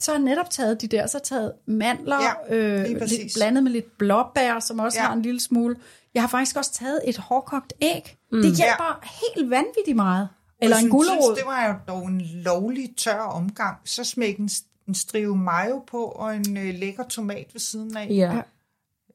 så 0.00 0.10
har 0.10 0.18
jeg 0.18 0.24
netop 0.24 0.50
taget 0.50 0.80
de 0.80 0.86
der, 0.86 1.06
så 1.06 1.16
har 1.16 1.20
jeg 1.20 1.24
taget 1.24 1.52
mandler, 1.66 2.18
Ja, 2.50 2.56
øh, 2.56 2.88
lidt 2.88 3.32
blandet 3.36 3.62
med 3.62 3.72
lidt 3.72 3.98
blåbær, 3.98 4.60
som 4.60 4.78
også 4.78 4.98
ja. 4.98 5.04
Har 5.06 5.12
en 5.12 5.22
lille 5.22 5.40
smule. 5.40 5.76
Jeg 6.14 6.22
har 6.22 6.28
faktisk 6.28 6.56
også 6.56 6.72
taget 6.72 7.00
et 7.04 7.16
hårdkogt 7.16 7.72
æg. 7.80 8.16
Mm. 8.32 8.42
Det 8.42 8.56
hjælper 8.56 9.00
ja. 9.02 9.08
helt 9.36 9.50
vanvittigt 9.50 9.96
meget. 9.96 10.28
Eller 10.62 10.76
Og 10.76 10.82
en 10.82 10.90
gulerod. 10.90 11.36
det 11.36 11.46
var 11.46 11.66
jo 11.66 11.74
dog 11.88 12.06
en 12.06 12.20
lovlig 12.20 12.96
tør 12.96 13.20
omgang. 13.20 13.76
Så 13.84 14.04
smæk 14.04 14.38
en, 14.38 14.50
en 14.88 14.94
strive 14.94 15.36
mayo 15.36 15.78
på, 15.86 16.04
og 16.04 16.36
en 16.36 16.56
øh, 16.56 16.74
lækker 16.74 17.04
tomat 17.04 17.46
ved 17.52 17.60
siden 17.60 17.96
af. 17.96 18.06
ja. 18.10 18.40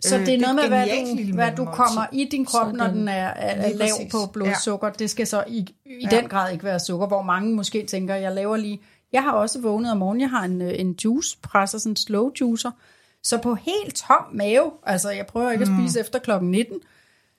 Så 0.02 0.18
Øh, 0.18 0.26
det 0.26 0.34
er 0.34 0.40
noget 0.40 0.56
med, 0.56 0.68
hvad 0.68 0.88
du, 1.28 1.34
hvad 1.34 1.52
du 1.58 1.66
kommer 1.66 2.06
i 2.12 2.28
din 2.32 2.46
krop, 2.46 2.74
når 2.74 2.86
Sådan. 2.86 2.98
den 2.98 3.08
er, 3.08 3.28
er, 3.28 3.74
lav 3.74 3.90
præcis. 3.90 4.12
på 4.12 4.18
blodsukker. 4.34 4.90
Det 4.90 5.10
skal 5.10 5.28
så 5.28 5.44
i, 5.48 5.76
i 5.86 6.08
den 6.12 6.28
grad 6.28 6.52
ikke 6.52 6.64
være 6.64 6.80
sukker, 6.80 7.08
hvor 7.08 7.22
mange 7.22 7.56
måske 7.56 7.86
tænker, 7.86 8.16
jeg 8.16 8.32
laver 8.32 8.58
lige... 8.58 8.82
Jeg 9.14 9.24
har 9.24 9.32
også 9.32 9.62
vågnet 9.62 9.92
om 9.92 9.98
morgenen, 9.98 10.22
jeg 10.22 10.30
har 10.30 10.44
en, 10.44 10.62
øh, 10.62 10.74
en 10.76 10.96
juicepresser, 11.04 11.78
sådan 11.78 11.92
en 11.92 11.96
slow 11.96 12.32
juicer. 12.42 12.72
Så 13.24 13.38
på 13.38 13.56
helt 13.56 13.96
tom 13.96 14.26
mave, 14.34 14.72
altså 14.84 15.10
jeg 15.10 15.26
prøver 15.26 15.52
ikke 15.52 15.62
at 15.62 15.70
spise 15.80 16.00
efter 16.00 16.20
klokken 16.20 16.52
19, 16.52 16.80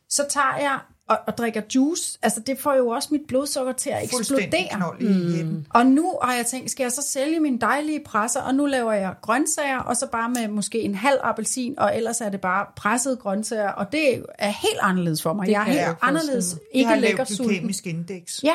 så 0.08 0.24
tager 0.30 0.56
jeg 0.60 0.78
og, 1.08 1.18
og 1.26 1.38
drikker 1.38 1.62
juice. 1.74 2.18
Altså 2.22 2.40
det 2.40 2.58
får 2.58 2.74
jo 2.74 2.88
også 2.88 3.08
mit 3.12 3.20
blodsukker 3.28 3.72
til 3.72 3.90
at 3.90 4.04
eksplodere. 4.04 4.68
knold 4.70 5.02
i 5.02 5.36
hætten. 5.36 5.66
Og 5.70 5.86
nu 5.86 6.18
har 6.22 6.34
jeg 6.34 6.46
tænkt, 6.46 6.70
skal 6.70 6.84
jeg 6.84 6.92
så 6.92 7.02
sælge 7.02 7.40
min 7.40 7.60
dejlige 7.60 8.00
presser, 8.04 8.40
og 8.40 8.54
nu 8.54 8.66
laver 8.66 8.92
jeg 8.92 9.14
grøntsager, 9.22 9.78
og 9.78 9.96
så 9.96 10.06
bare 10.06 10.28
med 10.30 10.48
måske 10.48 10.80
en 10.80 10.94
halv 10.94 11.18
appelsin, 11.22 11.78
og 11.78 11.96
ellers 11.96 12.20
er 12.20 12.28
det 12.28 12.40
bare 12.40 12.66
presset 12.76 13.18
grøntsager, 13.18 13.68
og 13.70 13.92
det 13.92 14.24
er 14.38 14.48
helt 14.50 14.78
anderledes 14.80 15.22
for 15.22 15.32
mig. 15.32 15.46
Det 15.46 15.52
jeg 15.52 15.60
er 15.60 15.64
helt 15.64 15.78
jeg 15.80 15.94
anderledes, 16.02 16.56
ikke 16.72 16.90
lækker 16.96 17.16
lavt 17.16 17.28
sulten. 17.28 17.52
glykemisk 17.52 17.86
indeks. 17.86 18.40
Ja, 18.44 18.54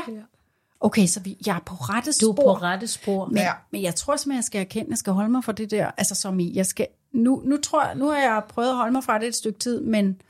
Okay, 0.80 1.08
så 1.08 1.20
vi, 1.20 1.38
jeg 1.46 1.56
er 1.56 1.60
på 1.66 1.74
rette 1.76 2.12
Du 2.12 2.34
spor. 2.34 2.52
er 2.52 2.56
på 2.56 2.62
rette 2.62 2.88
spor. 2.88 3.26
Men, 3.26 3.38
Ja. 3.38 3.44
ja. 3.44 3.52
men 3.72 3.82
jeg 3.82 3.96
tror 3.96 4.16
simpelthen, 4.16 4.38
jeg 4.38 4.44
skal 4.44 4.62
erkende, 4.62 4.86
at 4.86 4.90
jeg 4.90 4.98
skal 4.98 5.14
holde 5.14 5.30
mig 5.30 5.44
fra 5.44 5.52
det 5.52 5.72
der. 5.72 5.92
Altså 5.98 6.16
som 6.16 6.40
i, 6.40 6.52
jeg 6.56 6.66
skal, 6.66 6.88
nu, 7.14 7.42
nu 7.46 7.58
tror 7.58 7.86
jeg, 7.86 7.96
nu 7.96 8.08
har 8.08 8.18
jeg 8.18 8.42
prøvet 8.50 8.70
at 8.70 8.76
holde 8.76 8.92
mig 8.94 9.04
fra 9.04 9.20
det 9.20 9.28
et 9.28 9.36
stykke 9.36 9.60
tid, 9.60 9.82
men, 9.82 10.22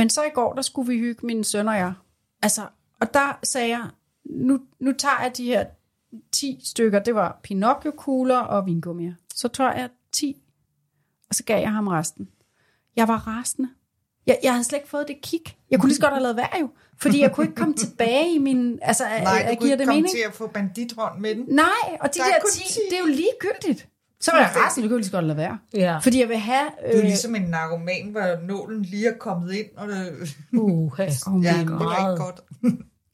men 0.00 0.10
så 0.10 0.22
i 0.22 0.30
går, 0.34 0.52
der 0.54 0.62
skulle 0.62 0.88
vi 0.92 0.98
hygge 0.98 1.26
mine 1.26 1.44
sønner 1.44 1.72
og 1.72 1.78
jeg. 1.78 1.92
Altså, 2.42 2.66
og 3.00 3.14
der 3.14 3.38
sagde 3.42 3.68
jeg, 3.68 3.86
nu, 4.24 4.60
nu 4.78 4.92
tager 4.92 5.22
jeg 5.22 5.36
de 5.36 5.44
her 5.44 5.64
10 6.32 6.60
stykker, 6.64 6.98
det 6.98 7.14
var 7.14 7.40
Pinocchio-kugler 7.42 8.38
og 8.38 8.66
vingummier. 8.66 9.14
Så 9.34 9.48
tager 9.48 9.72
jeg 9.72 9.88
10, 10.12 10.42
og 11.28 11.34
så 11.34 11.44
gav 11.44 11.60
jeg 11.60 11.72
ham 11.72 11.88
resten. 11.88 12.28
Jeg 12.96 13.08
var 13.08 13.26
rasende. 13.26 13.68
Jeg, 14.26 14.38
jeg 14.42 14.52
havde 14.52 14.64
slet 14.64 14.78
ikke 14.78 14.88
fået 14.88 15.08
det 15.08 15.20
kig. 15.22 15.42
Jeg 15.70 15.80
kunne 15.80 15.88
lige 15.88 15.96
så 15.96 16.02
godt 16.02 16.12
have 16.12 16.22
lavet 16.22 16.36
værd 16.36 16.56
jo, 16.60 16.70
fordi 16.98 17.20
jeg 17.20 17.32
kunne 17.32 17.46
ikke 17.46 17.56
komme 17.56 17.74
tilbage 17.74 18.34
i 18.34 18.38
min... 18.38 18.78
Altså, 18.82 19.04
Nej, 19.04 19.12
jeg, 19.12 19.24
du 19.26 19.30
jeg 19.30 19.46
kunne 19.46 19.56
giver 19.58 19.72
ikke 19.72 19.78
det 19.78 19.86
komme 19.86 20.00
mening? 20.02 20.14
til 20.14 20.24
at 20.26 20.34
få 20.34 20.46
banditrånd 20.46 21.20
med 21.20 21.34
den. 21.34 21.44
Nej, 21.48 21.64
og 22.00 22.14
de 22.14 22.18
Der 22.18 22.24
er 22.24 22.28
der 22.28 22.40
kun 22.40 22.50
10, 22.50 22.72
10. 22.72 22.80
det 22.90 22.96
er 22.96 23.00
jo 23.00 23.06
ligegyldigt. 23.06 23.88
Så 24.20 24.30
var 24.32 24.38
jeg 24.38 24.50
rasende, 24.56 24.88
det 24.88 24.96
lige 24.96 25.04
så 25.04 25.12
godt 25.12 25.24
lade 25.24 25.36
være. 25.36 25.58
Ja. 25.74 25.98
Fordi 25.98 26.20
jeg 26.20 26.28
vil 26.28 26.36
have... 26.36 26.64
Du 26.64 26.86
er 26.86 26.98
Øh, 26.98 27.02
ligesom 27.02 27.34
en 27.34 27.42
narkoman, 27.42 28.08
hvor 28.10 28.46
nålen 28.46 28.82
lige 28.82 29.08
er 29.08 29.18
kommet 29.18 29.52
ind. 29.52 29.66
Og 29.76 29.88
det, 29.88 30.36
Uh, 30.52 30.82
oh 30.92 31.44
ja, 31.44 31.62
God. 31.66 31.78
det 31.78 31.86
var 31.86 32.10
ikke 32.12 32.24
godt. 32.24 32.40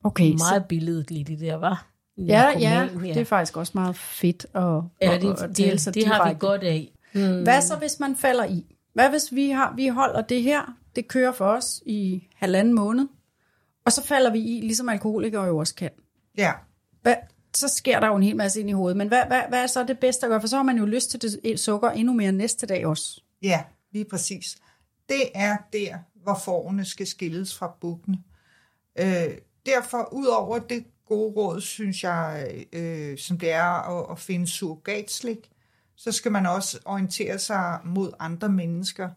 Okay, 0.05 0.31
så, 0.31 0.45
meget 0.51 0.65
billedet 0.65 1.11
lige 1.11 1.25
det 1.25 1.41
der, 1.41 1.55
var. 1.57 1.87
ja, 2.19 2.59
ja, 2.59 2.89
det 3.03 3.17
er 3.17 3.25
faktisk 3.25 3.57
også 3.57 3.73
meget 3.75 3.97
fedt 3.97 4.47
at, 4.55 4.63
ja, 4.63 5.15
at, 5.15 5.23
det, 5.23 5.31
at 5.31 5.49
det, 5.49 5.57
dele 5.57 5.71
det, 5.71 5.81
sig 5.81 5.95
det 5.95 6.07
har 6.07 6.29
vi 6.29 6.37
godt 6.39 6.63
af. 6.63 6.93
Mm. 7.15 7.43
Hvad 7.43 7.61
så, 7.63 7.77
hvis 7.77 8.01
man 8.01 8.17
falder 8.17 8.45
i? 8.45 8.77
Hvad 8.95 9.11
hvis 9.11 9.29
vi, 9.33 9.51
har, 9.51 9.73
vi 9.77 9.89
holder 9.89 10.23
det 10.23 10.43
her, 10.43 10.77
det 10.97 11.09
kører 11.09 11.33
for 11.33 11.45
os 11.47 11.83
i 11.87 12.29
halvanden 12.37 12.75
måned, 12.75 13.07
og 13.85 13.93
så 13.93 14.05
falder 14.05 14.31
vi 14.31 14.39
i, 14.39 14.61
ligesom 14.61 14.89
alkoholikere 14.89 15.45
jo 15.45 15.59
også 15.59 15.75
kan. 15.75 15.91
Ja, 16.39 16.53
Hvad, 17.03 17.15
så 17.57 17.69
sker 17.69 18.01
der 18.01 18.07
jo 18.07 18.17
en 18.17 18.23
hel 18.23 18.37
masse 18.37 18.61
ind 18.61 18.71
i 18.71 18.73
hovedet. 18.73 18.97
Men 18.97 19.09
hvad, 19.09 19.27
hvad, 19.27 19.43
hvad 19.49 19.63
er 19.63 19.67
så 19.67 19.85
det 19.85 19.99
bedste 19.99 20.27
at 20.27 20.31
gøre? 20.31 20.41
For 20.41 20.49
så 20.49 20.57
har 20.57 20.63
man 20.63 20.79
jo 20.79 20.85
lyst 20.85 21.11
til 21.11 21.23
det 21.23 21.61
sukker 21.61 21.91
endnu 21.91 22.13
mere 22.13 22.33
næste 22.33 22.67
dag 22.67 22.87
også. 22.87 23.21
ja, 23.43 23.65
lige 23.93 24.05
præcis. 24.05 24.57
Det 25.09 25.23
er 25.35 25.57
der, 25.73 25.99
hvor 26.23 26.41
forerne 26.45 26.85
skal 26.85 27.07
skilles 27.07 27.59
fra 27.59 27.77
bukkene. 27.81 28.19
Øh, 28.99 29.39
derfor, 29.67 30.09
ud 30.13 30.27
over 30.27 30.59
det 30.59 30.85
gode 31.09 31.33
råd, 31.37 31.61
synes 31.61 32.05
jeg, 32.05 32.49
øh, 32.73 33.19
som 33.19 33.39
det 33.39 33.53
er 33.53 33.99
at, 33.99 34.11
at 34.11 34.19
finde 34.19 34.47
surrogatslik, 34.47 35.51
så 35.97 36.13
skal 36.13 36.33
man 36.33 36.47
også 36.47 36.79
orientere 36.85 37.39
sig 37.39 37.79
mod 37.85 38.13
andre 38.19 38.49
mennesker. 38.49 39.11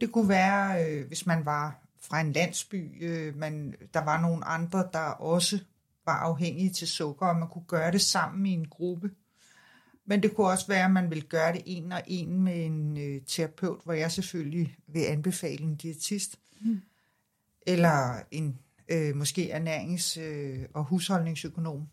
Det 0.00 0.12
kunne 0.12 0.28
være, 0.28 0.84
øh, 0.84 1.06
hvis 1.06 1.26
man 1.26 1.44
var 1.44 1.78
fra 2.00 2.20
en 2.20 2.32
landsby, 2.32 3.04
øh, 3.04 3.36
man, 3.36 3.74
der 3.94 4.04
var 4.04 4.20
nogle 4.20 4.44
andre, 4.44 4.88
der 4.92 4.98
også 5.08 5.58
var 6.06 6.16
afhængige 6.16 6.70
til 6.70 6.88
sukker, 6.88 7.26
og 7.26 7.36
man 7.36 7.48
kunne 7.48 7.64
gøre 7.68 7.92
det 7.92 8.00
sammen 8.00 8.46
i 8.46 8.50
en 8.50 8.68
gruppe. 8.68 9.10
Men 10.06 10.22
det 10.22 10.36
kunne 10.36 10.46
også 10.46 10.66
være, 10.66 10.84
at 10.84 10.90
man 10.90 11.10
vil 11.10 11.24
gøre 11.24 11.52
det 11.52 11.62
en 11.66 11.92
og 11.92 12.02
en 12.06 12.42
med 12.42 12.66
en 12.66 12.96
øh, 12.96 13.20
terapeut, 13.26 13.80
hvor 13.84 13.92
jeg 13.92 14.12
selvfølgelig 14.12 14.76
vil 14.86 15.00
anbefale 15.00 15.64
en 15.64 15.76
diætist. 15.76 16.38
Mm. 16.60 16.80
Eller 17.66 18.22
en 18.30 18.58
øh, 18.88 19.16
måske 19.16 19.56
ernærings- 19.56 20.20
øh, 20.20 20.64
og 20.74 20.84
husholdningsøkonom. 20.84 21.88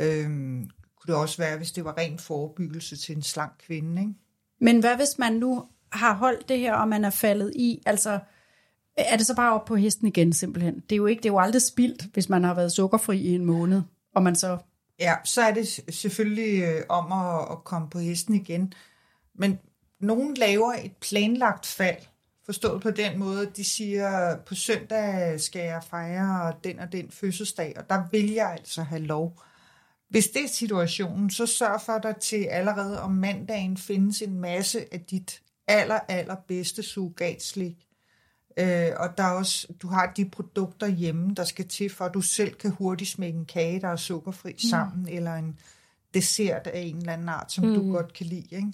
Øhm, 0.00 0.70
kunne 0.96 1.14
det 1.14 1.14
også 1.14 1.38
være, 1.38 1.56
hvis 1.56 1.72
det 1.72 1.84
var 1.84 1.98
ren 1.98 2.18
forebyggelse 2.18 2.96
til 2.96 3.16
en 3.16 3.22
slank 3.22 3.52
kvinde, 3.58 4.02
ikke? 4.02 4.14
Men 4.60 4.80
hvad 4.80 4.96
hvis 4.96 5.18
man 5.18 5.32
nu 5.32 5.68
har 5.92 6.14
holdt 6.14 6.48
det 6.48 6.58
her, 6.58 6.74
og 6.74 6.88
man 6.88 7.04
er 7.04 7.10
faldet 7.10 7.52
i? 7.54 7.82
Altså, 7.86 8.20
er 8.96 9.16
det 9.16 9.26
så 9.26 9.36
bare 9.36 9.54
op 9.54 9.64
på 9.64 9.76
hesten 9.76 10.06
igen 10.06 10.32
simpelthen? 10.32 10.74
Det 10.74 10.92
er 10.92 10.96
jo, 10.96 11.06
ikke, 11.06 11.20
det 11.20 11.28
er 11.28 11.32
jo 11.32 11.38
aldrig 11.38 11.62
spildt, 11.62 12.02
hvis 12.02 12.28
man 12.28 12.44
har 12.44 12.54
været 12.54 12.72
sukkerfri 12.72 13.18
i 13.18 13.34
en 13.34 13.44
måned, 13.44 13.82
og 14.14 14.22
man 14.22 14.36
så... 14.36 14.58
Ja, 15.00 15.14
så 15.24 15.42
er 15.42 15.54
det 15.54 15.80
selvfølgelig 15.88 16.62
øh, 16.62 16.82
om 16.88 17.12
at, 17.12 17.52
at 17.52 17.64
komme 17.64 17.90
på 17.90 17.98
hesten 17.98 18.34
igen. 18.34 18.72
Men 19.34 19.58
nogen 20.00 20.34
laver 20.34 20.72
et 20.72 20.96
planlagt 21.00 21.66
fald, 21.66 21.96
forstået 22.44 22.82
på 22.82 22.90
den 22.90 23.18
måde, 23.18 23.50
de 23.56 23.64
siger, 23.64 24.36
på 24.36 24.54
søndag 24.54 25.40
skal 25.40 25.62
jeg 25.62 25.82
fejre 25.90 26.52
den 26.64 26.78
og 26.78 26.92
den 26.92 27.10
fødselsdag, 27.10 27.74
og 27.76 27.90
der 27.90 28.02
vil 28.10 28.32
jeg 28.32 28.52
altså 28.52 28.82
have 28.82 29.02
lov. 29.02 29.42
Hvis 30.08 30.28
det 30.28 30.44
er 30.44 30.48
situationen, 30.48 31.30
så 31.30 31.46
sørg 31.46 31.80
for 31.80 31.98
dig 31.98 32.16
til 32.16 32.44
allerede 32.44 33.02
om 33.02 33.10
mandagen 33.10 33.76
findes 33.76 34.22
en 34.22 34.40
masse 34.40 34.94
af 34.94 35.00
dit 35.00 35.42
aller, 35.66 35.98
aller 36.08 36.36
bedste 36.48 36.82
surrogatslik. 36.82 37.76
Øh, 38.56 38.88
og 38.96 39.08
der 39.18 39.24
er 39.24 39.30
også, 39.30 39.66
du 39.82 39.88
har 39.88 40.12
de 40.16 40.24
produkter 40.30 40.86
hjemme, 40.86 41.34
der 41.34 41.44
skal 41.44 41.68
til, 41.68 41.90
for 41.90 42.04
at 42.04 42.14
du 42.14 42.20
selv 42.20 42.54
kan 42.54 42.70
hurtigt 42.70 43.10
smække 43.10 43.38
en 43.38 43.44
kage, 43.44 43.80
der 43.80 43.88
er 43.88 43.96
sukkerfri 43.96 44.52
mm. 44.52 44.58
sammen, 44.70 45.08
eller 45.08 45.34
en 45.34 45.58
dessert 46.14 46.66
af 46.66 46.80
en 46.80 46.96
eller 46.96 47.12
anden 47.12 47.28
art, 47.28 47.52
som 47.52 47.64
mm. 47.64 47.74
du 47.74 47.92
godt 47.92 48.12
kan 48.12 48.26
lide. 48.26 48.46
Ikke? 48.50 48.72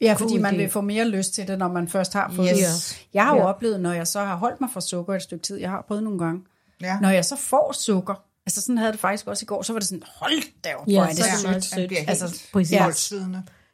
Ja, 0.00 0.12
fordi 0.18 0.32
God 0.32 0.40
man 0.40 0.54
idé. 0.54 0.56
vil 0.56 0.70
få 0.70 0.80
mere 0.80 1.08
lyst 1.08 1.34
til 1.34 1.48
det, 1.48 1.58
når 1.58 1.68
man 1.68 1.88
først 1.88 2.12
har 2.12 2.32
fået 2.36 2.48
Yes. 2.52 2.58
det. 2.58 3.06
Jeg 3.14 3.24
har 3.24 3.34
jo 3.36 3.40
Ja. 3.42 3.46
oplevet, 3.48 3.80
når 3.80 3.92
jeg 3.92 4.06
så 4.06 4.20
har 4.24 4.36
holdt 4.36 4.60
mig 4.60 4.70
for 4.72 4.80
sukker 4.80 5.14
et 5.14 5.22
stykke 5.22 5.42
tid, 5.42 5.56
jeg 5.56 5.70
har 5.70 5.84
prøvet 5.88 6.02
nogle 6.02 6.18
gange, 6.18 6.42
Ja. 6.82 6.98
når 7.00 7.10
jeg 7.10 7.24
så 7.24 7.36
får 7.36 7.72
sukker, 7.72 8.14
altså 8.46 8.60
sådan 8.60 8.78
havde 8.78 8.92
det 8.92 9.00
faktisk 9.00 9.26
også 9.26 9.44
i 9.44 9.46
går, 9.46 9.62
så 9.62 9.72
var 9.72 9.80
det 9.80 9.88
sådan, 9.88 10.02
hold 10.06 10.62
da 10.64 10.74
op, 10.74 10.88
Ja, 10.88 10.92
hvor 10.92 11.02
er 11.02 11.08
det 11.08 11.16
så 11.40 11.48
er 11.48 11.52
det 11.52 11.64
sødt. 11.64 11.88
bliver 11.88 12.00
helt 12.00 12.10
Altså, 12.10 12.24
altså, 12.24 12.42
præcis. 12.52 12.72
ja. 12.72 12.86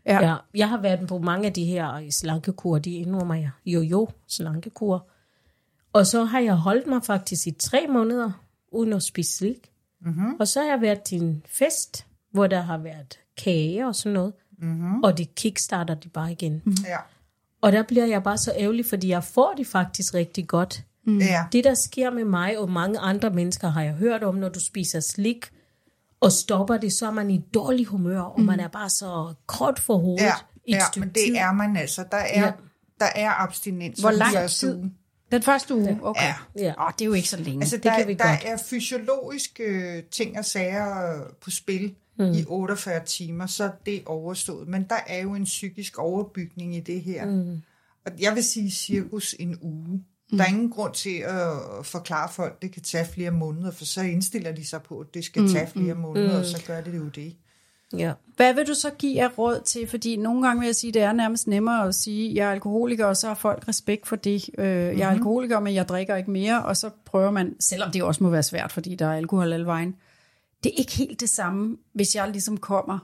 Ja. 0.07 0.29
Ja, 0.29 0.37
jeg 0.55 0.69
har 0.69 0.81
været 0.81 1.09
på 1.09 1.19
mange 1.19 1.47
af 1.47 1.53
de 1.53 1.65
her 1.65 2.11
slankekur, 2.11 2.79
de 2.79 2.91
indrømmer 2.95 3.35
jeg. 3.35 3.51
Jo-jo, 3.67 4.09
slankekur. 4.29 5.09
Og 5.93 6.07
så 6.07 6.25
har 6.25 6.41
jeg 6.41 6.55
holdt 6.55 6.87
mig 6.87 7.05
faktisk 7.05 7.47
i 7.47 7.51
tre 7.51 7.87
måneder, 7.89 8.45
uden 8.73 8.93
at 8.93 9.03
spise 9.03 9.37
slik. 9.37 9.71
Mm-hmm. 10.01 10.35
Og 10.41 10.49
så 10.49 10.61
har 10.61 10.69
jeg 10.69 10.81
været 10.81 11.03
til 11.03 11.23
en 11.23 11.43
fest, 11.47 12.07
hvor 12.31 12.47
der 12.47 12.61
har 12.61 12.79
været 12.79 13.19
kage 13.45 13.87
og 13.87 13.95
sådan 13.95 14.13
noget. 14.15 14.33
Mm-hmm. 14.59 15.03
Og 15.03 15.19
det 15.19 15.35
kickstarter 15.35 15.95
de 15.95 16.09
bare 16.09 16.33
igen. 16.33 16.53
Mm-hmm. 16.53 16.85
Ja. 16.87 16.99
Og 17.61 17.73
der 17.73 17.83
bliver 17.83 18.07
jeg 18.07 18.23
bare 18.23 18.39
så 18.39 18.53
ærgerlig, 18.57 18.87
fordi 18.87 19.09
jeg 19.09 19.25
får 19.25 19.55
det 19.57 19.67
faktisk 19.67 20.15
rigtig 20.15 20.49
godt. 20.49 20.85
Mm. 21.07 21.19
ja. 21.19 21.45
Det, 21.53 21.65
der 21.65 21.75
sker 21.75 22.11
med 22.11 22.25
mig 22.25 22.59
og 22.59 22.71
mange 22.71 22.99
andre 22.99 23.31
mennesker, 23.31 23.69
har 23.69 23.83
jeg 23.83 23.93
hørt 23.93 24.23
om, 24.23 24.35
når 24.35 24.49
du 24.49 24.61
spiser 24.61 25.01
slik, 25.01 25.47
og 26.23 26.33
stopper 26.33 26.77
det, 26.77 26.93
så 26.93 27.07
er 27.07 27.11
man 27.11 27.31
i 27.31 27.39
dårlig 27.55 27.87
humør, 27.87 28.21
og 28.21 28.41
man 28.41 28.61
er 28.61 28.69
bare 28.69 28.91
så 28.91 29.35
kort 29.47 29.79
for 29.79 29.97
hovedet 29.99 30.23
Ja, 30.25 30.33
i 30.67 30.73
et 30.73 30.77
ja 30.77 30.83
men 31.01 31.09
det 31.09 31.15
tid. 31.27 31.35
er 31.37 31.53
man 31.53 31.77
altså. 31.77 32.05
Der 32.11 32.17
er, 32.17 32.41
Ja. 32.45 32.53
der 33.01 33.07
er 33.15 33.31
abstinens. 33.43 34.01
Hvor 34.01 34.11
den 34.11 34.19
lang 34.19 34.33
første 34.35 34.67
tid? 34.67 34.77
uge. 34.77 34.93
Den 35.33 35.43
første 35.43 35.75
uge, 35.75 35.99
okay. 36.03 36.23
Ja. 36.23 36.35
Ja. 36.57 36.87
Åh, 36.87 36.93
det 36.99 37.01
er 37.01 37.07
jo 37.07 37.13
ikke 37.13 37.29
så 37.29 37.37
længe. 37.37 37.61
Altså, 37.63 37.77
Det 37.77 37.85
der, 37.85 37.99
kan 37.99 38.09
vi 38.09 38.15
der 38.15 38.29
godt. 38.29 38.41
er 38.45 38.57
fysiologiske 38.57 39.63
øh, 39.65 40.03
ting 40.03 40.39
og 40.39 40.45
sager 40.45 41.21
på 41.41 41.51
spil 41.51 41.95
mm. 42.19 42.25
i 42.33 42.45
48 42.49 43.05
timer, 43.05 43.47
så 43.47 43.65
er 43.65 43.71
det 43.87 44.03
overstået. 44.07 44.69
Men 44.69 44.83
der 44.91 44.99
er 45.07 45.23
jo 45.23 45.35
en 45.35 45.45
psykisk 45.45 45.99
overbygning 45.99 46.77
i 46.77 46.81
det 46.81 47.01
her. 47.03 47.27
Mm. 47.27 47.63
Og 48.07 48.13
jeg 48.21 48.35
vil 48.35 48.45
sige 48.45 48.71
cirkus 48.71 49.35
en 49.39 49.59
uge. 49.63 50.05
Mm. 50.33 50.39
Der 50.39 50.45
er 50.45 50.49
ingen 50.49 50.71
grund 50.71 50.93
til 50.95 51.17
at 51.19 51.87
forklare 51.87 52.29
folk, 52.33 52.53
at 52.57 52.63
det 52.63 52.73
kan 52.73 52.83
tage 52.83 53.07
flere 53.15 53.31
måneder, 53.31 53.71
for 53.71 53.85
så 53.85 54.01
indstiller 54.03 54.53
de 54.53 54.67
sig 54.67 54.83
på, 54.83 54.99
at 55.01 55.07
det 55.15 55.25
skal 55.25 55.49
tage 55.49 55.67
flere 55.67 55.95
måneder, 55.95 56.39
og 56.39 56.45
så 56.45 56.63
gør 56.67 56.81
det 56.81 56.97
jo 56.97 57.05
det. 57.09 57.37
Ja. 57.99 58.13
Hvad 58.37 58.55
vil 58.55 58.67
du 58.67 58.75
så 58.75 58.91
give 58.91 59.23
af 59.23 59.39
råd 59.39 59.61
til? 59.65 59.87
Fordi 59.89 60.17
nogle 60.17 60.47
gange 60.47 60.61
vil 60.61 60.67
jeg 60.67 60.75
sige, 60.77 60.89
at 60.89 60.95
det 60.95 61.03
er 61.03 61.13
nærmest 61.13 61.47
nemmere 61.47 61.89
at 61.89 61.95
sige, 61.95 62.29
at 62.31 62.35
jeg 62.37 62.49
er 62.49 62.53
alkoholiker, 62.53 63.07
og 63.07 63.17
så 63.17 63.27
har 63.29 63.35
folk 63.35 63.69
respekt 63.69 64.07
for 64.07 64.17
det. 64.17 64.51
Øh, 64.59 64.67
Jeg 64.67 64.89
er 64.89 64.93
Mhm. 64.93 65.03
alkoholiker, 65.03 65.61
men 65.61 65.75
jeg 65.75 65.89
drikker 65.89 66.17
ikke 66.17 66.31
mere, 66.31 66.65
og 66.65 66.77
så 66.77 66.91
prøver 67.05 67.31
man, 67.31 67.55
selvom 67.61 67.91
det 67.91 68.03
også 68.03 68.23
må 68.25 68.31
være 68.31 68.43
svært, 68.43 68.73
fordi 68.73 68.95
der 68.95 69.07
er 69.07 69.17
alkohol 69.17 69.53
alle 69.53 69.67
vejen. 69.67 69.97
Det 70.65 70.73
er 70.75 70.77
ikke 70.79 70.93
helt 70.93 71.21
det 71.21 71.29
samme, 71.29 71.77
hvis 71.93 72.15
jeg 72.15 72.29
ligesom 72.31 72.57
kommer, 72.57 72.99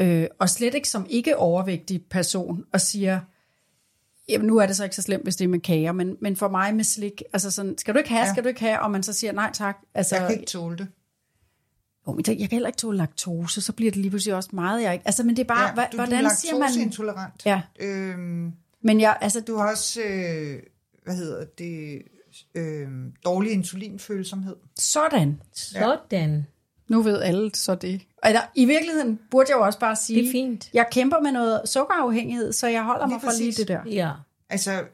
øh, 0.00 0.26
og 0.38 0.48
slet 0.50 0.74
ikke 0.74 0.88
som 0.88 1.06
ikke 1.08 1.36
overvægtig 1.36 2.02
person, 2.10 2.64
og 2.72 2.80
siger, 2.80 3.20
jamen 4.28 4.46
nu 4.46 4.56
er 4.58 4.66
det 4.66 4.76
så 4.76 4.84
ikke 4.84 4.96
så 4.96 5.02
slemt, 5.02 5.22
hvis 5.22 5.36
det 5.36 5.44
er 5.44 5.48
med 5.48 5.60
kager, 5.60 5.92
men, 5.92 6.16
men 6.20 6.36
for 6.36 6.48
mig 6.48 6.74
med 6.74 6.84
slik, 6.84 7.22
altså 7.32 7.50
sådan, 7.50 7.78
skal 7.78 7.94
du 7.94 7.98
ikke 7.98 8.10
have, 8.10 8.20
ja. 8.20 8.26
Ja. 8.26 8.32
skal 8.32 8.44
du 8.44 8.48
ikke 8.48 8.60
have, 8.60 8.80
og 8.80 8.90
man 8.90 9.02
så 9.02 9.12
siger 9.12 9.32
nej 9.32 9.50
tak. 9.52 9.76
Altså, 9.94 10.16
Jeg 10.16 10.26
kan 10.28 10.34
ikke 10.40 10.46
tåle 10.50 10.76
det. 10.78 10.88
jo, 12.08 12.12
men 12.12 12.24
jeg 12.28 12.38
kan 12.38 12.48
heller 12.50 12.66
ikke 12.68 12.76
tåle 12.76 12.96
laktose, 12.98 13.60
så 13.60 13.72
bliver 13.72 13.90
det 13.90 14.00
lige 14.00 14.10
pludselig 14.10 14.34
også 14.34 14.50
meget, 14.52 14.82
jeg 14.82 14.92
ikke. 14.92 15.06
Altså, 15.06 15.22
men 15.22 15.36
det 15.36 15.42
er 15.42 15.46
bare, 15.46 15.80
ja, 15.80 15.86
du, 15.92 15.96
hvordan 15.96 16.24
du 16.24 16.30
er 16.30 16.34
siger 16.34 16.52
man... 16.54 16.60
laktoseintolerant. 16.60 17.46
Ja. 17.46 17.62
Øhm, 17.80 18.52
Men 18.82 19.00
jeg, 19.00 19.16
altså, 19.20 19.40
du 19.40 19.56
har 19.56 19.70
også, 19.70 20.00
øh, 20.00 20.62
hvad 21.04 21.16
hedder 21.16 21.44
det, 21.58 22.02
øh, 22.54 22.88
dårlig 23.24 23.52
insulinfølsomhed. 23.52 24.56
sådan. 24.78 25.40
Sådan. 25.52 26.46
Nu 26.88 27.02
ved 27.02 27.22
alle 27.22 27.50
så 27.54 27.74
det. 27.74 28.02
Eller, 28.24 28.40
I 28.54 28.64
virkeligheden 28.64 29.20
burde 29.30 29.46
jeg 29.50 29.56
jo 29.56 29.64
også 29.64 29.78
bare 29.78 29.96
sige, 29.96 30.20
Det 30.20 30.28
er 30.28 30.32
fint. 30.32 30.70
jeg 30.74 30.86
kæmper 30.92 31.20
med 31.20 31.32
noget 31.32 31.60
sukkerafhængighed, 31.64 32.52
så 32.52 32.66
jeg 32.68 32.84
holder 32.84 33.06
Lige 33.06 33.14
mig 33.14 33.22
fra 33.22 33.38
lige 33.38 33.52
det 33.52 33.68
der. 33.68 33.80
Ja. 33.86 34.10
Altså, 34.50 34.84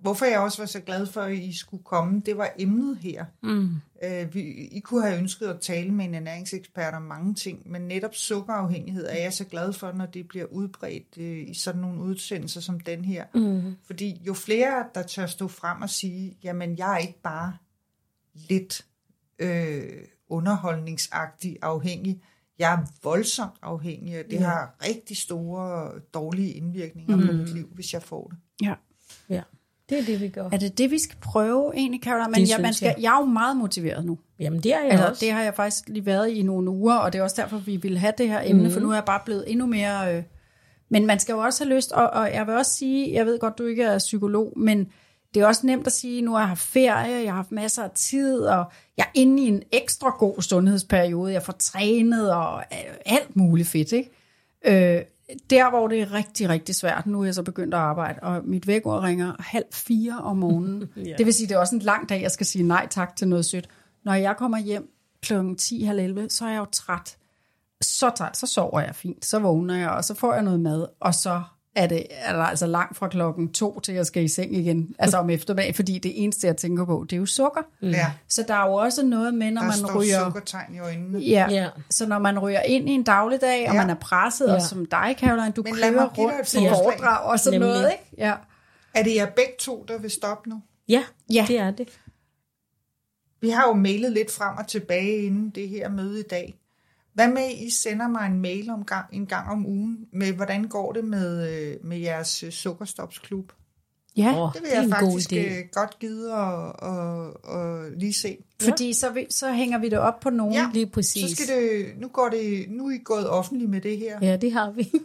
hvorfor 0.00 0.24
jeg 0.26 0.38
også 0.38 0.62
var 0.62 0.66
så 0.66 0.80
glad 0.80 1.06
for, 1.06 1.20
at 1.20 1.32
I 1.32 1.56
skulle 1.58 1.82
komme, 1.84 2.22
det 2.26 2.36
var 2.38 2.50
emnet 2.58 2.96
her. 2.96 3.24
Mm. 3.42 3.70
Øh, 4.04 4.34
vi, 4.34 4.40
I 4.72 4.80
kunne 4.80 5.02
have 5.02 5.18
ønsket 5.18 5.46
at 5.46 5.60
tale 5.60 5.90
med 5.90 6.04
en 6.04 6.14
ernæringsekspert 6.14 6.94
om 6.94 7.02
mange 7.02 7.34
ting, 7.34 7.70
men 7.70 7.82
netop 7.82 8.14
sukkerafhængighed 8.14 9.06
er 9.06 9.22
jeg 9.22 9.32
så 9.32 9.44
glad 9.44 9.72
for, 9.72 9.92
når 9.92 10.06
det 10.06 10.28
bliver 10.28 10.46
udbredt 10.46 11.18
øh, 11.18 11.48
i 11.48 11.54
sådan 11.54 11.80
nogle 11.80 12.00
udsendelser 12.00 12.60
som 12.60 12.80
den 12.80 13.04
her. 13.04 13.24
Mm. 13.34 13.76
Fordi 13.86 14.20
jo 14.26 14.34
flere, 14.34 14.84
der 14.94 15.02
tør 15.02 15.26
stå 15.26 15.48
frem 15.48 15.82
og 15.82 15.90
sige, 15.90 16.38
jamen 16.44 16.78
jeg 16.78 16.94
er 16.94 16.98
ikke 16.98 17.20
bare 17.22 17.52
lidt 18.34 18.84
øh, 19.38 19.82
underholdningsagtig 20.34 21.56
afhængig. 21.62 22.20
Jeg 22.58 22.72
er 22.72 22.78
voldsomt 23.02 23.54
afhængig, 23.62 24.18
og 24.18 24.24
det 24.30 24.40
ja. 24.40 24.44
har 24.44 24.76
rigtig 24.88 25.16
store 25.16 25.90
dårlige 26.14 26.52
indvirkninger 26.52 27.16
mm. 27.16 27.26
på 27.26 27.32
mit 27.32 27.54
liv, 27.54 27.68
hvis 27.74 27.92
jeg 27.92 28.02
får 28.02 28.28
det. 28.28 28.66
Ja. 28.66 28.74
Ja, 29.28 29.42
det 29.88 29.98
er 29.98 30.04
det, 30.04 30.20
vi 30.20 30.28
gør. 30.28 30.48
Er 30.52 30.56
det 30.56 30.78
det, 30.78 30.90
vi 30.90 30.98
skal 30.98 31.18
prøve 31.20 31.72
egentlig, 31.76 32.02
Caroline? 32.02 32.30
Men 32.30 32.40
Det 32.40 32.50
jeg, 32.50 32.60
man 32.60 32.74
skal, 32.74 32.86
jeg. 32.86 32.96
jeg 33.02 33.14
er 33.14 33.20
jo 33.20 33.24
meget 33.24 33.56
motiveret 33.56 34.04
nu. 34.04 34.18
Jamen, 34.40 34.60
det 34.60 34.74
er 34.74 34.80
jeg 34.80 34.92
Eller, 34.92 35.08
også. 35.08 35.24
det 35.24 35.32
har 35.32 35.42
jeg 35.42 35.54
faktisk 35.54 35.88
lige 35.88 36.06
været 36.06 36.28
i 36.28 36.42
nogle 36.42 36.70
uger, 36.70 36.94
og 36.94 37.12
det 37.12 37.18
er 37.18 37.22
også 37.22 37.42
derfor, 37.42 37.58
vi 37.58 37.76
ville 37.76 37.98
have 37.98 38.12
det 38.18 38.28
her 38.28 38.40
emne, 38.44 38.64
mm. 38.64 38.70
for 38.70 38.80
nu 38.80 38.90
er 38.90 38.94
jeg 38.94 39.04
bare 39.04 39.20
blevet 39.24 39.44
endnu 39.50 39.66
mere... 39.66 40.16
Øh, 40.16 40.22
men 40.88 41.06
man 41.06 41.18
skal 41.18 41.32
jo 41.32 41.38
også 41.38 41.64
have 41.64 41.74
lyst, 41.74 41.92
og, 41.92 42.10
og 42.10 42.34
jeg 42.34 42.46
vil 42.46 42.54
også 42.54 42.74
sige, 42.74 43.14
jeg 43.14 43.26
ved 43.26 43.38
godt, 43.38 43.58
du 43.58 43.66
ikke 43.66 43.82
er 43.82 43.98
psykolog, 43.98 44.52
men 44.56 44.92
det 45.34 45.42
er 45.42 45.46
også 45.46 45.66
nemt 45.66 45.86
at 45.86 45.92
sige, 45.92 46.22
nu 46.22 46.32
har 46.32 46.38
jeg 46.38 46.48
haft 46.48 46.60
ferie, 46.62 47.22
jeg 47.24 47.32
har 47.32 47.36
haft 47.36 47.52
masser 47.52 47.82
af 47.82 47.90
tid, 47.94 48.40
og 48.40 48.64
jeg 48.96 49.02
er 49.02 49.10
inde 49.14 49.42
i 49.42 49.46
en 49.46 49.62
ekstra 49.72 50.10
god 50.18 50.42
sundhedsperiode, 50.42 51.32
jeg 51.32 51.42
får 51.42 51.52
trænet 51.52 52.34
og 52.34 52.64
øh, 52.72 52.94
alt 53.06 53.36
muligt 53.36 53.68
fedt, 53.68 53.92
ikke? 53.92 54.10
Øh, 54.64 55.02
der, 55.50 55.70
hvor 55.70 55.88
det 55.88 56.00
er 56.00 56.12
rigtig, 56.12 56.48
rigtig 56.48 56.74
svært, 56.74 57.06
nu 57.06 57.20
er 57.20 57.24
jeg 57.24 57.34
så 57.34 57.42
begyndt 57.42 57.74
at 57.74 57.80
arbejde, 57.80 58.18
og 58.22 58.42
mit 58.44 58.66
vækord 58.66 59.02
ringer 59.02 59.32
halv 59.38 59.64
fire 59.72 60.18
om 60.22 60.36
morgenen. 60.36 60.88
ja. 60.96 61.14
Det 61.18 61.26
vil 61.26 61.34
sige, 61.34 61.48
det 61.48 61.54
er 61.54 61.58
også 61.58 61.74
en 61.74 61.82
lang 61.82 62.08
dag, 62.08 62.22
jeg 62.22 62.30
skal 62.30 62.46
sige 62.46 62.62
nej 62.62 62.86
tak 62.90 63.16
til 63.16 63.28
noget 63.28 63.44
sødt. 63.44 63.68
Når 64.04 64.14
jeg 64.14 64.36
kommer 64.36 64.58
hjem 64.58 64.90
klokken 65.22 65.56
10, 65.56 65.82
halv 65.82 65.98
11, 65.98 66.30
så 66.30 66.44
er 66.44 66.50
jeg 66.50 66.58
jo 66.58 66.64
træt. 66.64 67.16
Så 67.80 68.10
træt, 68.10 68.36
så 68.36 68.46
sover 68.46 68.80
jeg 68.80 68.94
fint, 68.94 69.24
så 69.24 69.38
vågner 69.38 69.76
jeg, 69.76 69.90
og 69.90 70.04
så 70.04 70.14
får 70.14 70.34
jeg 70.34 70.42
noget 70.42 70.60
mad, 70.60 70.86
og 71.00 71.14
så 71.14 71.42
er 71.74 71.86
det 71.86 72.06
er 72.10 72.32
der 72.32 72.42
altså 72.42 72.66
langt 72.66 72.96
fra 72.96 73.08
klokken 73.08 73.52
to, 73.52 73.80
til 73.80 73.94
jeg 73.94 74.06
skal 74.06 74.24
i 74.24 74.28
seng 74.28 74.56
igen, 74.56 74.94
altså 74.98 75.16
om 75.18 75.30
eftermiddag, 75.30 75.74
fordi 75.74 75.98
det 75.98 76.22
eneste, 76.24 76.46
jeg 76.46 76.56
tænker 76.56 76.84
på, 76.84 77.06
det 77.10 77.16
er 77.16 77.20
jo 77.20 77.26
sukker. 77.26 77.60
Mm. 77.82 77.88
Ja, 77.90 78.12
Så 78.28 78.44
der 78.48 78.54
er 78.54 78.66
jo 78.66 78.72
også 78.74 79.04
noget 79.06 79.34
med, 79.34 79.50
når 79.50 79.60
der 79.60 79.68
man 79.68 79.76
står 79.76 80.00
ryger... 80.00 80.24
sukkertegn 80.24 80.74
i 80.74 80.78
øjnene. 80.78 81.18
Ja. 81.18 81.46
Ja. 81.50 81.68
så 81.90 82.06
når 82.06 82.18
man 82.18 82.38
ryger 82.38 82.60
ind 82.60 82.88
i 82.88 82.92
en 82.92 83.02
dagligdag, 83.02 83.68
og 83.68 83.74
Ja. 83.74 83.80
man 83.80 83.90
er 83.90 83.94
presset, 84.00 84.46
Ja. 84.48 84.54
og 84.54 84.62
som 84.62 84.86
dig, 84.86 85.16
Caroline, 85.20 85.50
du 85.52 85.62
Men 85.62 85.74
kører 85.74 86.08
rundt 86.18 86.46
til 86.46 86.60
foredrag 86.60 87.24
og 87.30 87.40
sådan 87.40 87.60
Nemlig. 87.60 87.74
noget, 87.78 87.92
ikke? 87.92 88.04
Ja. 88.26 88.34
Er 88.94 89.02
det 89.02 89.14
jer 89.14 89.26
begge 89.26 89.52
to, 89.60 89.84
der 89.88 89.98
vil 89.98 90.10
stoppe 90.10 90.48
nu? 90.50 90.62
Ja, 90.88 91.04
Ja. 91.32 91.44
det 91.48 91.58
er 91.58 91.70
det. 91.70 91.88
Vi 93.40 93.48
har 93.50 93.68
jo 93.68 93.72
mailet 93.74 94.12
lidt 94.12 94.30
frem 94.30 94.56
og 94.58 94.66
tilbage 94.66 95.22
inden 95.22 95.50
det 95.50 95.68
her 95.68 95.88
møde 95.88 96.20
i 96.20 96.22
dag. 96.22 96.54
Hvad 97.14 97.28
med, 97.28 97.50
I 97.60 97.70
sender 97.70 98.08
mig 98.08 98.26
en 98.26 98.40
mail 98.40 98.70
om 98.70 98.84
gang, 98.84 99.06
en 99.12 99.26
gang 99.26 99.50
om 99.50 99.66
ugen 99.66 99.98
med, 100.12 100.32
hvordan 100.32 100.64
går 100.64 100.92
det 100.92 101.04
med, 101.04 101.50
øh, 101.52 101.76
med 101.84 101.98
jeres 101.98 102.42
øh, 102.42 102.50
sukkerstopsklub? 102.52 103.52
Ja, 104.16 104.28
Det 104.54 104.62
vil 104.62 104.70
det 104.70 104.76
er 104.76 104.80
jeg 104.82 104.90
faktisk 104.90 105.32
øh, 105.32 105.42
godt 105.72 105.98
gide 105.98 106.32
at, 106.34 106.72
at, 106.82 107.58
at 107.60 107.98
lige 107.98 108.14
se. 108.14 108.36
fordi 108.62 108.92
så, 108.92 109.10
vi, 109.10 109.26
så 109.30 109.52
hænger 109.52 109.78
vi 109.78 109.88
det 109.88 109.98
op 109.98 110.20
på 110.20 110.30
nogen. 110.30 110.54
Ja. 110.54 110.66
Lige 110.72 110.86
Så 110.86 110.90
præcis. 110.92 111.38
skal 111.38 111.56
det, 111.56 111.86
nu, 112.00 112.08
går 112.08 112.28
det, 112.28 112.66
nu 112.68 112.86
er 112.86 112.90
I 112.94 112.98
gået 113.04 113.28
offentligt 113.30 113.70
med 113.70 113.80
det 113.80 113.98
her. 113.98 114.18
Ja, 114.22 114.36
det 114.36 114.52
har 114.52 114.70
vi. 114.70 114.92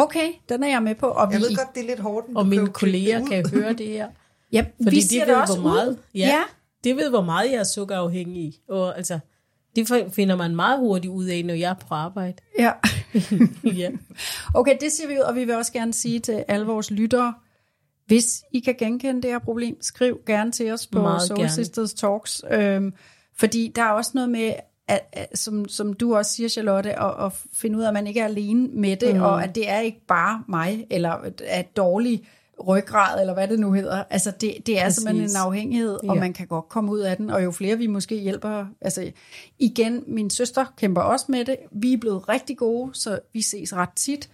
Okay, 0.00 0.28
den 0.48 0.62
er 0.62 0.68
jeg 0.68 0.82
med 0.82 0.94
på. 0.94 1.06
Og, 1.06 1.32
Jeg 1.32 1.38
vi, 1.40 1.44
ved 1.44 1.56
godt, 1.56 1.74
det 1.74 1.82
er 1.82 1.86
lidt 1.86 1.98
hårdt, 2.00 2.26
Og 2.34 2.46
mine 2.46 2.66
kolleger 2.68 3.26
kan 3.26 3.50
høre 3.50 3.72
det 3.72 3.86
her. 3.86 4.08
ja, 4.52 4.66
Fordi 4.82 4.90
vi 4.96 5.00
de 5.00 5.08
siger 5.08 5.26
ved, 5.26 5.34
det 5.34 5.42
også 5.42 5.60
hvor 5.60 5.70
meget, 5.70 5.88
ud. 5.90 5.96
ja, 6.14 6.18
ja. 6.26 6.42
de 6.84 6.96
ved, 6.96 7.10
hvor 7.10 7.20
meget 7.22 7.50
jeg 7.50 7.58
er 7.58 7.64
sukkerafhængig 7.64 8.42
i. 8.42 8.60
Og 8.68 8.96
altså, 8.96 9.18
det 9.78 10.14
finder 10.14 10.36
man 10.36 10.56
meget 10.56 10.78
hurtigt 10.78 11.12
ud 11.12 11.24
af, 11.24 11.44
når 11.44 11.54
jeg 11.54 11.70
er 11.70 11.74
på 11.74 11.94
arbejde. 11.94 12.36
ja. 12.58 12.72
ja. 13.82 13.90
Okay, 14.54 14.76
det 14.80 14.92
siger 14.92 15.08
vi 15.08 15.14
ud, 15.14 15.20
og 15.20 15.34
vi 15.34 15.44
vil 15.44 15.54
også 15.54 15.72
gerne 15.72 15.94
sige 15.94 16.20
til 16.20 16.44
alle 16.48 16.66
vores 16.66 16.90
lyttere, 16.90 17.34
hvis 18.06 18.42
I 18.52 18.60
kan 18.60 18.74
genkende 18.78 19.22
det 19.22 19.30
her 19.30 19.38
problem, 19.38 19.76
skriv 19.80 20.20
gerne 20.26 20.52
til 20.52 20.72
os 20.72 20.86
på 20.86 21.02
Meget 21.02 21.22
Soul 21.22 21.38
gerne. 21.38 21.50
Sisters 21.50 21.94
Talks. 21.94 22.44
Øhm, 22.50 22.92
fordi 23.36 23.72
der 23.76 23.82
er 23.82 23.90
også 23.90 24.10
noget 24.14 24.30
med, 24.30 24.52
at, 24.88 25.00
at, 25.12 25.38
som, 25.38 25.68
som 25.68 25.92
du 25.92 26.16
også 26.16 26.34
siger, 26.34 26.48
Charlotte, 26.48 26.98
at, 26.98 27.24
at 27.26 27.32
finde 27.52 27.78
ud 27.78 27.82
af, 27.82 27.88
at 27.88 27.94
man 27.94 28.06
ikke 28.06 28.20
er 28.20 28.24
alene 28.24 28.68
med 28.68 28.96
det, 28.96 29.16
mm. 29.16 29.22
og 29.22 29.44
at 29.44 29.54
det 29.54 29.70
er 29.70 29.80
ikke 29.80 30.06
bare 30.08 30.42
mig, 30.48 30.86
eller 30.90 31.18
er 31.44 31.62
dårlig 31.62 32.28
ryggrad, 32.68 33.20
eller 33.20 33.34
hvad 33.34 33.48
det 33.48 33.58
nu 33.60 33.72
hedder. 33.72 34.04
Altså, 34.10 34.30
det, 34.30 34.54
det 34.66 34.78
er 34.80 34.84
Præcis. 34.84 34.96
simpelthen 35.02 35.30
en 35.30 35.36
afhængighed, 35.36 35.94
og 36.08 36.14
Ja. 36.14 36.20
man 36.20 36.32
kan 36.32 36.46
godt 36.46 36.68
komme 36.68 36.92
ud 36.92 37.00
af 37.00 37.16
den, 37.16 37.30
og 37.30 37.44
jo 37.44 37.50
flere 37.50 37.76
vi 37.78 37.86
måske 37.86 38.16
hjælper, 38.16 38.66
altså 38.80 39.12
igen, 39.58 40.04
min 40.06 40.30
søster 40.30 40.64
kæmper 40.78 41.00
også 41.00 41.24
med 41.28 41.44
det, 41.44 41.56
vi 41.72 41.92
er 41.92 41.98
blevet 41.98 42.28
rigtig 42.28 42.56
gode, 42.56 42.90
så 42.94 43.18
vi 43.32 43.42
ses 43.42 43.76
ret 43.76 43.92
tit. 43.96 44.30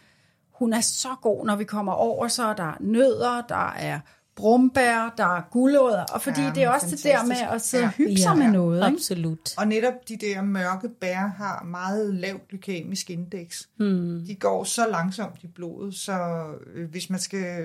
Hun 0.53 0.73
er 0.73 0.81
så 0.81 1.09
god, 1.23 1.47
når 1.47 1.57
vi 1.57 1.65
kommer 1.65 1.93
over, 1.93 2.29
så 2.29 2.45
er 2.45 2.55
der 2.55 2.77
nødder, 2.81 3.43
der 3.49 3.73
er 3.73 4.01
brumbær, 4.37 5.15
der 5.17 5.25
er 5.37 5.43
guldåder, 5.51 6.05
og 6.15 6.23
fordi 6.23 6.41
Ja, 6.41 6.47
ja, 6.47 6.53
det 6.55 6.63
er 6.63 6.69
også 6.69 6.87
det 6.91 7.03
der 7.03 7.23
med 7.27 7.37
fantastisk. 7.37 7.55
at 7.55 7.61
sidde 7.61 7.83
Ja. 7.83 7.89
og 7.89 7.93
hygge 7.93 8.17
sig 8.19 8.29
Ja, 8.29 8.35
med 8.35 8.47
noget. 8.53 8.77
Ikke? 8.79 8.87
Absolut. 8.97 9.55
Og 9.59 9.69
netop 9.69 9.93
de 10.09 10.17
der 10.17 10.43
mørke 10.43 10.89
bær 11.01 11.33
har 11.37 11.65
meget 11.65 12.15
lavt 12.15 12.49
glykemisk 12.49 13.11
indeks. 13.11 13.69
Mm. 13.79 14.25
De 14.27 14.35
går 14.35 14.65
så 14.65 14.89
langsomt 14.91 15.43
i 15.43 15.47
blodet, 15.47 15.95
så 15.95 16.45
øh, 16.75 16.91
hvis 16.91 17.11
man 17.11 17.21
skal 17.21 17.65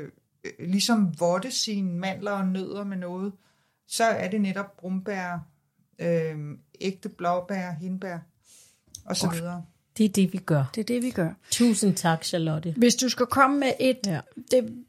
ligesom 0.60 1.20
vodde 1.20 1.52
sine 1.52 1.92
mandler 2.00 2.32
og 2.32 2.48
nødder 2.48 2.84
med 2.84 2.98
noget, 2.98 3.34
så 3.88 4.04
er 4.04 4.30
det 4.30 4.42
netop 4.42 4.78
brumbær, 4.78 5.40
øh, 6.00 6.38
ægte 6.82 7.10
blåbær, 7.10 7.72
hindbær 7.72 8.18
og 9.06 9.16
så 9.16 9.30
videre. 9.30 9.64
Det 9.98 10.06
er 10.06 10.10
det, 10.10 10.34
vi 10.34 10.38
gør. 10.38 10.64
Det 10.76 10.82
er 10.82 10.86
det, 10.86 11.04
vi 11.04 11.12
gør. 11.12 11.30
Tusind 11.52 11.96
tak, 11.96 12.24
Charlotte. 12.24 12.74
Hvis 12.78 12.96
du 12.96 13.10
skal 13.10 13.26
komme 13.26 13.60
med 13.60 13.72
et, 13.80 13.98
Ja. 14.06 14.20
det, 14.52 14.84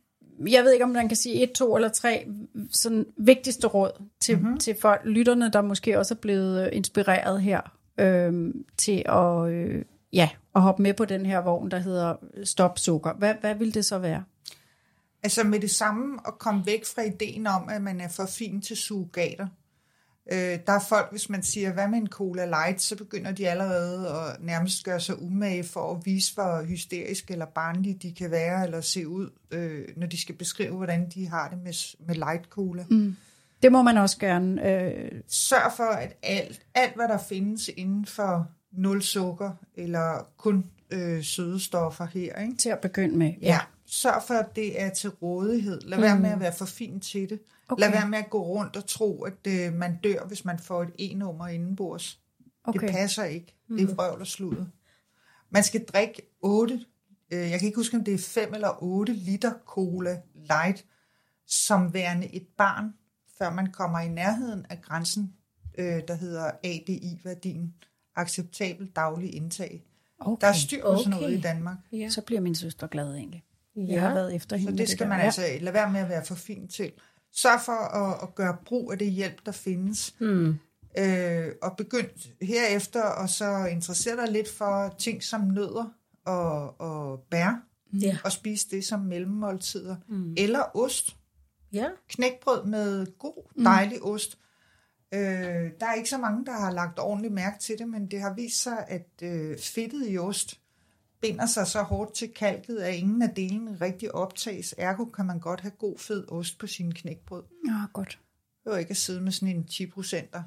jeg 0.49 0.65
ved 0.65 0.73
ikke, 0.73 0.85
om 0.85 0.91
man 0.91 1.09
kan 1.09 1.17
sige 1.17 1.43
et, 1.43 1.53
to 1.53 1.77
eller 1.77 1.89
tre 1.89 2.27
sådan 2.71 3.07
vigtigste 3.17 3.67
råd 3.67 3.91
til, 4.21 4.39
mm-hmm. 4.39 4.59
til 4.59 4.77
folk, 4.81 5.01
lytterne, 5.05 5.51
der 5.51 5.63
måske 5.63 5.99
også 5.99 6.15
er 6.15 6.19
blevet 6.19 6.67
øh, 6.67 6.69
inspireret 6.73 7.43
her 7.43 7.61
øh, 7.99 8.55
til 8.77 9.03
at, 9.07 9.49
øh, 9.49 9.85
ja, 10.13 10.29
at 10.55 10.63
hoppe 10.63 10.83
med 10.83 10.95
på 10.95 11.05
den 11.05 11.27
her 11.27 11.39
vogn, 11.41 11.71
der 11.71 11.79
hedder 11.79 12.15
Stop 12.45 12.79
Sukker. 12.79 13.13
Hvad, 13.13 13.35
hvad 13.41 13.55
vil 13.55 13.75
det 13.75 13.85
så 13.85 13.99
være? 13.99 14.25
Altså 15.23 15.45
med 15.45 15.61
det 15.61 15.71
samme 15.71 16.19
at 16.27 16.39
komme 16.39 16.67
væk 16.67 16.85
fra 16.95 17.03
ideen 17.03 17.47
om, 17.47 17.69
at 17.69 17.83
man 17.83 18.01
er 18.01 18.09
for 18.09 18.27
fin 18.27 18.61
til 18.61 18.77
surrogater. 18.77 19.47
Øh, 20.33 20.59
der 20.67 20.73
er 20.73 20.85
folk, 20.89 21.11
hvis 21.11 21.29
man 21.29 21.43
siger, 21.43 21.73
hvad 21.73 21.89
med 21.89 21.99
en 21.99 22.07
Cola 22.07 22.47
Light, 22.47 22.83
så 22.83 22.97
begynder 22.97 23.33
de 23.33 23.49
allerede 23.49 24.09
at 24.09 24.43
nærmest 24.43 24.85
gøre 24.85 25.01
sig 25.01 25.23
umage 25.23 25.65
for 25.65 25.95
at 25.95 26.07
vise, 26.07 26.35
hvor 26.35 26.65
hysteriske 26.65 27.33
eller 27.33 27.47
barnlige 27.47 27.99
de 28.03 28.13
kan 28.13 28.31
være, 28.31 28.65
eller 28.65 28.81
se 28.81 29.09
ud, 29.09 29.31
øh, 29.51 29.89
når 29.97 30.07
de 30.07 30.21
skal 30.21 30.35
beskrive, 30.35 30.77
hvordan 30.77 31.09
de 31.15 31.29
har 31.29 31.49
det 31.49 31.59
med, 31.59 31.97
med 32.07 32.15
light 32.15 32.45
cola. 32.45 32.85
Mm. 32.91 33.17
Det 33.63 33.73
må 33.73 33.83
man 33.83 33.97
også 33.97 34.19
gerne. 34.19 34.69
Øh, 34.69 35.11
Sørg 35.29 35.73
for, 35.77 35.85
at 35.85 36.17
alt, 36.23 36.61
alt, 36.75 36.95
hvad 36.95 37.09
der 37.09 37.19
findes 37.29 37.71
inden 37.77 38.07
for 38.07 38.51
nul 38.73 39.03
sukker, 39.03 39.51
eller 39.77 40.27
kun 40.37 40.65
øh, 40.91 41.25
søde 41.25 41.61
stoffer 41.61 42.07
her, 42.07 42.41
ikke? 42.41 42.57
til 42.57 42.69
at 42.69 42.79
begynde 42.79 43.17
med. 43.17 43.33
Ja. 43.43 43.59
Sørg 43.93 44.23
for, 44.27 44.35
at 44.35 44.57
det 44.57 44.81
er 44.81 44.91
til 44.91 45.11
rådighed. 45.11 45.81
Lad 45.81 45.99
mm. 45.99 46.03
være 46.05 46.19
med 46.21 46.31
at 46.31 46.41
være 46.41 46.53
for 46.53 46.65
fin 46.65 47.01
til 47.01 47.29
det. 47.31 47.41
Okay. 47.69 47.81
Lad 47.81 47.91
være 47.91 48.09
med 48.09 48.19
at 48.19 48.31
gå 48.31 48.43
rundt 48.43 48.77
og 48.77 48.87
tro, 48.87 49.23
at 49.23 49.47
øh, 49.49 49.73
man 49.73 49.97
dør, 50.05 50.25
hvis 50.27 50.45
man 50.45 50.59
får 50.59 50.83
et 50.83 50.91
e-nummer 50.99 51.47
indenbords. 51.49 52.21
Okay. 52.65 52.81
Det 52.81 52.89
Okay. 52.89 52.99
passer 52.99 53.25
ikke. 53.25 53.55
Det 53.69 53.91
er 53.91 53.95
vrøvl 53.95 54.21
og 54.21 54.27
sludder. 54.27 54.65
Man 55.51 55.65
skal 55.65 55.85
drikke 55.85 56.23
8, 56.41 56.81
øh, 57.31 57.51
jeg 57.51 57.59
kan 57.59 57.67
ikke 57.67 57.77
huske, 57.77 57.97
om 57.97 58.05
det 58.05 58.15
er 58.15 58.19
5 58.19 58.55
eller 58.55 58.83
8 58.83 59.13
liter 59.13 59.53
cola 59.67 60.21
light, 60.35 60.85
som 61.47 61.95
værende 61.95 62.35
et 62.35 62.47
barn, 62.59 62.95
før 63.39 63.51
man 63.53 63.73
kommer 63.73 64.01
i 64.01 64.09
nærheden 64.09 64.67
af 64.71 64.81
grænsen, 64.83 65.35
øh, 65.79 66.03
der 66.09 66.15
hedder 66.15 66.51
ADI-værdien, 66.65 67.75
acceptabel 68.17 68.87
daglig 68.97 69.35
indtag. 69.35 69.85
Okay. 70.19 70.41
Der 70.41 70.47
er 70.47 70.53
styr 70.53 70.83
på 70.83 70.97
sådan 70.97 71.11
noget 71.11 71.27
Okay. 71.27 71.39
i 71.39 71.41
Danmark. 71.41 71.77
Ja. 71.93 72.09
Så 72.09 72.23
bliver 72.23 72.41
min 72.41 72.55
søster 72.55 72.87
glad 72.87 73.15
egentlig. 73.15 73.45
Ja. 73.77 73.83
Ja. 73.83 73.93
Jeg 73.93 74.03
har 74.03 74.15
været 74.15 74.35
efter 74.35 74.57
hende 74.57 74.73
Så 74.73 74.77
det 74.77 74.89
skal 74.89 75.05
der. 75.07 75.09
man 75.09 75.21
altså 75.21 75.43
lade 75.61 75.75
være 75.75 75.93
med 75.93 76.01
at 76.01 76.09
være 76.09 76.25
for 76.25 76.35
fin 76.35 76.69
til. 76.69 76.93
Sørg 77.33 77.61
for 77.65 77.73
at, 77.73 78.19
at 78.23 78.35
gøre 78.35 78.57
brug 78.67 78.93
af 78.93 78.99
det 78.99 79.11
hjælp, 79.11 79.47
der 79.47 79.53
findes. 79.53 80.15
Mm. 80.21 80.55
Øh, 80.99 81.49
og 81.63 81.77
begynd 81.77 82.09
herefter 82.43 83.03
og 83.03 83.29
så 83.29 83.67
interessere 83.67 84.17
dig 84.17 84.33
lidt 84.33 84.49
for 84.51 84.95
ting 84.99 85.23
som 85.23 85.41
nødder 85.41 85.93
og, 86.27 86.81
og 86.81 87.21
bær. 87.31 87.63
Ja. 88.01 88.19
Og 88.25 88.33
spise 88.33 88.69
det 88.71 88.85
som 88.85 89.01
mellemmåltider. 89.01 89.97
Mm. 90.09 90.35
Eller 90.37 90.77
ost. 90.77 91.17
Ja. 91.73 91.87
Knækbrød 92.09 92.65
med 92.67 93.19
god, 93.19 93.65
dejlig 93.65 94.03
ost. 94.03 94.39
Øh, 95.15 95.21
der 95.81 95.87
er 95.87 95.95
ikke 95.95 96.09
så 96.11 96.19
mange, 96.19 96.47
der 96.47 96.53
har 96.53 96.73
lagt 96.73 96.99
ordentligt 96.99 97.35
mærke 97.35 97.59
til 97.59 97.79
det, 97.79 97.89
men 97.89 98.07
det 98.11 98.21
har 98.21 98.35
vist 98.35 98.63
sig, 98.63 98.85
at 98.89 99.09
øh, 99.23 99.59
fedtet 99.59 100.11
i 100.11 100.19
ost 100.19 100.60
binder 101.21 101.47
sig 101.47 101.67
så 101.67 101.83
hårdt 101.83 102.15
til 102.15 102.29
kalket, 102.29 102.77
at 102.79 102.95
ingen 102.95 103.23
af 103.23 103.31
delene 103.31 103.77
rigtig 103.81 104.15
optages. 104.15 104.75
Ergo 104.79 105.05
kan 105.05 105.27
man 105.27 105.39
godt 105.39 105.61
have 105.61 105.73
god 105.79 105.99
fed 105.99 106.25
ost 106.33 106.59
på 106.59 106.67
sine 106.67 106.93
knækbrød. 106.93 107.43
Ja, 107.67 107.73
godt. 107.93 108.19
Det 108.65 108.73
var 108.73 108.79
ikke 108.79 108.91
at 108.91 108.97
sidde 108.97 109.21
med 109.21 109.33
sådan 109.33 109.57
en 109.57 109.65
10 109.65 109.87
procenter. 109.87 110.43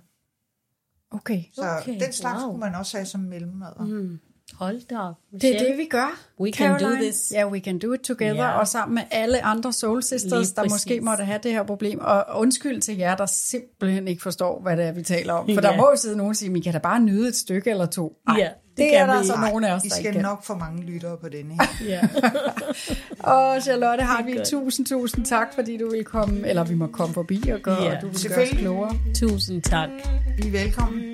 Okay. 1.12 1.44
Så 1.54 1.62
Okay, 1.82 2.00
den 2.00 2.14
slags 2.14 2.42
wow. 2.42 2.50
kunne 2.52 2.60
man 2.60 2.76
også 2.76 2.98
have 2.98 3.06
som 3.06 3.22
mellemmad. 3.22 3.88
Mm. 3.88 4.20
Hold 4.54 4.88
da 4.88 4.98
op. 5.00 5.16
Det 5.42 5.56
er 5.56 5.68
det, 5.70 5.78
vi 5.78 5.86
gør. 5.86 6.20
We 6.40 6.52
can 6.52 6.72
do 6.74 6.80
Caroline. 6.80 7.02
this. 7.04 7.32
Ja, 7.36 7.48
we 7.50 7.60
can 7.60 7.80
do 7.80 7.94
it 7.94 8.00
together. 8.02 8.44
Ja. 8.44 8.60
Og 8.60 8.68
sammen 8.68 8.96
med 8.96 9.04
alle 9.12 9.42
andre 9.44 9.74
soul 9.74 10.04
sisters, 10.04 10.52
der 10.52 10.70
måske 10.70 11.02
måtte 11.02 11.26
have 11.26 11.40
det 11.44 11.52
her 11.52 11.64
problem. 11.64 12.00
Og 12.00 12.26
undskyld 12.36 12.82
til 12.82 12.98
jer, 12.98 13.16
der 13.16 13.26
simpelthen 13.26 14.08
ikke 14.08 14.22
forstår, 14.22 14.62
hvad 14.62 14.78
det 14.78 14.86
er, 14.86 14.92
vi 14.92 15.04
taler 15.04 15.34
om. 15.34 15.46
For 15.48 15.54
Ja. 15.62 15.62
der 15.62 15.78
må 15.78 15.90
jo 15.90 15.96
sidde 15.96 16.18
nogen 16.18 16.30
og 16.30 16.36
sige, 16.36 16.58
I 16.58 16.62
kan 16.62 16.74
da 16.74 16.80
bare 16.80 17.00
nyde 17.00 17.28
et 17.28 17.36
stykke 17.36 17.70
eller 17.70 17.86
to. 17.86 18.18
Ej, 18.28 18.36
Ja, 18.38 18.50
det, 18.78 18.84
det 18.86 18.98
er 18.98 19.06
der 19.06 19.14
vi 19.14 19.18
altså 19.18 19.36
nogen 19.52 19.64
af 19.64 19.74
os, 19.74 19.84
I 19.86 19.90
der 19.90 19.96
skal 19.96 20.22
nok 20.22 20.44
få 20.44 20.56
mange 20.56 20.84
lyttere 20.84 21.18
på 21.18 21.30
denne 21.30 21.54
her. 21.54 21.88
Ja. 21.88 22.02
Og 23.34 23.62
Charlotte 23.62 24.04
Hartvig, 24.04 24.42
tusind, 24.46 24.86
tusind 24.86 25.26
tak, 25.26 25.48
fordi 25.56 25.78
du 25.78 25.90
vil 25.90 26.04
komme, 26.04 26.48
eller 26.48 26.64
vi 26.64 26.76
må 26.76 26.88
komme 26.88 27.14
forbi 27.14 27.50
og 27.50 27.60
gøre, 27.60 27.84
Ja, 27.84 27.96
og 27.96 28.02
du 28.02 28.08
vil 28.08 28.30
gøre 28.30 28.44
os 28.44 28.50
klogere. 28.50 28.98
Tusind 29.16 29.62
tak. 29.62 29.90
I 30.44 30.48
er 30.48 30.52
velkommen. 30.52 31.14